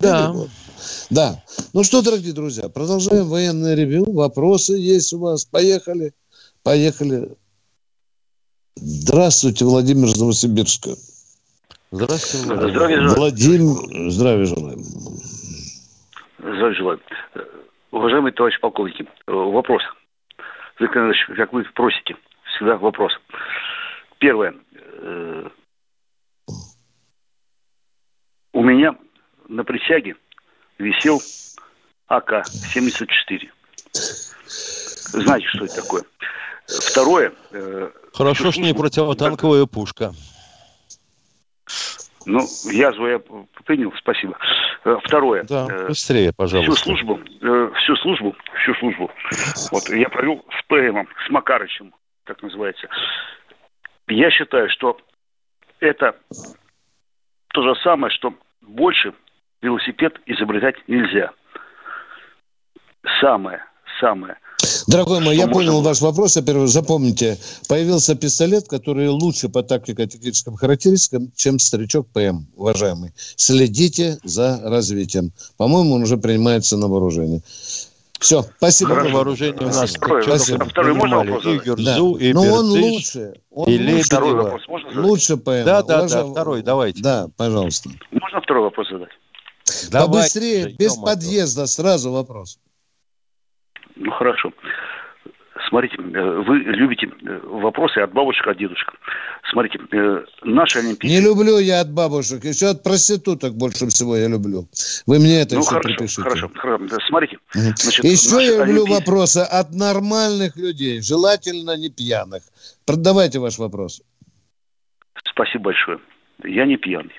Да. 0.00 0.28
Перебор. 0.28 0.48
Да. 1.10 1.42
Ну 1.72 1.82
что, 1.82 2.02
дорогие 2.02 2.32
друзья, 2.32 2.68
продолжаем 2.68 3.28
военное 3.28 3.74
ревю. 3.74 4.10
Вопросы 4.12 4.74
есть 4.74 5.12
у 5.12 5.18
вас. 5.18 5.44
Поехали. 5.44 6.14
Поехали. 6.62 7.36
Здравствуйте, 8.76 9.64
Владимир 9.64 10.08
из 10.08 10.18
Новосибирска. 10.18 10.90
Здравствуйте, 11.90 12.46
Владимир. 12.46 12.70
Здравия 12.70 12.96
желаю. 12.96 13.16
Владимир, 13.16 14.10
здравия 14.10 14.46
желаю. 14.46 14.78
Здравия 16.38 16.74
желаю. 16.74 17.00
Уважаемый 17.90 18.32
товарищ 18.32 18.58
полковник, 18.60 19.06
вопрос. 19.26 19.82
Как 20.78 21.52
вы 21.52 21.64
просите, 21.74 22.16
всегда 22.44 22.76
вопрос. 22.76 23.12
Первое. 24.18 24.54
У 28.54 28.62
меня 28.62 28.96
на 29.48 29.64
присяге 29.64 30.16
висел 30.78 31.20
АК-74. 32.08 33.50
Знаете, 35.12 35.46
что 35.48 35.64
это 35.66 35.76
такое? 35.82 36.02
Второе. 36.80 37.32
Хорошо, 38.14 38.52
что 38.52 38.60
не 38.60 38.74
противотанковая 38.74 39.66
пушка. 39.66 40.12
Ну, 42.26 42.40
язву 42.70 43.08
я 43.08 43.20
принял, 43.64 43.92
спасибо. 43.98 44.36
Э, 44.84 44.96
второе. 45.02 45.44
Да, 45.44 45.66
э, 45.68 45.88
быстрее, 45.88 46.32
пожалуйста. 46.32 46.72
Всю 46.74 46.84
службу, 46.84 47.20
э, 47.40 47.70
всю 47.82 47.96
службу, 47.96 48.36
всю 48.62 48.74
службу, 48.74 49.10
вот 49.72 49.88
я 49.88 50.08
провел 50.08 50.44
с 50.56 50.66
ПМом, 50.66 51.08
с 51.26 51.30
Макарычем, 51.30 51.92
как 52.24 52.42
называется. 52.42 52.88
Я 54.06 54.30
считаю, 54.30 54.68
что 54.70 54.98
это 55.80 56.16
то 57.48 57.62
же 57.62 57.80
самое, 57.82 58.12
что 58.12 58.34
больше 58.60 59.14
велосипед 59.60 60.20
изобретать 60.26 60.76
нельзя. 60.86 61.32
Самое, 63.20 63.64
самое– 64.00 64.38
Дорогой 64.86 65.20
мой, 65.20 65.36
я 65.36 65.46
понял 65.48 65.80
ваш 65.82 66.00
вопрос. 66.00 66.36
Во-первых, 66.36 66.68
запомните, 66.68 67.38
появился 67.68 68.14
пистолет, 68.14 68.68
который 68.68 69.08
лучше 69.08 69.48
по 69.48 69.62
тактико-техническим 69.62 70.56
характеристикам, 70.56 71.30
чем 71.36 71.58
старичок 71.58 72.08
ПМ, 72.08 72.46
уважаемый. 72.56 73.12
Следите 73.36 74.18
за 74.24 74.60
развитием. 74.62 75.32
По-моему, 75.56 75.94
он 75.94 76.02
уже 76.02 76.16
принимается 76.16 76.76
на 76.76 76.88
вооружение. 76.88 77.42
Все, 78.22 78.42
спасибо. 78.56 78.94
Хорошо. 78.94 79.16
вооружение 79.16 79.62
у 79.62 79.64
нас. 79.64 79.90
Спасибо. 79.90 80.64
Второй 80.64 80.94
можно 80.94 81.16
вопрос 81.18 81.44
И 81.44 81.58
Гюрзу, 81.58 81.84
да. 82.18 82.24
и 82.24 82.32
Но 82.32 82.42
он 82.42 82.66
лучше. 82.66 83.34
Он 83.50 83.68
и 83.68 83.78
лучше, 83.78 84.04
второй 84.04 84.34
вопрос 84.34 84.68
можно 84.68 84.90
задать? 84.90 85.04
Лучше 85.04 85.36
ПМ. 85.36 85.64
Да, 85.64 85.82
да, 85.82 85.98
Уважав... 85.98 86.26
да, 86.26 86.30
второй, 86.30 86.62
давайте. 86.62 87.02
Да, 87.02 87.26
пожалуйста. 87.36 87.90
Можно 88.12 88.40
второй 88.40 88.62
вопрос 88.62 88.88
задать? 88.90 89.08
Давайте, 89.90 90.08
Побыстрее, 90.08 90.76
без 90.78 90.96
подъезда, 90.96 91.66
сразу 91.66 92.12
вопрос. 92.12 92.60
Ну, 93.96 94.10
хорошо. 94.12 94.52
Смотрите, 95.72 95.96
э, 95.96 96.42
вы 96.46 96.58
любите 96.58 97.06
э, 97.06 97.40
вопросы 97.44 97.96
от 98.00 98.12
бабушек, 98.12 98.46
от 98.46 98.58
дедушек. 98.58 98.92
Смотрите, 99.50 99.78
э, 99.90 100.24
наши 100.42 100.80
олимпийцы... 100.80 101.14
Не 101.14 101.22
люблю 101.22 101.58
я 101.58 101.80
от 101.80 101.90
бабушек. 101.90 102.44
Еще 102.44 102.66
от 102.66 102.82
проституток 102.82 103.54
больше 103.54 103.86
всего 103.86 104.14
я 104.14 104.28
люблю. 104.28 104.68
Вы 105.06 105.18
мне 105.18 105.40
это 105.40 105.54
ну, 105.54 105.62
еще 105.62 105.70
хорошо, 105.70 105.88
припишите. 105.88 106.22
Хорошо, 106.22 106.50
хорошо. 106.54 106.98
Смотрите. 107.08 107.38
Значит, 107.54 108.04
еще 108.04 108.44
я 108.44 108.66
люблю 108.66 108.82
олимпийцы... 108.82 109.00
вопросы 109.00 109.38
от 109.38 109.72
нормальных 109.72 110.56
людей, 110.56 111.00
желательно 111.00 111.74
не 111.78 111.88
пьяных. 111.88 112.42
Продавайте 112.84 113.38
ваш 113.38 113.56
вопрос. 113.56 114.02
Спасибо 115.24 115.64
большое. 115.64 116.00
Я 116.44 116.66
не 116.66 116.76
пьяный. 116.76 117.14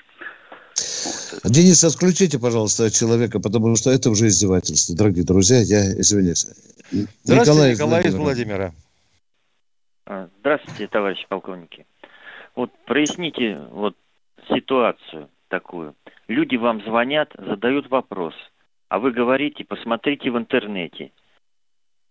Денис, 1.44 1.84
отключите, 1.84 2.38
пожалуйста, 2.38 2.90
человека, 2.90 3.40
потому 3.40 3.76
что 3.76 3.90
это 3.90 4.10
уже 4.10 4.28
издевательство. 4.28 4.96
Дорогие 4.96 5.24
друзья, 5.24 5.58
я 5.58 5.92
извиняюсь. 6.00 6.46
Здравствуйте, 7.22 7.72
Николай, 7.72 7.72
Николай 7.72 8.02
из 8.02 8.14
Владимира. 8.14 8.72
А, 10.06 10.28
здравствуйте, 10.40 10.86
товарищи 10.88 11.26
полковники. 11.28 11.86
Вот 12.56 12.70
проясните 12.86 13.58
вот 13.70 13.96
ситуацию 14.48 15.28
такую. 15.48 15.94
Люди 16.28 16.56
вам 16.56 16.82
звонят, 16.82 17.32
задают 17.36 17.90
вопрос, 17.90 18.34
а 18.88 18.98
вы 18.98 19.12
говорите, 19.12 19.64
посмотрите 19.64 20.30
в 20.30 20.38
интернете– 20.38 21.10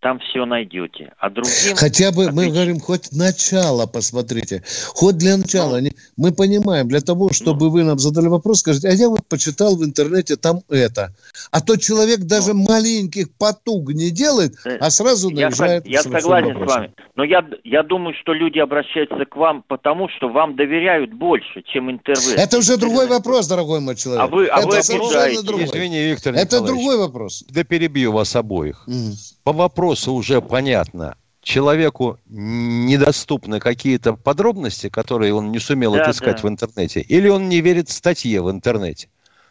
там 0.04 0.18
все 0.18 0.44
найдете. 0.44 1.14
А 1.18 1.30
другим... 1.30 1.76
Хотя 1.76 2.12
бы, 2.12 2.30
мы 2.30 2.48
говорим, 2.50 2.78
хоть 2.78 3.10
начало 3.12 3.86
посмотрите. 3.86 4.62
Хоть 4.88 5.16
для 5.16 5.38
начала. 5.38 5.80
Ну, 5.80 5.88
мы 6.18 6.30
понимаем, 6.30 6.88
для 6.88 7.00
того, 7.00 7.30
чтобы 7.32 7.64
ну, 7.64 7.70
вы 7.70 7.84
нам 7.84 7.98
задали 7.98 8.28
вопрос, 8.28 8.58
скажите, 8.58 8.88
а 8.88 8.92
я 8.92 9.08
вот 9.08 9.26
почитал 9.30 9.76
в 9.76 9.82
интернете 9.82 10.36
там 10.36 10.60
это. 10.68 11.14
А 11.50 11.62
то 11.62 11.76
человек 11.76 12.20
даже 12.20 12.52
ну, 12.52 12.66
маленьких 12.68 13.32
потуг 13.38 13.94
не 13.94 14.10
делает, 14.10 14.52
э, 14.66 14.76
а 14.78 14.90
сразу 14.90 15.30
наезжает. 15.30 15.86
Я, 15.86 15.92
я 15.92 16.02
согласен 16.02 16.48
вопросом. 16.48 16.68
с 16.68 16.76
вами. 16.76 16.94
Но 17.16 17.24
я, 17.24 17.42
я 17.64 17.82
думаю, 17.82 18.14
что 18.20 18.34
люди 18.34 18.58
обращаются 18.58 19.24
к 19.24 19.36
вам 19.36 19.64
потому, 19.66 20.10
что 20.10 20.28
вам 20.28 20.54
доверяют 20.54 21.14
больше, 21.14 21.62
чем 21.72 21.90
интернет. 21.90 22.38
Это 22.38 22.58
уже 22.58 22.76
другой 22.76 23.06
вопрос, 23.06 23.48
дорогой 23.48 23.80
мой 23.80 23.96
человек. 23.96 24.22
А 24.22 24.26
вы, 24.26 24.48
а 24.48 24.58
это 24.58 24.68
вы 24.68 24.82
совершенно 24.82 25.42
другой. 25.42 25.64
Извини, 25.64 26.02
Виктор 26.10 26.34
Это 26.34 26.60
другой 26.60 26.98
вопрос. 26.98 27.42
Да 27.48 27.64
перебью 27.64 28.12
вас 28.12 28.36
обоих. 28.36 28.84
Mm. 28.86 29.14
По 29.44 29.52
вопросу 29.52 29.93
вопросу 29.94 30.12
уже 30.14 30.40
понятно. 30.40 31.16
Человеку 31.42 32.18
недоступны 32.26 33.60
какие-то 33.60 34.14
подробности, 34.14 34.88
которые 34.88 35.34
он 35.34 35.52
не 35.52 35.58
сумел 35.58 35.92
да, 35.92 36.02
отыскать 36.02 36.36
да. 36.36 36.48
в 36.48 36.50
интернете, 36.50 37.00
или 37.00 37.28
он 37.28 37.48
не 37.48 37.60
верит 37.60 37.90
статье 37.90 38.40
в 38.40 38.50
интернете. 38.50 39.08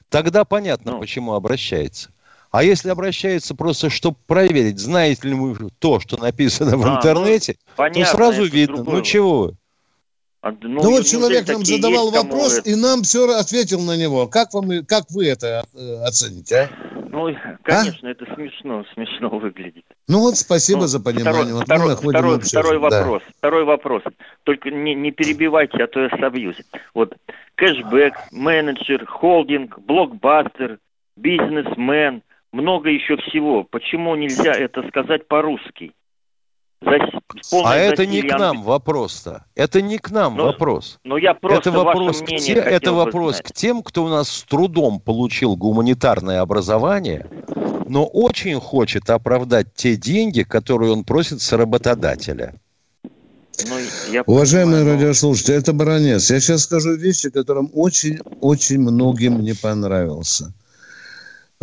Тогда 0.10 0.44
понятно, 0.44 0.94
ну. 0.94 1.00
почему 1.00 1.34
обращается. 1.34 2.10
А 2.50 2.64
если 2.64 2.90
обращается 2.90 3.56
просто, 3.56 3.90
чтобы 3.90 4.18
проверить, 4.28 4.80
знаете 4.80 5.28
ли 5.28 5.34
вы 5.34 5.70
то, 5.80 6.00
что 6.00 6.18
написано 6.18 6.78
в 6.78 6.86
а, 6.86 6.98
интернете, 6.98 7.56
ну, 7.58 7.74
понятно, 7.76 8.06
то 8.06 8.12
сразу 8.12 8.46
видно, 8.46 8.84
ну 8.84 9.02
чего 9.02 9.46
а, 9.46 9.52
ну, 10.44 10.82
ну 10.84 10.92
вот 10.92 11.06
человек 11.06 11.48
нам 11.48 11.64
задавал 11.64 12.12
вопрос, 12.12 12.60
это... 12.60 12.70
и 12.70 12.76
нам 12.76 13.04
все 13.04 13.30
ответил 13.34 13.80
на 13.82 13.96
него. 13.96 14.28
Как, 14.28 14.54
вам, 14.54 14.86
как 14.86 15.06
вы 15.10 15.28
это 15.28 15.66
э, 15.74 16.04
оцените, 16.04 16.56
а? 16.56 16.70
Ну, 17.10 17.30
конечно, 17.62 18.10
а? 18.10 18.12
это 18.12 18.26
смешно, 18.34 18.84
смешно 18.94 19.30
выглядит. 19.30 19.86
Ну 20.08 20.20
вот 20.20 20.36
спасибо 20.36 20.82
ну, 20.82 20.88
за 20.88 21.00
понимание. 21.00 21.54
Второй, 21.54 21.54
вот 21.54 21.64
второй, 21.64 21.96
второй, 21.96 22.40
второй 22.40 22.78
вопрос. 22.80 23.22
Да. 23.26 23.34
Второй 23.38 23.64
вопрос. 23.64 24.04
Только 24.44 24.72
не, 24.72 24.96
не 24.96 25.12
перебивайте, 25.12 25.78
а 25.82 25.88
то 25.88 26.02
я 26.02 26.10
собьюсь. 26.20 26.58
Вот 26.94 27.14
кэшбэк, 27.56 28.14
менеджер, 28.32 29.06
холдинг, 29.06 29.80
блокбастер, 29.80 30.80
бизнесмен, 31.16 32.22
много 32.52 32.90
еще 32.90 33.16
всего. 33.18 33.64
Почему 33.64 34.16
нельзя 34.16 34.52
это 34.52 34.86
сказать 34.90 35.28
по-русски? 35.28 35.94
А 37.64 37.76
это 37.76 38.06
не 38.06 38.22
к 38.22 38.38
нам 38.38 38.64
вопрос-то. 38.64 39.46
Это 39.56 39.82
не 39.82 39.98
к 39.98 40.12
нам 40.12 40.36
но, 40.36 40.46
вопрос. 40.46 41.00
Но 41.04 41.18
я 41.18 41.34
просто 41.34 41.70
это 41.70 41.72
вопрос, 41.72 42.22
к 42.22 42.26
те, 42.26 42.54
это 42.54 42.94
вопрос 42.94 43.42
к 43.42 43.52
тем, 43.52 43.82
кто 43.84 44.06
у 44.06 44.10
нас 44.10 44.30
с 44.30 44.44
трудом 44.44 45.00
получил 45.00 45.56
гуманитарное 45.56 46.42
образование, 46.42 47.28
но 47.88 48.06
очень 48.06 48.60
хочет 48.60 49.10
оправдать 49.10 49.74
те 49.74 49.96
деньги, 49.96 50.44
которые 50.44 50.92
он 50.92 51.04
просит 51.04 51.42
с 51.42 51.52
работодателя. 51.54 52.56
Ну, 53.70 53.76
я 54.12 54.24
Уважаемые 54.24 54.80
понимаю, 54.80 55.00
радиослушатели, 55.00 55.58
это 55.58 55.74
Баранец. 55.74 56.32
Я 56.32 56.40
сейчас 56.40 56.64
скажу 56.64 56.96
вещи, 56.96 57.30
которым 57.30 57.70
очень-очень 57.74 58.80
многим 58.80 59.42
не 59.42 59.54
понравился. 59.54 60.54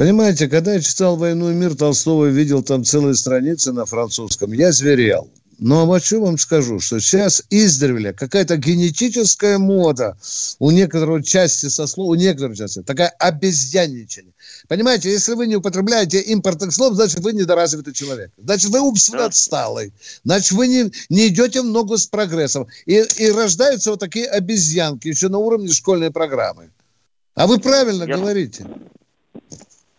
Понимаете, 0.00 0.48
когда 0.48 0.72
я 0.72 0.80
читал 0.80 1.16
«Войну 1.16 1.50
и 1.50 1.54
мир» 1.54 1.76
Толстого 1.76 2.30
и 2.30 2.32
видел 2.32 2.62
там 2.62 2.84
целые 2.84 3.14
страницы 3.14 3.70
на 3.72 3.84
французском, 3.84 4.50
я 4.50 4.72
зверел. 4.72 5.28
Но 5.58 5.84
вот 5.84 6.02
что 6.02 6.22
вам 6.22 6.38
скажу, 6.38 6.80
что 6.80 7.00
сейчас 7.00 7.42
издревле 7.50 8.14
какая-то 8.14 8.56
генетическая 8.56 9.58
мода 9.58 10.16
у 10.58 10.70
некоторой 10.70 11.22
части 11.22 11.68
со 11.68 11.86
слов, 11.86 12.08
у 12.08 12.14
некоторых 12.14 12.56
части, 12.56 12.80
такая 12.80 13.08
обезьянничание. 13.08 14.32
Понимаете, 14.68 15.10
если 15.10 15.34
вы 15.34 15.46
не 15.46 15.56
употребляете 15.56 16.18
импортных 16.22 16.72
слов, 16.72 16.94
значит, 16.94 17.20
вы 17.20 17.34
недоразвитый 17.34 17.92
человек. 17.92 18.30
Значит, 18.38 18.70
вы 18.70 18.80
умственно 18.80 19.26
отсталый. 19.26 19.92
Значит, 20.24 20.52
вы 20.52 20.68
не, 20.68 20.90
не 21.10 21.28
идете 21.28 21.60
в 21.60 21.66
ногу 21.66 21.98
с 21.98 22.06
прогрессом. 22.06 22.68
И, 22.86 23.04
и 23.18 23.30
рождаются 23.30 23.90
вот 23.90 24.00
такие 24.00 24.28
обезьянки 24.28 25.08
еще 25.08 25.28
на 25.28 25.36
уровне 25.36 25.68
школьной 25.70 26.10
программы. 26.10 26.70
А 27.34 27.46
вы 27.46 27.58
правильно 27.58 28.04
Я... 28.04 28.16
говорите. 28.16 28.64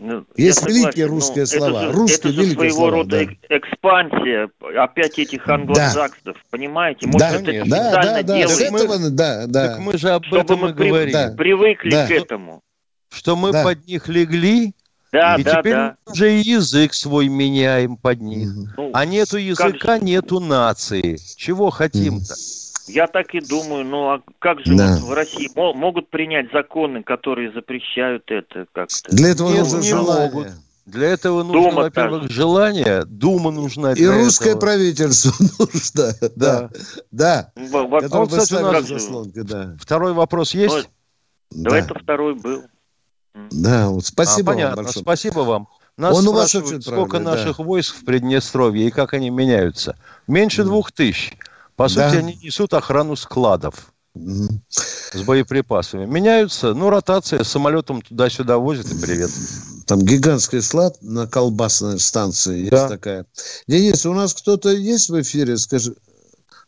Ну, 0.03 0.25
Есть 0.35 0.67
великие 0.67 1.05
русские 1.05 1.45
слова. 1.45 1.83
Это 1.83 1.91
же, 1.91 1.91
русские 1.91 2.33
это 2.33 2.43
же 2.43 2.51
своего 2.53 2.73
слова, 2.73 2.91
рода 2.91 3.23
да. 3.23 3.55
экспансия 3.55 4.49
опять 4.75 5.19
этих 5.19 5.47
англосаксов, 5.47 6.23
да. 6.23 6.41
понимаете? 6.49 7.05
Может, 7.05 7.19
да, 7.19 7.51
это 7.51 7.69
да, 7.69 7.91
да, 7.91 8.23
да, 8.23 8.23
делает, 8.23 8.71
мы, 8.71 9.09
да, 9.11 9.45
да. 9.45 9.67
Так 9.67 9.79
мы 9.79 9.97
же 9.99 10.09
об 10.09 10.25
чтобы 10.25 10.41
этом 10.41 10.59
мы 10.59 10.69
и 10.71 10.73
говорим. 10.73 11.13
Да. 11.13 11.33
Привыкли 11.37 11.91
да. 11.91 12.07
к 12.07 12.11
этому. 12.11 12.63
Что 13.11 13.35
мы 13.35 13.51
да. 13.51 13.63
под 13.63 13.85
них 13.85 14.07
легли, 14.07 14.73
да, 15.11 15.35
и 15.35 15.43
да, 15.43 15.59
теперь 15.59 15.73
да. 15.73 15.97
уже 16.07 16.33
и 16.33 16.39
язык 16.39 16.95
свой 16.95 17.27
меняем 17.27 17.95
под 17.95 18.21
них. 18.21 18.49
Ну, 18.77 18.89
а 18.93 19.05
нету 19.05 19.37
языка, 19.37 19.99
нету 19.99 20.39
нации. 20.39 21.17
Чего 21.35 21.69
хотим-то? 21.69 22.33
Я 22.87 23.07
так 23.07 23.33
и 23.33 23.39
думаю, 23.39 23.85
ну 23.85 24.09
а 24.09 24.21
как 24.39 24.59
же 24.65 24.75
да. 24.75 24.95
вот 24.95 25.09
в 25.09 25.13
России 25.13 25.49
могут 25.55 26.09
принять 26.09 26.51
законы, 26.51 27.03
которые 27.03 27.51
запрещают 27.51 28.23
это 28.27 28.65
как-то? 28.71 29.15
Для 29.15 29.29
этого 29.29 29.49
нужно 29.49 29.77
не 29.77 29.89
желание. 29.89 30.31
могут. 30.31 30.47
Для 30.85 31.09
этого 31.09 31.43
нужно, 31.43 31.69
Дума 31.69 31.83
во-первых, 31.83 32.31
желание, 32.31 33.05
Дума 33.05 33.51
нужна 33.51 33.93
И 33.93 34.05
русское 34.05 34.49
этого. 34.49 34.61
правительство 34.61 35.31
нужно, 35.59 36.13
да, 36.35 36.69
да. 37.11 37.51
Вот, 37.55 38.09
вот, 38.09 38.29
кстати, 38.29 38.61
у 38.61 38.71
нас 38.71 38.85
заслонка, 38.87 39.43
да. 39.43 39.75
Второй 39.79 40.13
вопрос 40.13 40.53
есть? 40.55 40.89
Ну, 41.51 41.69
да. 41.69 41.77
это 41.77 41.93
второй 41.99 42.35
был. 42.35 42.63
Да, 43.51 43.89
вот 43.89 44.05
спасибо 44.05 44.51
а, 44.51 44.53
понятно, 44.53 44.75
вам 44.75 44.85
большое. 44.85 45.03
Спасибо 45.03 45.39
вам. 45.39 45.67
Нас 45.97 46.17
Он 46.17 46.27
у 46.27 46.33
вас 46.33 46.51
сколько 46.51 47.19
наших 47.19 47.57
да. 47.57 47.63
войск 47.63 47.95
в 47.95 48.05
Приднестровье 48.05 48.87
и 48.87 48.91
как 48.91 49.13
они 49.13 49.29
меняются. 49.29 49.95
Меньше 50.27 50.63
двух 50.63 50.91
тысяч. 50.91 51.37
По 51.81 51.89
да. 51.89 52.09
сути, 52.09 52.19
они 52.19 52.37
несут 52.43 52.75
охрану 52.75 53.15
складов 53.15 53.91
с 54.13 55.21
боеприпасами. 55.25 56.05
Меняются, 56.05 56.75
ну, 56.75 56.91
ротация, 56.91 57.43
самолетом 57.43 58.03
туда-сюда 58.03 58.59
возят 58.59 58.91
и 58.91 59.01
привет. 59.01 59.31
Там 59.87 60.05
гигантский 60.05 60.61
склад 60.61 60.97
на 61.01 61.25
колбасной 61.25 61.99
станции 61.99 62.69
да. 62.69 62.77
есть 62.77 62.89
такая. 62.89 63.25
Денис, 63.67 64.05
у 64.05 64.13
нас 64.13 64.35
кто-то 64.35 64.69
есть 64.69 65.09
в 65.09 65.19
эфире? 65.21 65.57
Скажи. 65.57 65.95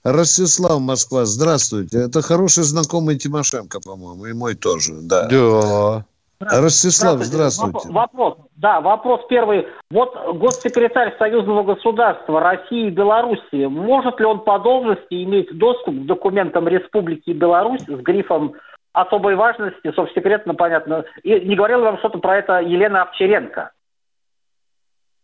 Ростислав, 0.03 0.81
Москва, 0.81 1.25
здравствуйте. 1.25 1.99
Это 1.99 2.23
хороший 2.23 2.63
знакомый 2.63 3.19
Тимошенко, 3.19 3.81
по-моему, 3.81 4.25
и 4.25 4.33
мой 4.33 4.55
тоже, 4.55 4.95
да. 5.01 5.27
Да. 5.27 6.05
Ростислав, 6.51 7.19
здравствуйте. 7.19 7.89
Вопрос, 7.89 8.37
да, 8.55 8.81
вопрос 8.81 9.21
первый. 9.29 9.67
Вот 9.91 10.15
госсекретарь 10.35 11.15
Союзного 11.17 11.63
государства 11.63 12.39
России 12.39 12.87
и 12.87 12.91
Беларуси, 12.91 13.65
может 13.65 14.19
ли 14.19 14.25
он 14.25 14.41
по 14.41 14.59
должности 14.59 15.23
иметь 15.23 15.57
доступ 15.57 15.95
к 15.95 16.05
документам 16.05 16.67
Республики 16.67 17.31
Беларусь 17.31 17.81
с 17.81 18.01
грифом 18.01 18.53
особой 18.93 19.35
важности, 19.35 19.91
совсекретно 19.95 20.53
понятно. 20.53 21.03
И 21.23 21.39
не 21.41 21.55
говорил 21.55 21.81
вам 21.81 21.97
что-то 21.97 22.19
про 22.19 22.37
это 22.37 22.59
Елена 22.59 23.03
Овчаренко? 23.03 23.71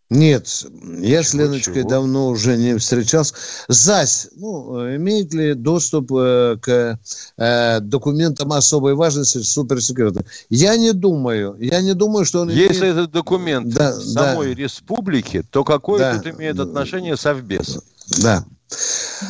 Нет, 0.09 0.47
я 1.01 1.21
с 1.21 1.35
Леночкой 1.35 1.81
чего? 1.81 1.89
давно 1.89 2.29
уже 2.29 2.57
не 2.57 2.75
встречался. 2.79 3.35
Зась, 3.67 4.29
ну, 4.35 4.95
имеет 4.95 5.35
ли 5.35 5.53
доступ 5.53 6.11
э, 6.11 6.57
к 6.59 6.99
э, 7.37 7.79
документам 7.79 8.51
особой 8.53 8.95
важности 8.95 9.37
суперсекретно? 9.37 10.23
Я 10.49 10.77
не 10.77 10.93
думаю. 10.93 11.57
Я 11.59 11.81
не 11.81 11.93
думаю, 11.93 12.25
что 12.25 12.41
он 12.41 12.49
Если 12.49 12.85
имеет... 12.85 12.97
это 12.97 13.07
документ 13.07 13.69
да, 13.69 13.93
самой 13.93 14.55
да. 14.55 14.61
республики, 14.63 15.43
то 15.47 15.63
какое 15.63 15.99
да. 15.99 16.17
тут 16.17 16.33
имеет 16.35 16.59
отношение 16.59 17.15
Совбез? 17.15 17.79
Да. 18.23 18.43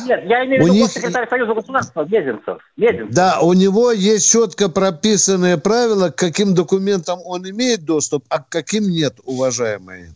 Нет, 0.06 0.24
я 0.24 0.46
имею 0.46 0.62
в 0.62 0.66
виду 0.66 0.74
них... 0.76 0.90
секретарь 0.90 1.28
Союза 1.28 1.52
государства 1.52 2.06
Мезенцев. 2.06 2.58
Мезенцев. 2.78 3.14
Да, 3.14 3.40
у 3.40 3.52
него 3.52 3.92
есть 3.92 4.30
четко 4.30 4.70
прописанные 4.70 5.58
правила, 5.58 6.08
к 6.08 6.16
каким 6.16 6.54
документам 6.54 7.20
он 7.24 7.48
имеет 7.48 7.84
доступ, 7.84 8.24
а 8.30 8.38
к 8.38 8.48
каким 8.48 8.84
нет, 8.84 9.18
уважаемые. 9.24 10.14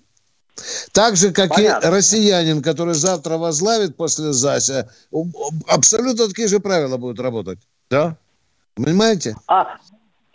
Так 0.92 1.16
же, 1.16 1.32
как 1.32 1.50
Понятно. 1.50 1.86
и 1.86 1.90
россиянин, 1.90 2.62
который 2.62 2.94
завтра 2.94 3.38
возглавит 3.38 3.96
после 3.96 4.32
ЗАСя, 4.32 4.88
абсолютно 5.68 6.28
такие 6.28 6.48
же 6.48 6.60
правила 6.60 6.96
будут 6.96 7.20
работать. 7.20 7.58
Да? 7.90 8.16
Понимаете? 8.76 9.36
А, 9.48 9.76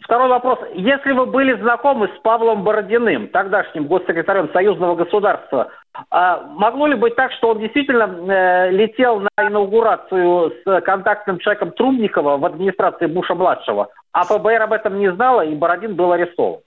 Второй 0.10 0.28
вопрос. 0.28 0.58
Если 0.74 1.12
вы 1.12 1.28
были 1.28 1.54
знакомы 1.62 2.08
с 2.08 2.22
Павлом 2.24 2.64
Бородиным, 2.64 3.28
тогдашним 3.28 3.86
госсекретарем 3.86 4.52
Союзного 4.52 4.96
государства, 4.96 5.70
а 6.10 6.42
могло 6.48 6.88
ли 6.88 6.96
быть 6.96 7.16
так, 7.16 7.32
что 7.34 7.50
он 7.50 7.60
действительно 7.60 8.06
э, 8.06 8.72
летел 8.72 9.20
на 9.20 9.30
инаугурацию 9.48 10.52
с 10.66 10.82
контактным 10.82 11.38
человеком 11.38 11.74
Трубникова 11.74 12.38
в 12.38 12.46
администрации 12.46 13.06
Буша-младшего, 13.06 13.90
а 14.12 14.24
ФБР 14.24 14.64
об 14.64 14.74
этом 14.74 14.98
не 14.98 15.14
знала, 15.14 15.46
и 15.46 15.54
Бородин 15.54 15.96
был 15.96 16.12
арестован? 16.12 16.62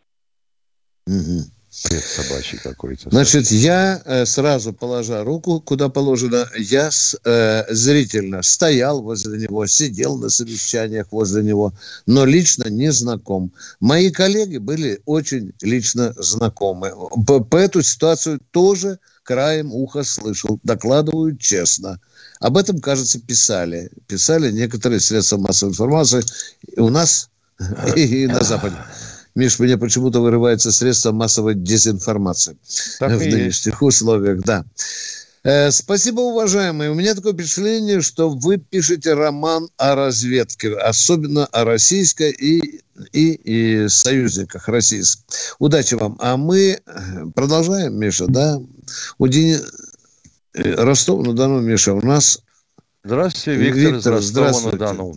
Угу. 1.09 1.62
Бред 1.85 2.05
собачий 2.05 2.59
какой-то. 2.59 3.09
Значит, 3.09 3.51
я 3.51 4.03
э, 4.05 4.27
сразу 4.27 4.75
положа 4.75 5.25
руку, 5.25 5.59
куда 5.59 5.89
положено, 5.89 6.47
я 6.59 6.91
э, 7.25 7.75
зрительно 7.75 8.43
стоял 8.43 9.01
возле 9.01 9.39
него, 9.39 9.67
сидел 9.67 10.19
на 10.19 10.29
совещаниях 10.29 11.07
возле 11.11 11.43
него, 11.43 11.73
но 12.05 12.27
лично 12.27 12.69
не 12.69 12.93
знаком. 12.93 13.53
Мои 13.81 14.11
коллеги 14.11 14.59
были 14.59 15.01
очень 15.07 15.53
лично 15.63 16.13
знакомы. 16.19 16.93
По, 17.27 17.41
по 17.41 17.57
эту 17.57 17.83
ситуацию 17.83 18.39
тоже 18.51 18.99
краем 19.23 19.73
уха 19.73 20.05
слышал, 20.05 20.61
докладываю 20.63 21.39
честно. 21.39 22.01
Об 22.39 22.59
этом, 22.59 22.81
кажется, 22.81 23.19
писали. 23.19 23.91
Писали 24.07 24.51
некоторые 24.53 25.01
средства 25.01 25.39
массовой 25.39 25.71
информации 25.71 26.23
у 26.77 26.91
нас 26.91 27.31
и 27.97 28.27
на 28.27 28.43
Западе. 28.43 28.77
Миш, 29.35 29.59
мне 29.59 29.79
почему-то 29.79 30.21
вырывается 30.21 30.73
средства 30.73 31.13
массовой 31.13 31.55
дезинформации 31.55 32.57
так 32.99 33.13
в 33.13 33.21
нынешних 33.21 33.75
есть. 33.75 33.83
условиях, 33.83 34.41
да. 34.43 34.65
Э, 35.45 35.71
спасибо, 35.71 36.21
уважаемые. 36.21 36.91
У 36.91 36.95
меня 36.95 37.15
такое 37.15 37.33
впечатление, 37.33 38.01
что 38.01 38.29
вы 38.29 38.59
пишете 38.59 39.15
роман 39.15 39.69
о 39.77 39.97
разведке, 39.97 40.75
особенно 40.75 41.47
о 41.47 41.65
российской 41.65 42.31
и, 42.31 42.81
и, 43.13 43.33
и 43.33 43.89
союзниках 43.89 44.69
российских. 44.69 45.25
Удачи 45.59 45.95
вам. 45.95 46.17
А 46.21 46.37
мы 46.37 46.79
продолжаем, 47.35 47.99
Миша, 47.99 48.27
да? 48.29 48.61
У 49.19 49.27
Дени... 49.27 49.57
Э, 50.55 50.75
Ростов-на-Дону, 50.85 51.61
Миша, 51.61 51.95
у 51.95 52.03
нас... 52.03 52.41
Здравствуйте, 53.03 53.59
Виктор, 53.59 53.95
Виктор 53.95 54.15
из 54.19 54.37
Ростова-на-Дону. 54.37 55.15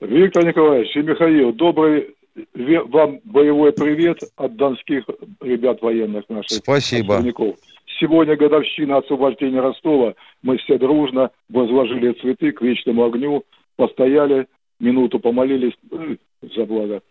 Виктор 0.00 0.44
Николаевич 0.44 0.94
и 0.94 1.00
Михаил, 1.00 1.52
добрый 1.52 2.16
вам 2.54 3.20
боевой 3.24 3.72
привет 3.72 4.18
от 4.36 4.56
донских 4.56 5.04
ребят 5.40 5.82
военных 5.82 6.28
наших. 6.28 6.58
Спасибо. 6.58 7.14
Отставников. 7.14 7.56
Сегодня 8.00 8.36
годовщина 8.36 8.98
освобождения 8.98 9.60
Ростова. 9.60 10.14
Мы 10.42 10.56
все 10.58 10.78
дружно 10.78 11.30
возложили 11.48 12.12
цветы 12.20 12.52
к 12.52 12.62
вечному 12.62 13.04
огню, 13.04 13.44
постояли, 13.76 14.46
минуту 14.80 15.20
помолились 15.20 15.74
э, 15.90 16.16
за 16.54 16.64
благо 16.64 17.02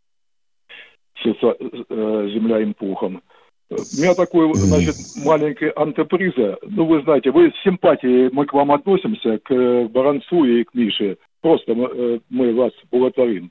сердца, 1.24 1.56
э, 1.60 2.30
земля 2.34 2.60
им 2.60 2.74
пухом. 2.74 3.22
У 3.70 4.02
меня 4.02 4.14
такой, 4.16 4.54
значит, 4.54 4.96
маленькая 5.24 5.72
антеприза. 5.78 6.58
Ну, 6.62 6.86
вы 6.86 7.02
знаете, 7.04 7.32
вы 7.32 7.52
с 7.52 7.64
симпатией 7.64 8.30
мы 8.34 8.46
к 8.46 8.54
вам 8.54 8.72
относимся, 8.72 9.40
к 9.40 9.88
Баранцу 9.90 10.44
и 10.44 10.66
к 10.66 10.74
Мише. 10.74 11.18
Просто 11.42 11.74
мы, 11.74 11.90
э, 11.94 12.20
мы 12.30 12.54
вас 12.54 12.74
благодарим. 12.92 13.50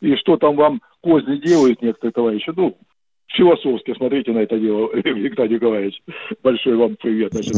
И 0.00 0.16
что 0.16 0.36
там 0.36 0.56
вам 0.56 0.80
козни 1.00 1.36
делают 1.36 1.82
некоторые 1.82 2.12
товарищи, 2.12 2.52
ну, 2.56 2.76
философски 3.28 3.94
смотрите 3.96 4.32
на 4.32 4.38
это 4.38 4.58
дело, 4.58 4.90
Виктор 4.94 5.48
Николаевич. 5.48 6.02
Большой 6.42 6.76
вам 6.76 6.96
привет, 6.96 7.32
значит, 7.32 7.54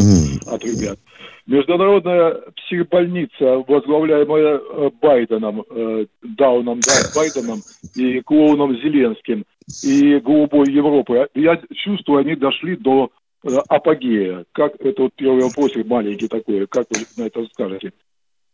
от 0.47 0.64
ребят. 0.64 0.99
Международная 1.47 2.40
психбольница, 2.57 3.64
возглавляемая 3.66 4.59
э, 4.59 4.90
Байденом, 5.01 5.64
э, 5.68 6.07
Дауном 6.22 6.80
да, 6.80 6.93
Байденом 7.16 7.61
и 7.97 8.20
клоуном 8.20 8.76
Зеленским, 8.76 9.45
и 9.82 10.18
голубой 10.20 10.70
Европы, 10.70 11.28
я 11.34 11.61
чувствую, 11.74 12.20
они 12.20 12.36
дошли 12.36 12.76
до 12.76 13.11
э, 13.43 13.49
апогея. 13.68 14.45
Как 14.53 14.74
это 14.80 15.03
вот 15.03 15.14
первый 15.16 15.43
вопросик 15.43 15.86
маленький 15.86 16.28
такой, 16.28 16.66
как 16.68 16.86
вы 16.90 17.05
на 17.16 17.26
это 17.26 17.45
скажете? 17.53 17.93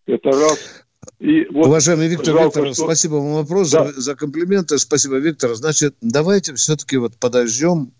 Это 0.06 0.30
раз. 0.30 0.87
И 1.18 1.46
вот 1.52 1.66
Уважаемый 1.66 2.08
Виктор 2.08 2.34
жалко, 2.34 2.44
Викторович, 2.46 2.74
что... 2.74 2.84
спасибо 2.84 3.14
вам 3.14 3.34
вопрос 3.34 3.70
да. 3.70 3.92
за, 3.92 4.00
за 4.00 4.14
комплименты. 4.14 4.78
Спасибо, 4.78 5.16
Виктор. 5.16 5.54
Значит, 5.54 5.94
давайте 6.00 6.54
все-таки 6.54 6.96
вот 6.96 7.16
подождем 7.16 7.92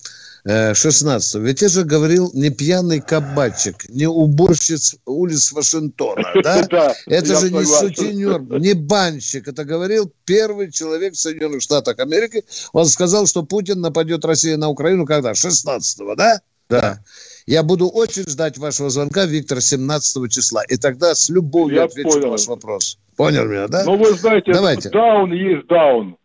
16 0.45 1.35
-го. 1.35 1.41
Ведь 1.41 1.63
я 1.63 1.69
же 1.69 1.85
говорил 1.85 2.31
не 2.33 2.51
пьяный 2.51 3.01
кабачик, 3.01 3.89
не 3.89 4.07
уборщиц 4.07 4.97
улиц 5.05 5.53
Вашингтона, 5.53 6.31
да? 6.43 6.67
да 6.71 6.95
это 7.07 7.41
же 7.41 7.51
не 7.51 7.65
сутенер, 7.65 8.41
не 8.61 8.75
банщик. 8.75 9.49
Это 9.49 9.65
говорил 9.65 10.13
первый 10.25 10.71
человек 10.71 11.15
в 11.15 11.19
Соединенных 11.19 11.63
Штатах 11.63 11.99
Америки. 11.99 12.45
Он 12.73 12.87
сказал, 12.87 13.27
что 13.27 13.43
Путин 13.43 13.81
нападет 13.81 14.25
Россия 14.25 14.57
на 14.57 14.69
Украину 14.69 15.07
когда? 15.07 15.33
16-го, 15.33 16.15
да? 16.15 16.41
Да. 16.69 17.01
Я 17.49 17.63
буду 17.63 17.89
очень 17.89 18.29
ждать 18.29 18.59
вашего 18.59 18.91
звонка, 18.91 19.25
Виктор, 19.25 19.63
17 19.63 20.31
числа. 20.31 20.63
И 20.65 20.77
тогда 20.77 21.15
с 21.15 21.31
любовью 21.31 21.77
Я 21.77 21.85
отвечу 21.85 22.11
понял. 22.11 22.25
на 22.25 22.29
ваш 22.33 22.47
вопрос. 22.47 22.99
Понял 23.17 23.47
меня, 23.47 23.69
да? 23.69 23.85
Ну, 23.87 23.97
вы 23.97 24.13
знаете, 24.13 24.53
Давайте. 24.53 24.91
даун 24.91 25.33
есть 25.33 25.67
даун. 25.67 26.19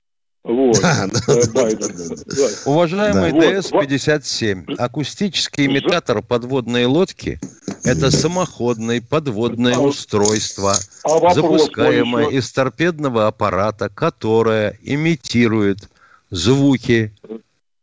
Вот. 0.43 0.77
Э, 0.83 2.49
Уважаемый 2.65 3.31
ДС-57, 3.31 4.75
акустический 4.75 5.67
имитатор 5.67 6.21
подводной 6.21 6.83
лодки– 6.83 7.39
это 7.85 8.11
самоходное 8.11 9.01
подводное 9.01 9.75
а 9.75 9.79
устройство, 9.79 10.75
а 11.05 11.33
запускаемое 11.33 12.31
из 12.31 12.51
торпедного 12.51 13.27
аппарата, 13.27 13.87
которое 13.87 14.77
имитирует 14.81 15.89
звуки 16.29 17.13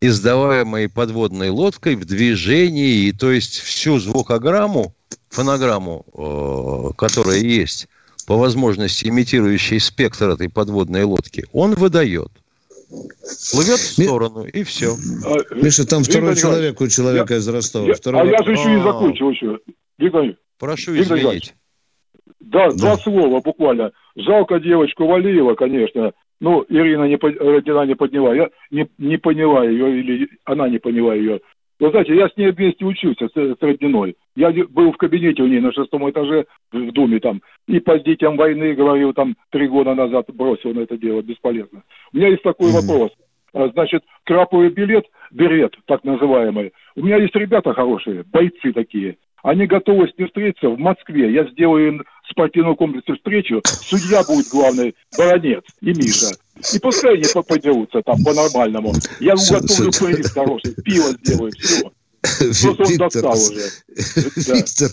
издаваемой 0.01 0.89
подводной 0.89 1.51
лодкой 1.51 1.97
в 1.97 2.05
движении, 2.05 3.09
и 3.09 3.13
то 3.13 3.31
есть 3.31 3.59
всю 3.61 3.99
звукограмму, 3.99 4.95
фонограмму, 5.29 6.05
э, 6.15 6.95
которая 6.97 7.39
есть, 7.39 7.89
по 8.27 8.37
возможности 8.37 9.07
имитирующий 9.09 9.81
спектр 9.81 10.31
этой 10.31 10.49
подводной 10.49 11.05
лодки, 11.05 11.47
он 11.53 11.75
выдает. 11.75 12.31
Плывет 13.53 13.79
в 13.79 14.03
сторону, 14.03 14.45
и 14.45 14.65
все. 14.65 14.97
А, 15.25 15.55
Миша, 15.55 15.87
там 15.87 16.03
второй 16.03 16.35
человек 16.35 16.81
у 16.81 16.89
человека 16.89 17.35
я, 17.35 17.39
из 17.39 17.49
Ростова. 17.49 17.87
Я, 17.87 17.95
а 17.95 18.25
я 18.25 18.43
же 18.43 18.53
еще 18.53 18.71
не 18.71 18.83
закончил 18.83 19.31
еще. 19.31 19.59
Виктор, 19.99 20.35
Прошу 20.59 20.93
Виктор 20.93 21.19
извинить. 21.19 21.55
Да, 22.41 22.71
да, 22.71 22.77
два 22.77 22.97
слова 22.97 23.41
буквально. 23.41 23.93
Жалко 24.17 24.59
девочку 24.59 25.07
Валиева, 25.07 25.55
конечно. 25.55 26.13
Ну, 26.41 26.65
Ирина 26.69 27.05
не, 27.05 27.17
Родина 27.17 27.83
не 27.85 27.95
подняла. 27.95 28.35
Я 28.35 28.51
не, 28.71 28.89
не 28.99 29.19
поняла 29.19 29.65
ее, 29.65 30.01
или 30.01 30.29
она 30.45 30.69
не 30.69 30.79
поняла 30.79 31.15
ее. 31.15 31.41
Вы 31.79 31.91
знаете, 31.91 32.15
я 32.15 32.29
с 32.29 32.37
ней 32.37 32.51
вместе 32.51 32.85
учился, 32.85 33.29
с, 33.29 33.33
с 33.33 33.57
Родиной. 33.61 34.17
Я 34.37 34.53
был 34.69 34.93
в 34.93 34.97
кабинете 34.99 35.43
у 35.43 35.47
нее 35.47 35.61
на 35.61 35.73
шестом 35.73 36.09
этаже 36.11 36.47
в 36.73 36.93
Думе 36.93 37.21
там. 37.21 37.41
И 37.67 37.81
по 37.81 37.99
детям 37.99 38.37
войны, 38.37 38.75
говорил, 38.75 39.13
там 39.15 39.35
три 39.51 39.67
года 39.67 39.95
назад 39.95 40.27
бросил 40.33 40.75
на 40.75 40.81
это 40.81 40.99
дело, 40.99 41.23
бесполезно. 41.23 41.83
У 42.13 42.17
меня 42.17 42.29
есть 42.29 42.43
такой 42.43 42.71
mm-hmm. 42.71 42.87
вопрос. 42.87 43.13
А, 43.53 43.69
значит, 43.69 44.05
краповый 44.25 44.71
билет, 44.71 45.07
берет, 45.31 45.75
так 45.87 46.05
называемый. 46.05 46.73
У 46.97 47.03
меня 47.03 47.17
есть 47.17 47.35
ребята 47.35 47.73
хорошие, 47.73 48.25
бойцы 48.31 48.73
такие. 48.73 49.17
Они 49.43 49.67
готовы 49.67 50.09
с 50.09 50.19
ним 50.19 50.29
встретиться 50.29 50.69
в 50.69 50.79
Москве. 50.79 51.33
Я 51.33 51.45
сделаю 51.45 51.89
им 51.89 52.03
спортивном 52.31 52.77
комплексе 52.77 53.15
встречу. 53.15 53.63
Судья 53.65 54.23
будет 54.23 54.49
главный, 54.49 54.95
Баронец 55.17 55.65
и 55.81 55.93
Миша. 55.95 56.29
И 56.75 56.79
пускай 56.79 57.15
они 57.15 57.25
подерутся 57.47 58.03
там 58.03 58.23
по-нормальному. 58.23 58.93
Я 59.21 59.35
уготовлю 59.35 59.91
приз 59.91 60.31
хороший, 60.31 60.75
пиво 60.83 61.11
сделаю, 61.23 61.53
все. 61.59 61.91
Виктор, 62.23 63.35
Виктор, 64.37 64.91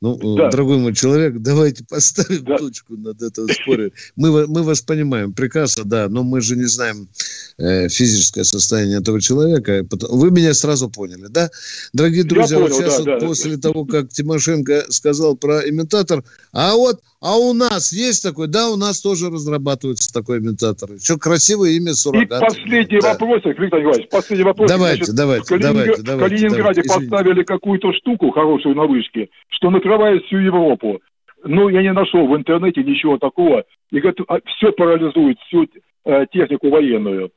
ну, 0.00 0.36
дорогой 0.36 0.76
мой 0.76 0.94
человек, 0.94 1.38
давайте 1.38 1.84
поставим 1.84 2.44
точку 2.44 2.96
над 2.96 3.22
этим 3.22 3.48
споре. 3.48 3.92
Мы, 4.16 4.46
мы 4.46 4.62
вас 4.62 4.82
понимаем 4.82 5.32
прекрасно, 5.32 5.84
да, 5.84 6.08
но 6.08 6.22
мы 6.22 6.42
же 6.42 6.56
не 6.56 6.66
знаем 6.66 7.08
э, 7.56 7.88
физическое 7.88 8.44
состояние 8.44 8.98
этого 8.98 9.22
человека. 9.22 9.86
Вы 10.10 10.30
меня 10.30 10.52
сразу 10.52 10.90
поняли, 10.90 11.28
да? 11.30 11.50
Дорогие 11.94 12.24
друзья, 12.24 12.58
вот 12.58 12.74
сейчас 12.74 12.98
вот 12.98 13.20
после 13.20 13.56
того, 13.56 13.86
как 13.86 14.10
Тимошенко 14.10 14.84
сказал 14.90 15.34
про 15.34 15.66
имитатор, 15.68 16.24
а 16.52 16.74
вот 16.74 17.00
а 17.20 17.36
у 17.36 17.52
нас 17.52 17.92
есть 17.92 18.22
такой? 18.22 18.46
Да, 18.46 18.70
у 18.70 18.76
нас 18.76 19.00
тоже 19.00 19.28
разрабатывается 19.28 20.12
такой 20.12 20.38
имитатор. 20.38 20.92
Еще 20.92 21.18
красивое 21.18 21.70
имя 21.70 21.94
суррогат. 21.94 22.42
И 22.42 22.46
последний 22.46 23.00
да. 23.00 23.12
вопрос, 23.12 23.42
Виктор 23.44 23.64
Николаевич, 23.64 24.08
последний 24.08 24.44
вопрос. 24.44 24.68
Давайте, 24.70 25.04
Значит, 25.04 25.16
давайте, 25.16 25.46
Калининг... 25.46 25.72
давайте, 25.72 26.02
давайте. 26.18 26.36
В 26.36 26.40
Калининграде 26.40 26.82
давайте, 26.82 27.08
поставили 27.08 27.42
какую-то 27.42 27.92
штуку 27.92 28.30
хорошую 28.30 28.74
на 28.74 28.84
вышке, 28.84 29.28
что 29.48 29.70
накрывает 29.70 30.24
всю 30.24 30.38
Европу. 30.38 31.00
Ну, 31.44 31.68
я 31.68 31.82
не 31.82 31.92
нашел 31.92 32.26
в 32.26 32.36
интернете 32.36 32.82
ничего 32.82 33.18
такого. 33.18 33.64
И 33.90 34.00
говорит, 34.00 34.20
а, 34.28 34.38
все 34.44 34.72
парализует, 34.72 35.38
всю 35.46 35.66
э, 36.04 36.26
технику 36.32 36.68
военную. 36.68 37.30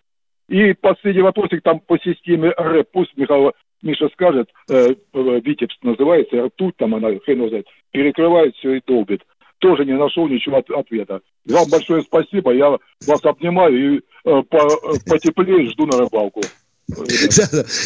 И 0.49 0.73
последний 0.73 1.21
вопросик 1.21 1.61
там 1.63 1.79
по 1.79 1.97
системе 1.99 2.51
РЭП. 2.57 2.89
Пусть 2.91 3.15
Михаил 3.15 3.53
Миша 3.81 4.09
скажет, 4.09 4.49
э, 4.69 4.89
э, 5.13 5.39
Витебск 5.43 5.81
называется, 5.83 6.45
ртуть 6.45 6.75
там 6.77 6.95
она, 6.95 7.09
хрен 7.25 7.47
знает, 7.49 7.67
перекрывает 7.91 8.55
все 8.55 8.73
и 8.73 8.81
долбит. 8.85 9.21
Тоже 9.59 9.85
не 9.85 9.93
нашел 9.93 10.27
ничего 10.27 10.57
от, 10.57 10.69
ответа. 10.69 11.21
Вам 11.45 11.65
большое 11.69 12.01
спасибо, 12.01 12.53
я 12.53 12.69
вас 12.71 13.25
обнимаю 13.25 13.95
и 13.95 13.97
э, 13.97 14.01
по, 14.23 14.57
э, 14.57 14.93
потеплее 15.09 15.69
жду 15.69 15.85
на 15.85 15.97
рыбалку. 15.99 16.41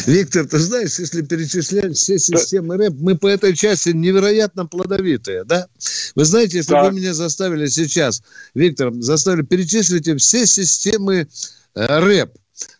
Виктор, 0.06 0.46
ты 0.46 0.58
знаешь, 0.58 0.98
если 0.98 1.22
перечислять 1.22 1.96
все 1.96 2.18
системы 2.18 2.76
РЭП, 2.76 2.94
мы 2.98 3.16
по 3.16 3.26
этой 3.26 3.54
части 3.54 3.90
невероятно 3.90 4.66
плодовитые, 4.66 5.44
да? 5.44 5.68
Вы 6.14 6.24
знаете, 6.24 6.58
если 6.58 6.72
да. 6.72 6.84
вы 6.84 6.92
меня 6.92 7.14
заставили 7.14 7.66
сейчас, 7.66 8.22
Виктор, 8.54 8.92
заставили 8.94 9.42
перечислить 9.42 10.08
все 10.20 10.46
системы 10.46 11.28
э, 11.74 11.86
РЭП, 12.00 12.32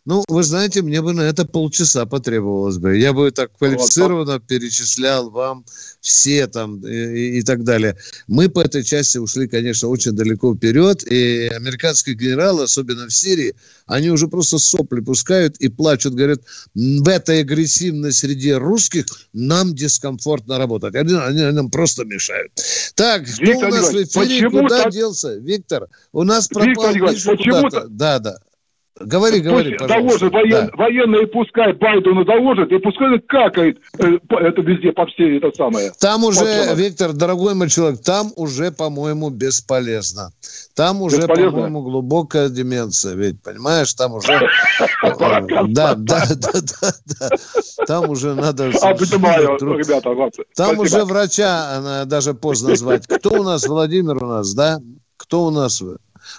ну, 0.05 0.25
вы 0.29 0.43
знаете, 0.43 0.83
мне 0.83 1.03
бы 1.03 1.13
на 1.13 1.23
это 1.23 1.45
полчаса 1.45 2.07
потребовалось 2.07 2.79
бы. 2.79 2.97
Я 2.97 3.13
бы 3.13 3.31
так 3.31 3.51
квалифицированно 3.59 4.41
перечислял 4.41 5.31
вам 5.31 5.65
все 6.01 6.47
там 6.47 6.81
и, 6.87 7.39
и 7.39 7.43
так 7.43 7.65
далее. 7.65 7.97
Мы 8.29 8.49
по 8.49 8.61
этой 8.61 8.85
части 8.85 9.19
ушли, 9.19 9.49
конечно, 9.49 9.89
очень 9.89 10.13
далеко 10.13 10.55
вперед. 10.55 11.03
И 11.11 11.49
американские 11.49 12.15
генералы, 12.15 12.65
особенно 12.65 13.07
в 13.07 13.13
Сирии, 13.13 13.55
они 13.87 14.11
уже 14.11 14.29
просто 14.29 14.59
сопли 14.59 15.01
пускают 15.01 15.57
и 15.57 15.69
плачут. 15.69 16.15
Говорят, 16.15 16.41
в 16.75 17.09
этой 17.09 17.41
агрессивной 17.41 18.13
среде 18.13 18.57
русских 18.57 19.07
нам 19.33 19.75
дискомфортно 19.75 20.59
работать. 20.59 20.95
Они, 20.95 21.15
они, 21.15 21.41
они 21.41 21.57
нам 21.57 21.71
просто 21.71 22.05
мешают. 22.05 22.53
Так, 22.95 23.27
Виктор 23.39 23.69
у 23.69 23.75
нас 23.75 23.93
в 23.93 24.03
эфире? 24.03 24.49
Куда 24.49 24.85
так... 24.85 24.93
делся? 24.93 25.35
Виктор, 25.35 25.89
у 26.13 26.23
нас 26.23 26.49
пропал 26.49 26.95
Виктор 26.95 27.37
куда-то. 27.37 27.87
Да, 27.89 28.19
да. 28.21 28.39
Говори, 28.99 29.41
говори, 29.41 29.77
Пусть 29.77 29.91
доложит 29.91 30.33
воен, 30.33 30.51
да. 30.51 30.71
военные, 30.75 31.27
пускай 31.27 31.75
Байдену 31.75 32.25
доложит, 32.25 32.73
и 32.73 32.79
пускай 32.79 33.19
какает 33.21 33.79
э, 33.99 34.19
это 34.31 34.63
везде 34.63 34.91
по 34.93 35.05
всей 35.07 35.37
это 35.37 35.53
самое. 35.55 35.93
Там 36.01 36.25
уже, 36.25 36.41
Послано. 36.41 36.77
Виктор, 36.77 37.13
дорогой 37.13 37.55
мой 37.55 37.69
человек, 37.69 38.01
там 38.03 38.33
уже, 38.37 38.73
по-моему, 38.73 39.29
бесполезно. 39.29 40.31
Там 40.75 41.03
уже, 41.03 41.29
по-моему, 41.29 41.83
глубокая 41.83 42.49
деменция, 42.49 43.15
ведь, 43.15 43.43
понимаешь, 43.43 43.93
там 43.93 44.15
уже... 44.15 44.41
Да, 45.69 45.95
да, 45.95 45.95
да, 45.97 46.25
да, 46.37 46.93
да. 47.21 47.31
Там 47.87 48.09
уже 48.09 48.35
надо... 48.35 48.71
Обнимаю, 48.81 49.59
ребята. 49.59 50.31
Там 50.55 50.79
уже 50.79 51.05
врача 51.05 52.05
даже 52.07 52.33
поздно 52.33 52.75
звать. 52.77 53.07
Кто 53.07 53.41
у 53.41 53.43
нас, 53.43 53.67
Владимир 53.67 54.25
у 54.25 54.27
нас, 54.27 54.55
да? 54.55 54.81
Кто 55.19 55.45
у 55.45 55.51
нас? 55.51 55.83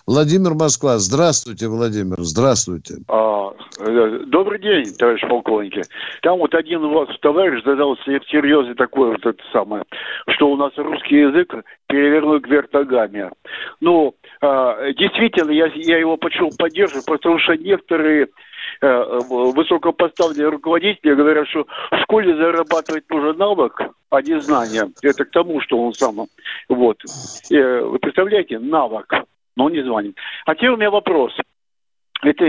Владимир 0.05 0.53
Москва. 0.53 0.97
Здравствуйте, 0.97 1.67
Владимир. 1.67 2.17
Здравствуйте. 2.19 2.95
А, 3.07 3.51
э, 3.79 4.19
добрый 4.27 4.59
день, 4.59 4.93
товарищ 4.97 5.21
полковники. 5.27 5.81
Там 6.21 6.39
вот 6.39 6.53
один 6.55 6.83
у 6.83 6.93
вас 6.93 7.09
товарищ 7.21 7.63
задал 7.63 7.97
серьезный 7.97 8.75
такой 8.75 9.11
вот 9.11 9.25
это 9.25 9.41
самое, 9.51 9.83
что 10.29 10.49
у 10.49 10.57
нас 10.57 10.71
русский 10.77 11.17
язык 11.17 11.53
перевернут 11.87 12.47
вверх 12.47 12.71
ногами. 12.73 13.31
Ну, 13.79 14.15
а, 14.41 14.91
действительно, 14.93 15.51
я, 15.51 15.67
я 15.75 15.97
его 15.97 16.17
почему 16.17 16.49
поддерживаю, 16.57 17.03
потому 17.05 17.39
что 17.39 17.55
некоторые 17.55 18.27
э, 18.81 19.19
высокопоставленные 19.29 20.49
руководители 20.49 21.13
говорят, 21.13 21.47
что 21.47 21.65
в 21.91 21.97
школе 22.03 22.35
зарабатывать 22.35 23.09
нужен 23.09 23.37
навык, 23.37 23.81
а 24.09 24.21
не 24.21 24.39
знания. 24.41 24.89
Это 25.01 25.25
к 25.25 25.31
тому, 25.31 25.61
что 25.61 25.77
он 25.77 25.93
сам. 25.93 26.27
Вот. 26.69 26.97
Э, 27.51 27.81
вы 27.81 27.99
представляете, 27.99 28.59
навык 28.59 29.13
но 29.57 29.69
не 29.69 29.83
звонит. 29.83 30.15
А 30.45 30.55
теперь 30.55 30.69
у 30.69 30.77
меня 30.77 30.89
вопрос. 30.89 31.33
Это, 32.21 32.45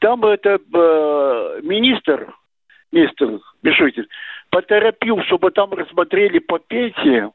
там 0.00 0.24
это 0.24 0.50
э, 0.50 1.60
министр, 1.62 2.34
министр 2.92 3.40
Бешутин, 3.62 4.06
поторопил, 4.50 5.22
чтобы 5.22 5.50
там 5.52 5.72
рассмотрели 5.72 6.38
по 6.38 6.58
пенсии 6.58 7.30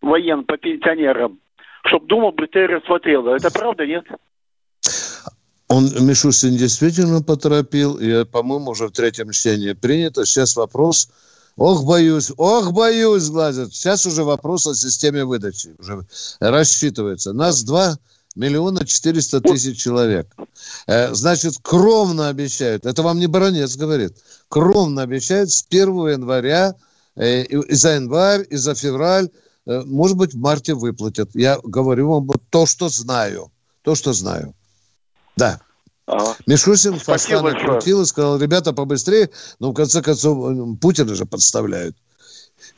воен, 0.00 0.44
по 0.44 0.56
пенсионерам, 0.56 1.40
чтобы 1.86 2.06
Дума 2.06 2.30
БТ 2.30 2.56
рассмотрела. 2.56 3.34
Это 3.34 3.50
правда, 3.50 3.86
нет? 3.86 4.04
Он, 5.68 5.84
Мишустин, 6.06 6.56
действительно 6.56 7.22
поторопил, 7.22 7.98
и, 7.98 8.26
по-моему, 8.26 8.72
уже 8.72 8.88
в 8.88 8.92
третьем 8.92 9.30
чтении 9.30 9.72
принято. 9.72 10.26
Сейчас 10.26 10.56
вопрос 10.56 11.08
Ох, 11.56 11.84
боюсь, 11.84 12.32
ох, 12.36 12.72
боюсь, 12.72 13.28
глазят. 13.28 13.74
Сейчас 13.74 14.06
уже 14.06 14.24
вопрос 14.24 14.66
о 14.66 14.74
системе 14.74 15.24
выдачи 15.24 15.74
уже 15.78 16.06
рассчитывается. 16.40 17.32
Нас 17.32 17.62
два 17.62 17.98
миллиона 18.34 18.86
четыреста 18.86 19.40
тысяч 19.40 19.78
человек. 19.78 20.34
Э, 20.86 21.12
значит, 21.14 21.56
кровно 21.60 22.28
обещают, 22.28 22.86
это 22.86 23.02
вам 23.02 23.18
не 23.18 23.26
баронец 23.26 23.76
говорит, 23.76 24.16
кровно 24.48 25.02
обещают 25.02 25.50
с 25.50 25.64
1 25.68 26.08
января 26.08 26.74
э, 27.16 27.42
и 27.42 27.74
за 27.74 27.94
январь, 27.94 28.46
и 28.48 28.56
за 28.56 28.74
февраль, 28.74 29.28
э, 29.66 29.82
может 29.84 30.16
быть, 30.16 30.32
в 30.32 30.38
марте 30.38 30.72
выплатят. 30.74 31.30
Я 31.34 31.58
говорю 31.62 32.08
вам 32.08 32.30
то, 32.48 32.64
что 32.64 32.88
знаю. 32.88 33.50
То, 33.82 33.94
что 33.94 34.12
знаю. 34.12 34.54
Да. 35.36 35.60
Ага. 36.12 36.36
Мишусин 36.46 36.98
фаста 36.98 37.40
накрутил 37.40 38.02
и 38.02 38.06
сказал, 38.06 38.38
ребята, 38.38 38.72
побыстрее, 38.72 39.30
но 39.58 39.70
в 39.70 39.74
конце 39.74 40.02
концов 40.02 40.78
Путина 40.80 41.14
же 41.14 41.24
подставляют. 41.24 41.96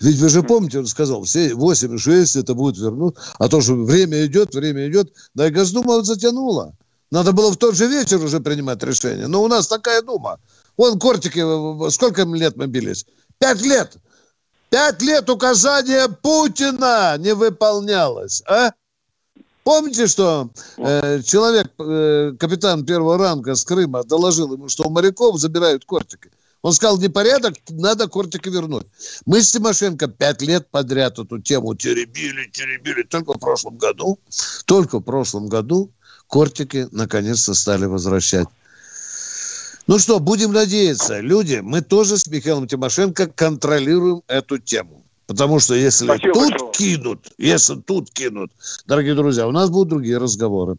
Ведь 0.01 0.19
вы 0.19 0.29
же 0.29 0.43
помните, 0.43 0.79
он 0.79 0.87
сказал, 0.87 1.25
все 1.25 1.51
8,6 1.51 2.41
это 2.41 2.55
будет 2.55 2.79
вернуть, 2.79 3.17
а 3.39 3.49
то, 3.49 3.61
что 3.61 3.75
время 3.75 4.25
идет, 4.27 4.55
время 4.55 4.89
идет, 4.89 5.13
да 5.35 5.49
и 5.49 5.51
Госдума 5.51 5.95
вот 5.95 6.07
затянула. 6.07 6.75
Надо 7.11 7.33
было 7.33 7.51
в 7.51 7.57
тот 7.57 7.75
же 7.75 7.87
вечер 7.87 8.23
уже 8.23 8.41
принимать 8.41 8.83
решение. 8.83 9.27
Но 9.27 9.43
у 9.43 9.49
нас 9.49 9.67
такая 9.67 10.03
дума. 10.03 10.39
Вон 10.77 10.99
кортики, 10.99 11.41
сколько 11.91 12.23
лет 12.23 12.57
мы 12.57 12.67
бились? 12.67 13.05
Пять 13.39 13.63
лет. 13.63 13.97
Пять 14.71 15.03
лет 15.03 15.29
указания 15.29 16.09
Путина 16.09 17.17
не 17.19 17.35
выполнялось, 17.35 18.43
а? 18.49 18.73
Помните, 19.65 20.07
что 20.07 20.51
э, 20.77 21.23
человек, 21.23 21.73
э, 21.79 22.33
капитан 22.39 22.85
первого 22.85 23.17
ранга 23.17 23.55
с 23.55 23.65
Крыма, 23.65 24.05
доложил 24.05 24.53
ему, 24.53 24.69
что 24.69 24.85
у 24.85 24.91
моряков 24.91 25.39
забирают 25.39 25.87
кортики? 25.87 26.31
Он 26.61 26.73
сказал, 26.73 26.99
непорядок, 26.99 27.55
надо 27.71 28.07
кортики 28.07 28.49
вернуть. 28.51 28.87
Мы 29.25 29.43
с 29.43 29.51
Тимошенко 29.51 30.09
пять 30.09 30.43
лет 30.43 30.69
подряд 30.71 31.19
эту 31.19 31.39
тему 31.41 31.75
теребили, 31.75 32.51
теребили. 32.53 33.03
Только 33.03 33.35
в 33.35 33.39
прошлом 33.39 33.79
году, 33.79 34.19
только 34.67 34.99
в 34.99 35.03
прошлом 35.03 35.49
году 35.49 35.91
кортики 36.27 36.87
наконец-то 36.93 37.55
стали 37.55 37.87
возвращать. 37.87 38.49
Ну 39.87 39.99
что, 39.99 40.21
будем 40.21 40.53
надеяться, 40.53 41.21
люди, 41.21 41.61
мы 41.63 41.81
тоже 41.83 42.17
с 42.17 42.27
Михаилом 42.27 42.67
Тимошенко 42.67 43.27
контролируем 43.27 44.23
эту 44.29 44.59
тему. 44.59 45.04
Потому 45.27 45.59
что 45.59 45.75
если 45.75 46.05
Спасибо 46.05 46.35
тут 46.35 46.51
большое. 46.51 46.73
кинут, 46.73 47.29
если 47.39 47.77
тут 47.77 48.11
кинут, 48.11 48.53
дорогие 48.87 49.15
друзья, 49.15 49.49
у 49.49 49.53
нас 49.53 49.71
будут 49.71 49.89
другие 49.89 50.19
разговоры. 50.19 50.77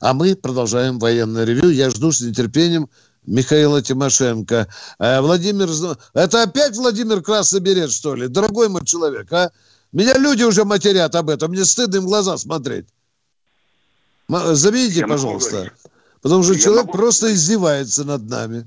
А 0.00 0.14
мы 0.14 0.36
продолжаем 0.36 0.98
военное 0.98 1.44
ревю. 1.44 1.68
Я 1.70 1.90
жду 1.90 2.12
с 2.12 2.20
нетерпением 2.20 2.88
Михаила 3.26 3.82
Тимошенко. 3.82 4.68
Э, 5.00 5.20
Владимир... 5.20 5.68
Это 6.14 6.42
опять 6.42 6.76
Владимир 6.76 7.22
Красный 7.22 7.60
берет, 7.60 7.90
что 7.90 8.14
ли? 8.14 8.28
Дорогой 8.28 8.68
мой 8.68 8.84
человек, 8.84 9.32
а? 9.32 9.50
Меня 9.92 10.16
люди 10.16 10.44
уже 10.44 10.64
матерят 10.64 11.14
об 11.14 11.30
этом. 11.30 11.50
Мне 11.50 11.64
стыдно 11.64 11.96
им 11.96 12.02
в 12.02 12.06
глаза 12.06 12.38
смотреть. 12.38 12.86
Замените, 14.28 15.06
пожалуйста. 15.06 15.72
Потому 16.20 16.42
что 16.42 16.52
Я 16.52 16.60
человек 16.60 16.86
могу... 16.86 16.98
просто 16.98 17.32
издевается 17.32 18.04
над 18.04 18.28
нами. 18.28 18.66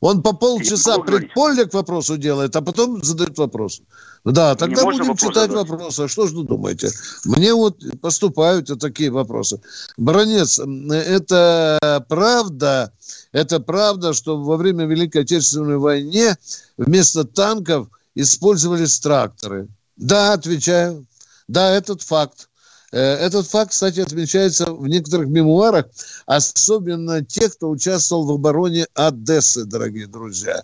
Он 0.00 0.22
по 0.22 0.32
полчаса 0.32 0.98
предполье 0.98 1.66
к 1.66 1.74
вопросу 1.74 2.16
делает, 2.16 2.56
а 2.56 2.62
потом 2.62 3.02
задает 3.04 3.36
вопрос. 3.38 3.82
Да, 4.24 4.54
тогда 4.54 4.84
будем 4.84 5.00
вопрос 5.00 5.20
читать 5.20 5.50
задать. 5.50 5.68
вопросы. 5.68 6.00
А 6.00 6.08
что 6.08 6.26
же 6.26 6.36
вы 6.36 6.44
думаете? 6.44 6.90
Мне 7.24 7.54
вот 7.54 7.82
поступают 8.00 8.70
такие 8.80 9.10
вопросы. 9.10 9.60
Бронец, 9.96 10.58
это 10.58 12.04
правда, 12.08 12.92
это 13.32 13.60
правда, 13.60 14.12
что 14.14 14.42
во 14.42 14.56
время 14.56 14.86
Великой 14.86 15.22
Отечественной 15.22 15.78
войны 15.78 16.36
вместо 16.76 17.24
танков 17.24 17.88
использовались 18.14 18.98
тракторы? 19.00 19.68
Да, 19.96 20.32
отвечаю. 20.32 21.06
Да, 21.46 21.70
этот 21.72 22.02
факт. 22.02 22.49
Э, 22.92 23.14
этот 23.14 23.46
факт, 23.46 23.70
кстати, 23.70 24.00
отмечается 24.00 24.72
в 24.72 24.86
некоторых 24.88 25.28
мемуарах, 25.28 25.86
особенно 26.26 27.24
тех, 27.24 27.54
кто 27.54 27.70
участвовал 27.70 28.26
в 28.26 28.32
обороне 28.32 28.86
Одессы, 28.94 29.64
дорогие 29.64 30.06
друзья. 30.06 30.62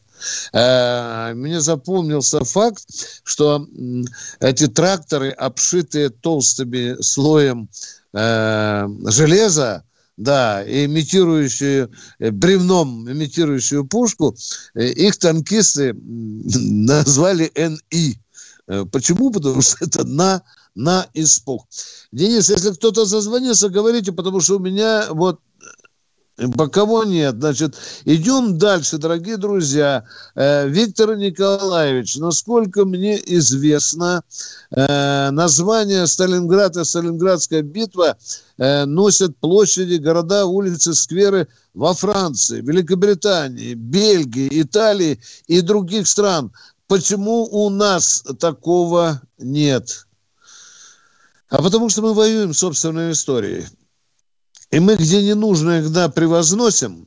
Э, 0.52 1.32
мне 1.34 1.60
запомнился 1.60 2.44
факт, 2.44 2.84
что 3.22 3.66
эти 4.40 4.66
тракторы, 4.66 5.30
обшитые 5.30 6.10
толстыми 6.10 7.00
слоем 7.00 7.68
э, 8.12 8.88
железа, 9.06 9.84
да, 10.16 10.64
имитирующую, 10.66 11.90
бревном 12.18 13.10
имитирующую 13.10 13.86
пушку, 13.86 14.34
их 14.74 15.18
танкисты 15.18 15.94
назвали 16.02 17.52
НИ 17.54 18.18
почему? 18.90 19.30
Потому 19.30 19.60
что 19.60 19.84
это 19.84 20.04
на, 20.04 20.42
на 20.76 21.08
испуг. 21.14 21.66
Денис, 22.12 22.48
если 22.48 22.70
кто-то 22.70 23.04
зазвонится, 23.06 23.68
говорите, 23.68 24.12
потому 24.12 24.40
что 24.40 24.56
у 24.56 24.60
меня 24.60 25.06
вот 25.10 25.40
Пока 26.56 26.84
нет. 27.04 27.36
Значит, 27.38 27.76
идем 28.04 28.58
дальше, 28.58 28.98
дорогие 28.98 29.38
друзья. 29.38 30.04
Э, 30.34 30.68
Виктор 30.68 31.16
Николаевич, 31.16 32.16
насколько 32.16 32.84
мне 32.84 33.18
известно, 33.38 34.22
э, 34.70 35.30
название 35.30 36.06
Сталинград 36.06 36.76
и 36.76 36.84
Сталинградская 36.84 37.62
битва 37.62 38.18
э, 38.58 38.84
носят 38.84 39.34
площади, 39.38 39.94
города, 39.94 40.44
улицы, 40.44 40.92
скверы 40.92 41.48
во 41.72 41.94
Франции, 41.94 42.60
Великобритании, 42.60 43.72
Бельгии, 43.72 44.60
Италии 44.60 45.18
и 45.46 45.62
других 45.62 46.06
стран. 46.06 46.52
Почему 46.86 47.44
у 47.44 47.70
нас 47.70 48.22
такого 48.38 49.22
нет? 49.38 50.05
А 51.48 51.62
потому 51.62 51.88
что 51.88 52.02
мы 52.02 52.14
воюем 52.14 52.52
собственной 52.52 53.12
историей. 53.12 53.66
И 54.70 54.80
мы 54.80 54.96
где 54.96 55.22
не 55.22 55.34
нужно, 55.34 55.82
когда 55.82 56.08
превозносим, 56.08 57.06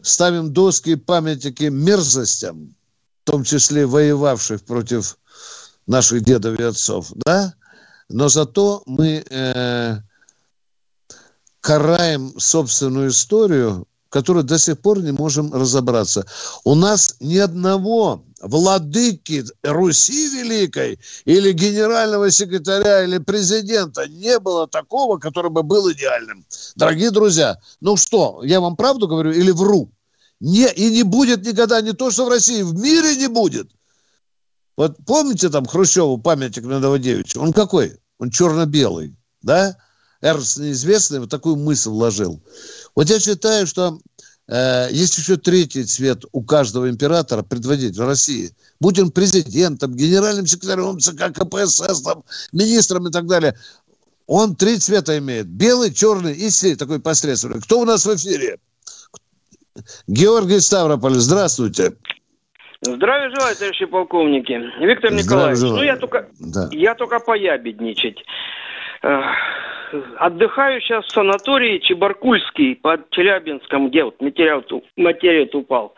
ставим 0.00 0.52
доски 0.52 0.94
памятники 0.94 1.64
мерзостям, 1.64 2.76
в 3.22 3.30
том 3.30 3.42
числе 3.42 3.86
воевавших 3.86 4.64
против 4.64 5.18
наших 5.86 6.22
дедов 6.22 6.58
и 6.58 6.62
отцов, 6.62 7.10
да? 7.14 7.54
Но 8.08 8.28
зато 8.28 8.82
мы 8.86 9.24
э, 9.28 9.98
караем 11.60 12.38
собственную 12.38 13.08
историю 13.08 13.86
которой 14.14 14.44
до 14.44 14.60
сих 14.60 14.80
пор 14.80 15.02
не 15.02 15.10
можем 15.10 15.52
разобраться. 15.52 16.24
У 16.62 16.76
нас 16.76 17.16
ни 17.18 17.36
одного 17.36 18.24
владыки 18.44 19.44
Руси 19.62 20.28
Великой 20.28 20.98
или 21.24 21.52
генерального 21.52 22.30
секретаря 22.30 23.04
или 23.04 23.18
президента 23.18 24.06
не 24.06 24.38
было 24.38 24.68
такого, 24.68 25.18
который 25.18 25.50
бы 25.50 25.62
был 25.62 25.90
идеальным. 25.92 26.44
Дорогие 26.76 27.10
друзья, 27.10 27.58
ну 27.80 27.96
что, 27.96 28.42
я 28.44 28.60
вам 28.60 28.76
правду 28.76 29.08
говорю 29.08 29.32
или 29.32 29.50
вру? 29.50 29.90
Не, 30.40 30.70
и 30.72 30.90
не 30.90 31.02
будет 31.02 31.46
никогда 31.46 31.80
не 31.80 31.92
то, 31.92 32.10
что 32.10 32.26
в 32.26 32.28
России, 32.28 32.62
в 32.62 32.74
мире 32.74 33.16
не 33.16 33.28
будет. 33.28 33.70
Вот 34.76 34.96
помните 35.06 35.48
там 35.48 35.66
Хрущеву 35.66 36.18
памятник 36.18 36.64
Медоводевича? 36.64 37.38
Он 37.38 37.52
какой? 37.52 37.96
Он 38.18 38.30
черно-белый, 38.30 39.16
да? 39.42 39.76
Эрнст 40.20 40.58
неизвестный 40.58 41.20
вот 41.20 41.30
такую 41.30 41.56
мысль 41.56 41.90
вложил. 41.90 42.42
Вот 42.94 43.08
я 43.08 43.20
считаю, 43.20 43.66
что 43.66 44.00
есть 44.48 45.16
еще 45.18 45.36
третий 45.36 45.84
цвет 45.84 46.24
у 46.32 46.42
каждого 46.42 46.90
императора, 46.90 47.42
предводителя 47.42 48.06
России. 48.06 48.50
Будь 48.80 48.98
он 48.98 49.10
президентом, 49.10 49.94
генеральным 49.94 50.46
секретарем 50.46 50.98
ЦК 50.98 51.32
КПСС, 51.32 52.02
там, 52.02 52.24
министром 52.52 53.08
и 53.08 53.10
так 53.10 53.26
далее. 53.26 53.54
Он 54.26 54.54
три 54.56 54.78
цвета 54.78 55.16
имеет. 55.18 55.46
Белый, 55.46 55.92
черный 55.92 56.34
и 56.34 56.50
синий, 56.50 56.76
такой 56.76 57.00
посредственный. 57.00 57.60
Кто 57.60 57.80
у 57.80 57.84
нас 57.84 58.06
в 58.06 58.14
эфире? 58.16 58.58
Георгий 60.06 60.60
Ставрополь, 60.60 61.14
здравствуйте. 61.14 61.94
Здравия 62.80 63.30
желаю, 63.34 63.56
товарищи 63.56 63.86
полковники. 63.86 64.60
Виктор 64.84 65.12
Николаевич, 65.12 65.60
ну 65.60 65.82
я 65.82 65.96
только, 65.96 66.28
да. 66.38 66.68
я 66.70 66.94
только 66.94 67.18
поябедничать. 67.18 68.18
Отдыхаю 70.18 70.80
сейчас 70.80 71.04
в 71.06 71.12
санатории 71.12 71.78
Чебаркульский 71.78 72.76
под 72.76 73.10
Челябинском, 73.10 73.88
где 73.88 74.04
вот 74.04 74.20
материал, 74.20 74.62
материал 74.96 75.48
упал. 75.52 75.94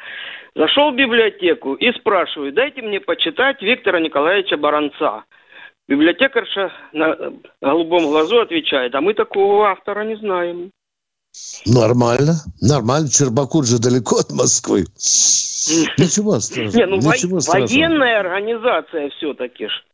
Зашел 0.54 0.92
в 0.92 0.96
библиотеку 0.96 1.74
и 1.74 1.92
спрашиваю, 1.92 2.52
дайте 2.52 2.82
мне 2.82 3.00
почитать 3.00 3.60
Виктора 3.62 4.00
Николаевича 4.00 4.56
Баранца. 4.56 5.24
Библиотекарша 5.88 6.72
на 6.92 7.16
голубом 7.62 8.06
глазу 8.06 8.40
отвечает, 8.40 8.94
а 8.94 9.00
мы 9.00 9.14
такого 9.14 9.70
автора 9.70 10.02
не 10.04 10.16
знаем. 10.16 10.70
Нормально, 11.66 12.34
нормально. 12.60 13.08
Чербакур 13.08 13.64
же 13.64 13.78
далеко 13.78 14.16
от 14.16 14.32
Москвы. 14.32 14.80
Ничего 15.98 16.40
страшного. 16.40 16.76
Не, 16.76 16.86
ну 16.86 16.96
Ничего 16.96 17.38
военная 17.46 18.20
организация 18.20 19.10
все-таки 19.10 19.68
ж. 19.68 19.84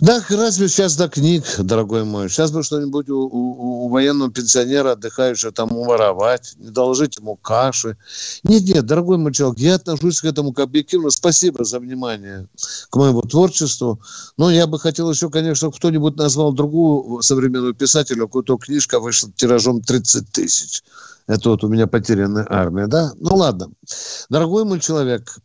Да, 0.00 0.24
разве 0.30 0.68
сейчас 0.68 0.96
до 0.96 1.10
книг, 1.10 1.44
дорогой 1.58 2.04
мой. 2.04 2.30
Сейчас 2.30 2.50
бы 2.52 2.62
что-нибудь 2.62 3.10
у, 3.10 3.18
у, 3.18 3.84
у 3.84 3.88
военного 3.88 4.30
пенсионера 4.30 4.92
отдыхающего 4.92 5.52
там 5.52 5.72
уворовать, 5.72 6.54
не 6.56 6.70
должить 6.70 7.18
ему 7.18 7.36
каши. 7.36 7.98
Нет, 8.42 8.62
нет, 8.62 8.86
дорогой 8.86 9.18
мой 9.18 9.34
человек, 9.34 9.58
я 9.58 9.74
отношусь 9.74 10.22
к 10.22 10.24
этому 10.24 10.54
как 10.54 10.68
объективно. 10.68 11.10
Спасибо 11.10 11.64
за 11.64 11.80
внимание 11.80 12.48
к 12.88 12.96
моему 12.96 13.20
творчеству. 13.22 14.00
Но 14.38 14.50
я 14.50 14.66
бы 14.66 14.78
хотел 14.78 15.10
еще, 15.10 15.28
конечно, 15.28 15.70
кто-нибудь 15.70 16.16
назвал 16.16 16.54
другую 16.54 17.20
современную 17.20 17.74
писателя, 17.74 18.24
у 18.24 18.28
которой 18.28 18.58
книжка 18.58 19.00
вышла 19.00 19.30
тиражом 19.36 19.82
30 19.82 20.30
тысяч. 20.30 20.82
Это 21.26 21.50
вот 21.50 21.62
у 21.62 21.68
меня 21.68 21.86
потерянная 21.86 22.46
армия, 22.48 22.86
да? 22.86 23.12
Ну 23.20 23.36
ладно. 23.36 23.68
Дорогой 24.30 24.64
мой 24.64 24.80
человек, 24.80 25.36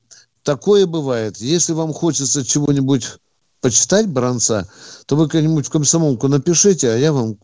такое 0.43 0.85
бывает. 0.85 1.37
Если 1.39 1.73
вам 1.73 1.91
хочется 1.91 2.45
чего-нибудь 2.45 3.17
почитать 3.61 4.07
Бранца, 4.07 4.67
то 5.05 5.15
вы 5.15 5.27
как-нибудь 5.27 5.67
в 5.67 5.69
комсомолку 5.69 6.27
напишите, 6.27 6.89
а 6.89 6.97
я 6.97 7.13
вам 7.13 7.37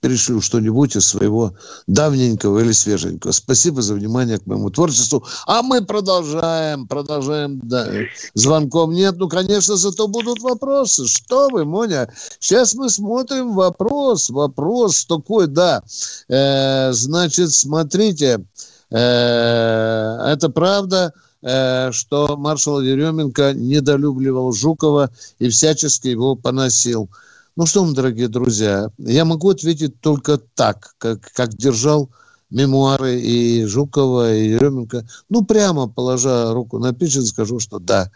перешлю 0.00 0.40
что-нибудь 0.40 0.96
из 0.96 1.06
своего 1.06 1.54
давненького 1.86 2.60
или 2.60 2.72
свеженького. 2.72 3.32
Спасибо 3.32 3.82
за 3.82 3.94
внимание 3.94 4.38
к 4.38 4.46
моему 4.46 4.70
творчеству. 4.70 5.24
А 5.46 5.62
мы 5.62 5.84
продолжаем, 5.84 6.86
продолжаем. 6.86 7.60
Да. 7.62 7.88
Звонком 8.34 8.92
нет, 8.92 9.16
ну, 9.16 9.28
конечно, 9.28 9.76
зато 9.76 10.06
будут 10.06 10.40
вопросы. 10.40 11.06
Что 11.06 11.48
вы, 11.48 11.64
Моня? 11.64 12.12
Сейчас 12.38 12.74
мы 12.74 12.90
смотрим 12.90 13.54
вопрос, 13.54 14.30
вопрос 14.30 15.06
такой, 15.06 15.46
да. 15.46 15.82
Э, 16.28 16.92
значит, 16.92 17.52
смотрите, 17.52 18.44
э, 18.90 18.96
это 18.96 20.48
правда, 20.50 21.12
что 21.42 22.36
маршал 22.36 22.80
Еременко 22.80 23.52
недолюбливал 23.54 24.52
Жукова 24.52 25.10
и 25.38 25.48
всячески 25.48 26.08
его 26.08 26.34
поносил. 26.34 27.10
Ну 27.56 27.64
что, 27.64 27.90
дорогие 27.92 28.28
друзья, 28.28 28.90
я 28.98 29.24
могу 29.24 29.50
ответить 29.50 30.00
только 30.00 30.38
так, 30.38 30.94
как, 30.98 31.20
как 31.32 31.54
держал 31.54 32.10
мемуары 32.50 33.18
и 33.18 33.64
Жукова, 33.64 34.34
и 34.34 34.50
Еременко. 34.50 35.06
Ну, 35.30 35.44
прямо 35.44 35.88
положа 35.88 36.52
руку 36.52 36.78
на 36.78 36.92
печень, 36.92 37.24
скажу, 37.24 37.58
что 37.58 37.78
да, 37.78 38.10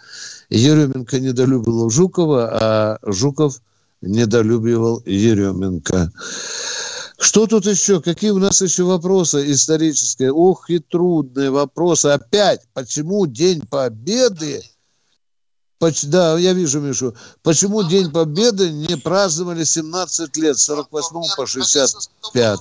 Еременко 0.50 1.20
недолюбливал 1.20 1.90
Жукова, 1.90 2.50
а 2.52 2.98
Жуков 3.02 3.60
недолюбливал 4.02 5.02
Еременко. 5.06 6.12
Что 7.20 7.46
тут 7.46 7.66
еще? 7.66 8.00
Какие 8.00 8.30
у 8.30 8.38
нас 8.38 8.62
еще 8.62 8.84
вопросы 8.84 9.52
исторические? 9.52 10.32
Ох, 10.32 10.70
и 10.70 10.78
трудные 10.78 11.50
вопросы. 11.50 12.06
Опять, 12.06 12.62
почему 12.72 13.26
День 13.26 13.60
Победы 13.66 14.62
да, 16.04 16.38
я 16.38 16.52
вижу, 16.52 16.80
Мишу. 16.80 17.14
Почему 17.42 17.82
День 17.82 18.10
Победы 18.10 18.70
не 18.70 18.96
праздновали 18.96 19.64
17 19.64 20.36
лет, 20.36 20.58
с 20.58 20.64
48 20.64 21.36
по 21.36 21.46
65? 21.46 22.58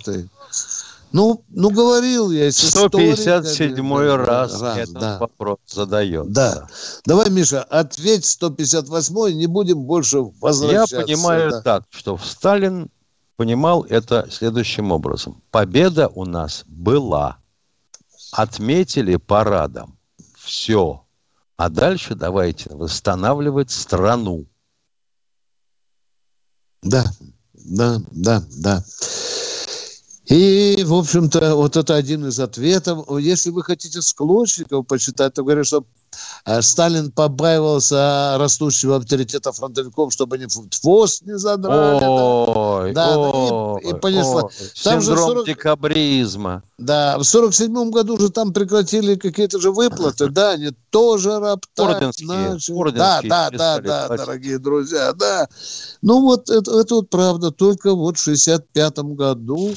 Ну, 1.11 1.43
ну 1.49 1.69
говорил 1.69 2.31
я. 2.31 2.51
157 2.51 3.97
раз, 4.15 4.61
раз 4.61 4.77
этот 4.77 4.93
да. 4.93 5.17
вопрос 5.19 5.57
задает. 5.67 6.31
Да. 6.31 6.55
да. 6.55 6.67
Давай, 7.05 7.29
Миша, 7.29 7.63
ответь 7.63 8.25
158 8.25 9.37
не 9.37 9.47
будем 9.47 9.79
больше 9.83 10.19
возвращаться. 10.39 10.97
Я 10.97 11.01
понимаю 11.01 11.51
да. 11.51 11.61
так, 11.61 11.83
что 11.89 12.17
Сталин 12.23 12.89
понимал 13.39 13.85
это 13.85 14.27
следующим 14.29 14.91
образом. 14.91 15.41
Победа 15.49 16.09
у 16.09 16.25
нас 16.25 16.65
была. 16.67 17.37
Отметили 18.33 19.15
парадом. 19.15 19.97
Все. 20.37 21.05
А 21.55 21.69
дальше 21.69 22.15
давайте 22.15 22.69
восстанавливать 22.75 23.71
страну. 23.71 24.45
Да, 26.81 27.05
да, 27.53 28.01
да, 28.11 28.43
да. 28.57 28.83
И, 30.29 30.83
в 30.85 30.93
общем-то, 30.93 31.55
вот 31.55 31.75
это 31.75 31.95
один 31.95 32.27
из 32.27 32.39
ответов. 32.39 33.03
Если 33.19 33.49
вы 33.49 33.63
хотите 33.63 33.99
склочников 33.99 34.85
почитать, 34.85 35.33
то 35.33 35.43
говорят, 35.43 35.65
что 35.65 35.85
э, 36.45 36.61
Сталин 36.61 37.11
побаивался 37.11 38.35
растущего 38.37 38.97
авторитета 38.97 39.51
фронтовиков, 39.51 40.13
чтобы 40.13 40.35
они 40.35 40.45
хвост 40.79 41.23
не 41.23 41.35
задрали. 41.35 42.05
Ой, 42.05 42.93
да, 42.93 43.17
ой, 43.17 43.81
и, 43.81 43.89
и 43.89 43.93
понесло. 43.95 44.43
Ой, 44.43 44.51
там 44.83 45.01
синдром 45.01 45.17
же 45.17 45.17
40... 45.17 45.45
декабризма. 45.47 46.61
Да, 46.77 47.17
в 47.17 47.23
сорок 47.23 47.55
седьмом 47.55 47.89
году 47.89 48.19
же 48.19 48.29
там 48.29 48.53
прекратили 48.53 49.15
какие-то 49.15 49.59
же 49.59 49.71
выплаты, 49.71 50.27
да, 50.29 50.51
они 50.51 50.69
тоже 50.91 51.39
роптать 51.39 51.95
Орденские, 51.95 52.27
начали. 52.27 52.91
Да, 52.91 53.21
да, 53.23 53.49
да, 53.49 53.79
да, 53.79 54.05
платить. 54.05 54.25
дорогие 54.27 54.59
друзья, 54.59 55.11
да. 55.13 55.47
Ну 56.03 56.21
вот 56.21 56.51
это, 56.51 56.79
это 56.79 56.95
вот 56.95 57.09
правда, 57.09 57.49
только 57.49 57.95
вот 57.95 58.19
в 58.19 58.21
шестьдесят 58.21 58.69
пятом 58.69 59.15
году 59.15 59.73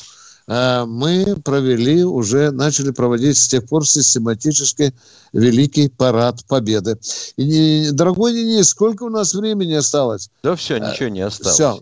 мы 0.86 1.36
провели 1.44 2.04
уже, 2.04 2.50
начали 2.50 2.90
проводить 2.90 3.38
с 3.38 3.48
тех 3.48 3.66
пор 3.66 3.86
систематически 3.86 4.94
Великий 5.32 5.88
парад 5.88 6.44
Победы. 6.46 6.98
И, 7.36 7.88
дорогой 7.92 8.32
Денис, 8.32 8.68
сколько 8.68 9.04
у 9.04 9.08
нас 9.08 9.34
времени 9.34 9.74
осталось? 9.74 10.30
Да 10.42 10.54
все, 10.56 10.78
ничего 10.78 11.08
не 11.08 11.20
осталось. 11.20 11.54
Все. 11.54 11.80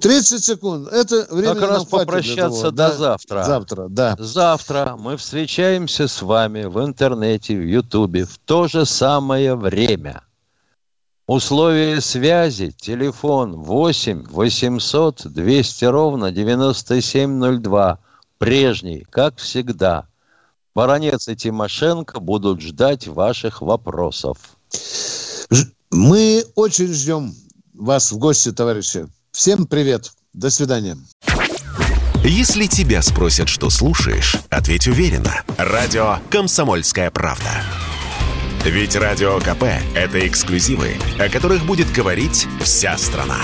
30 0.00 0.44
секунд. 0.44 0.88
Это 0.92 1.26
время 1.30 1.54
как 1.54 1.70
раз 1.70 1.84
попрощаться 1.84 2.70
до 2.70 2.88
да? 2.88 2.92
завтра. 2.92 3.44
Завтра, 3.44 3.88
да. 3.88 4.16
Завтра 4.18 4.96
мы 4.98 5.16
встречаемся 5.16 6.08
с 6.08 6.22
вами 6.22 6.64
в 6.64 6.82
интернете, 6.82 7.56
в 7.56 7.62
Ютубе 7.62 8.24
в 8.24 8.38
то 8.38 8.66
же 8.66 8.86
самое 8.86 9.54
время. 9.54 10.22
Условия 11.30 12.00
связи, 12.00 12.74
телефон 12.76 13.52
8 13.62 14.24
800 14.24 15.32
200 15.32 15.84
ровно 15.84 16.32
9702. 16.32 17.98
Прежний, 18.38 19.06
как 19.08 19.38
всегда. 19.38 20.08
Баронец 20.74 21.28
и 21.28 21.36
Тимошенко 21.36 22.18
будут 22.18 22.60
ждать 22.60 23.06
ваших 23.06 23.62
вопросов. 23.62 24.38
Мы 25.92 26.44
очень 26.56 26.92
ждем 26.92 27.32
вас 27.74 28.10
в 28.10 28.18
гости, 28.18 28.50
товарищи. 28.50 29.06
Всем 29.30 29.66
привет. 29.66 30.10
До 30.32 30.50
свидания. 30.50 30.98
Если 32.24 32.66
тебя 32.66 33.02
спросят, 33.02 33.48
что 33.48 33.70
слушаешь, 33.70 34.34
ответь 34.50 34.88
уверенно. 34.88 35.44
Радио 35.56 36.16
«Комсомольская 36.28 37.12
правда». 37.12 37.62
Ведь 38.64 38.94
Радио 38.94 39.38
КП– 39.38 39.64
это 39.94 40.26
эксклюзивы, 40.26 40.96
о 41.18 41.30
которых 41.30 41.64
будет 41.64 41.90
говорить 41.92 42.46
вся 42.60 42.96
страна. 42.98 43.40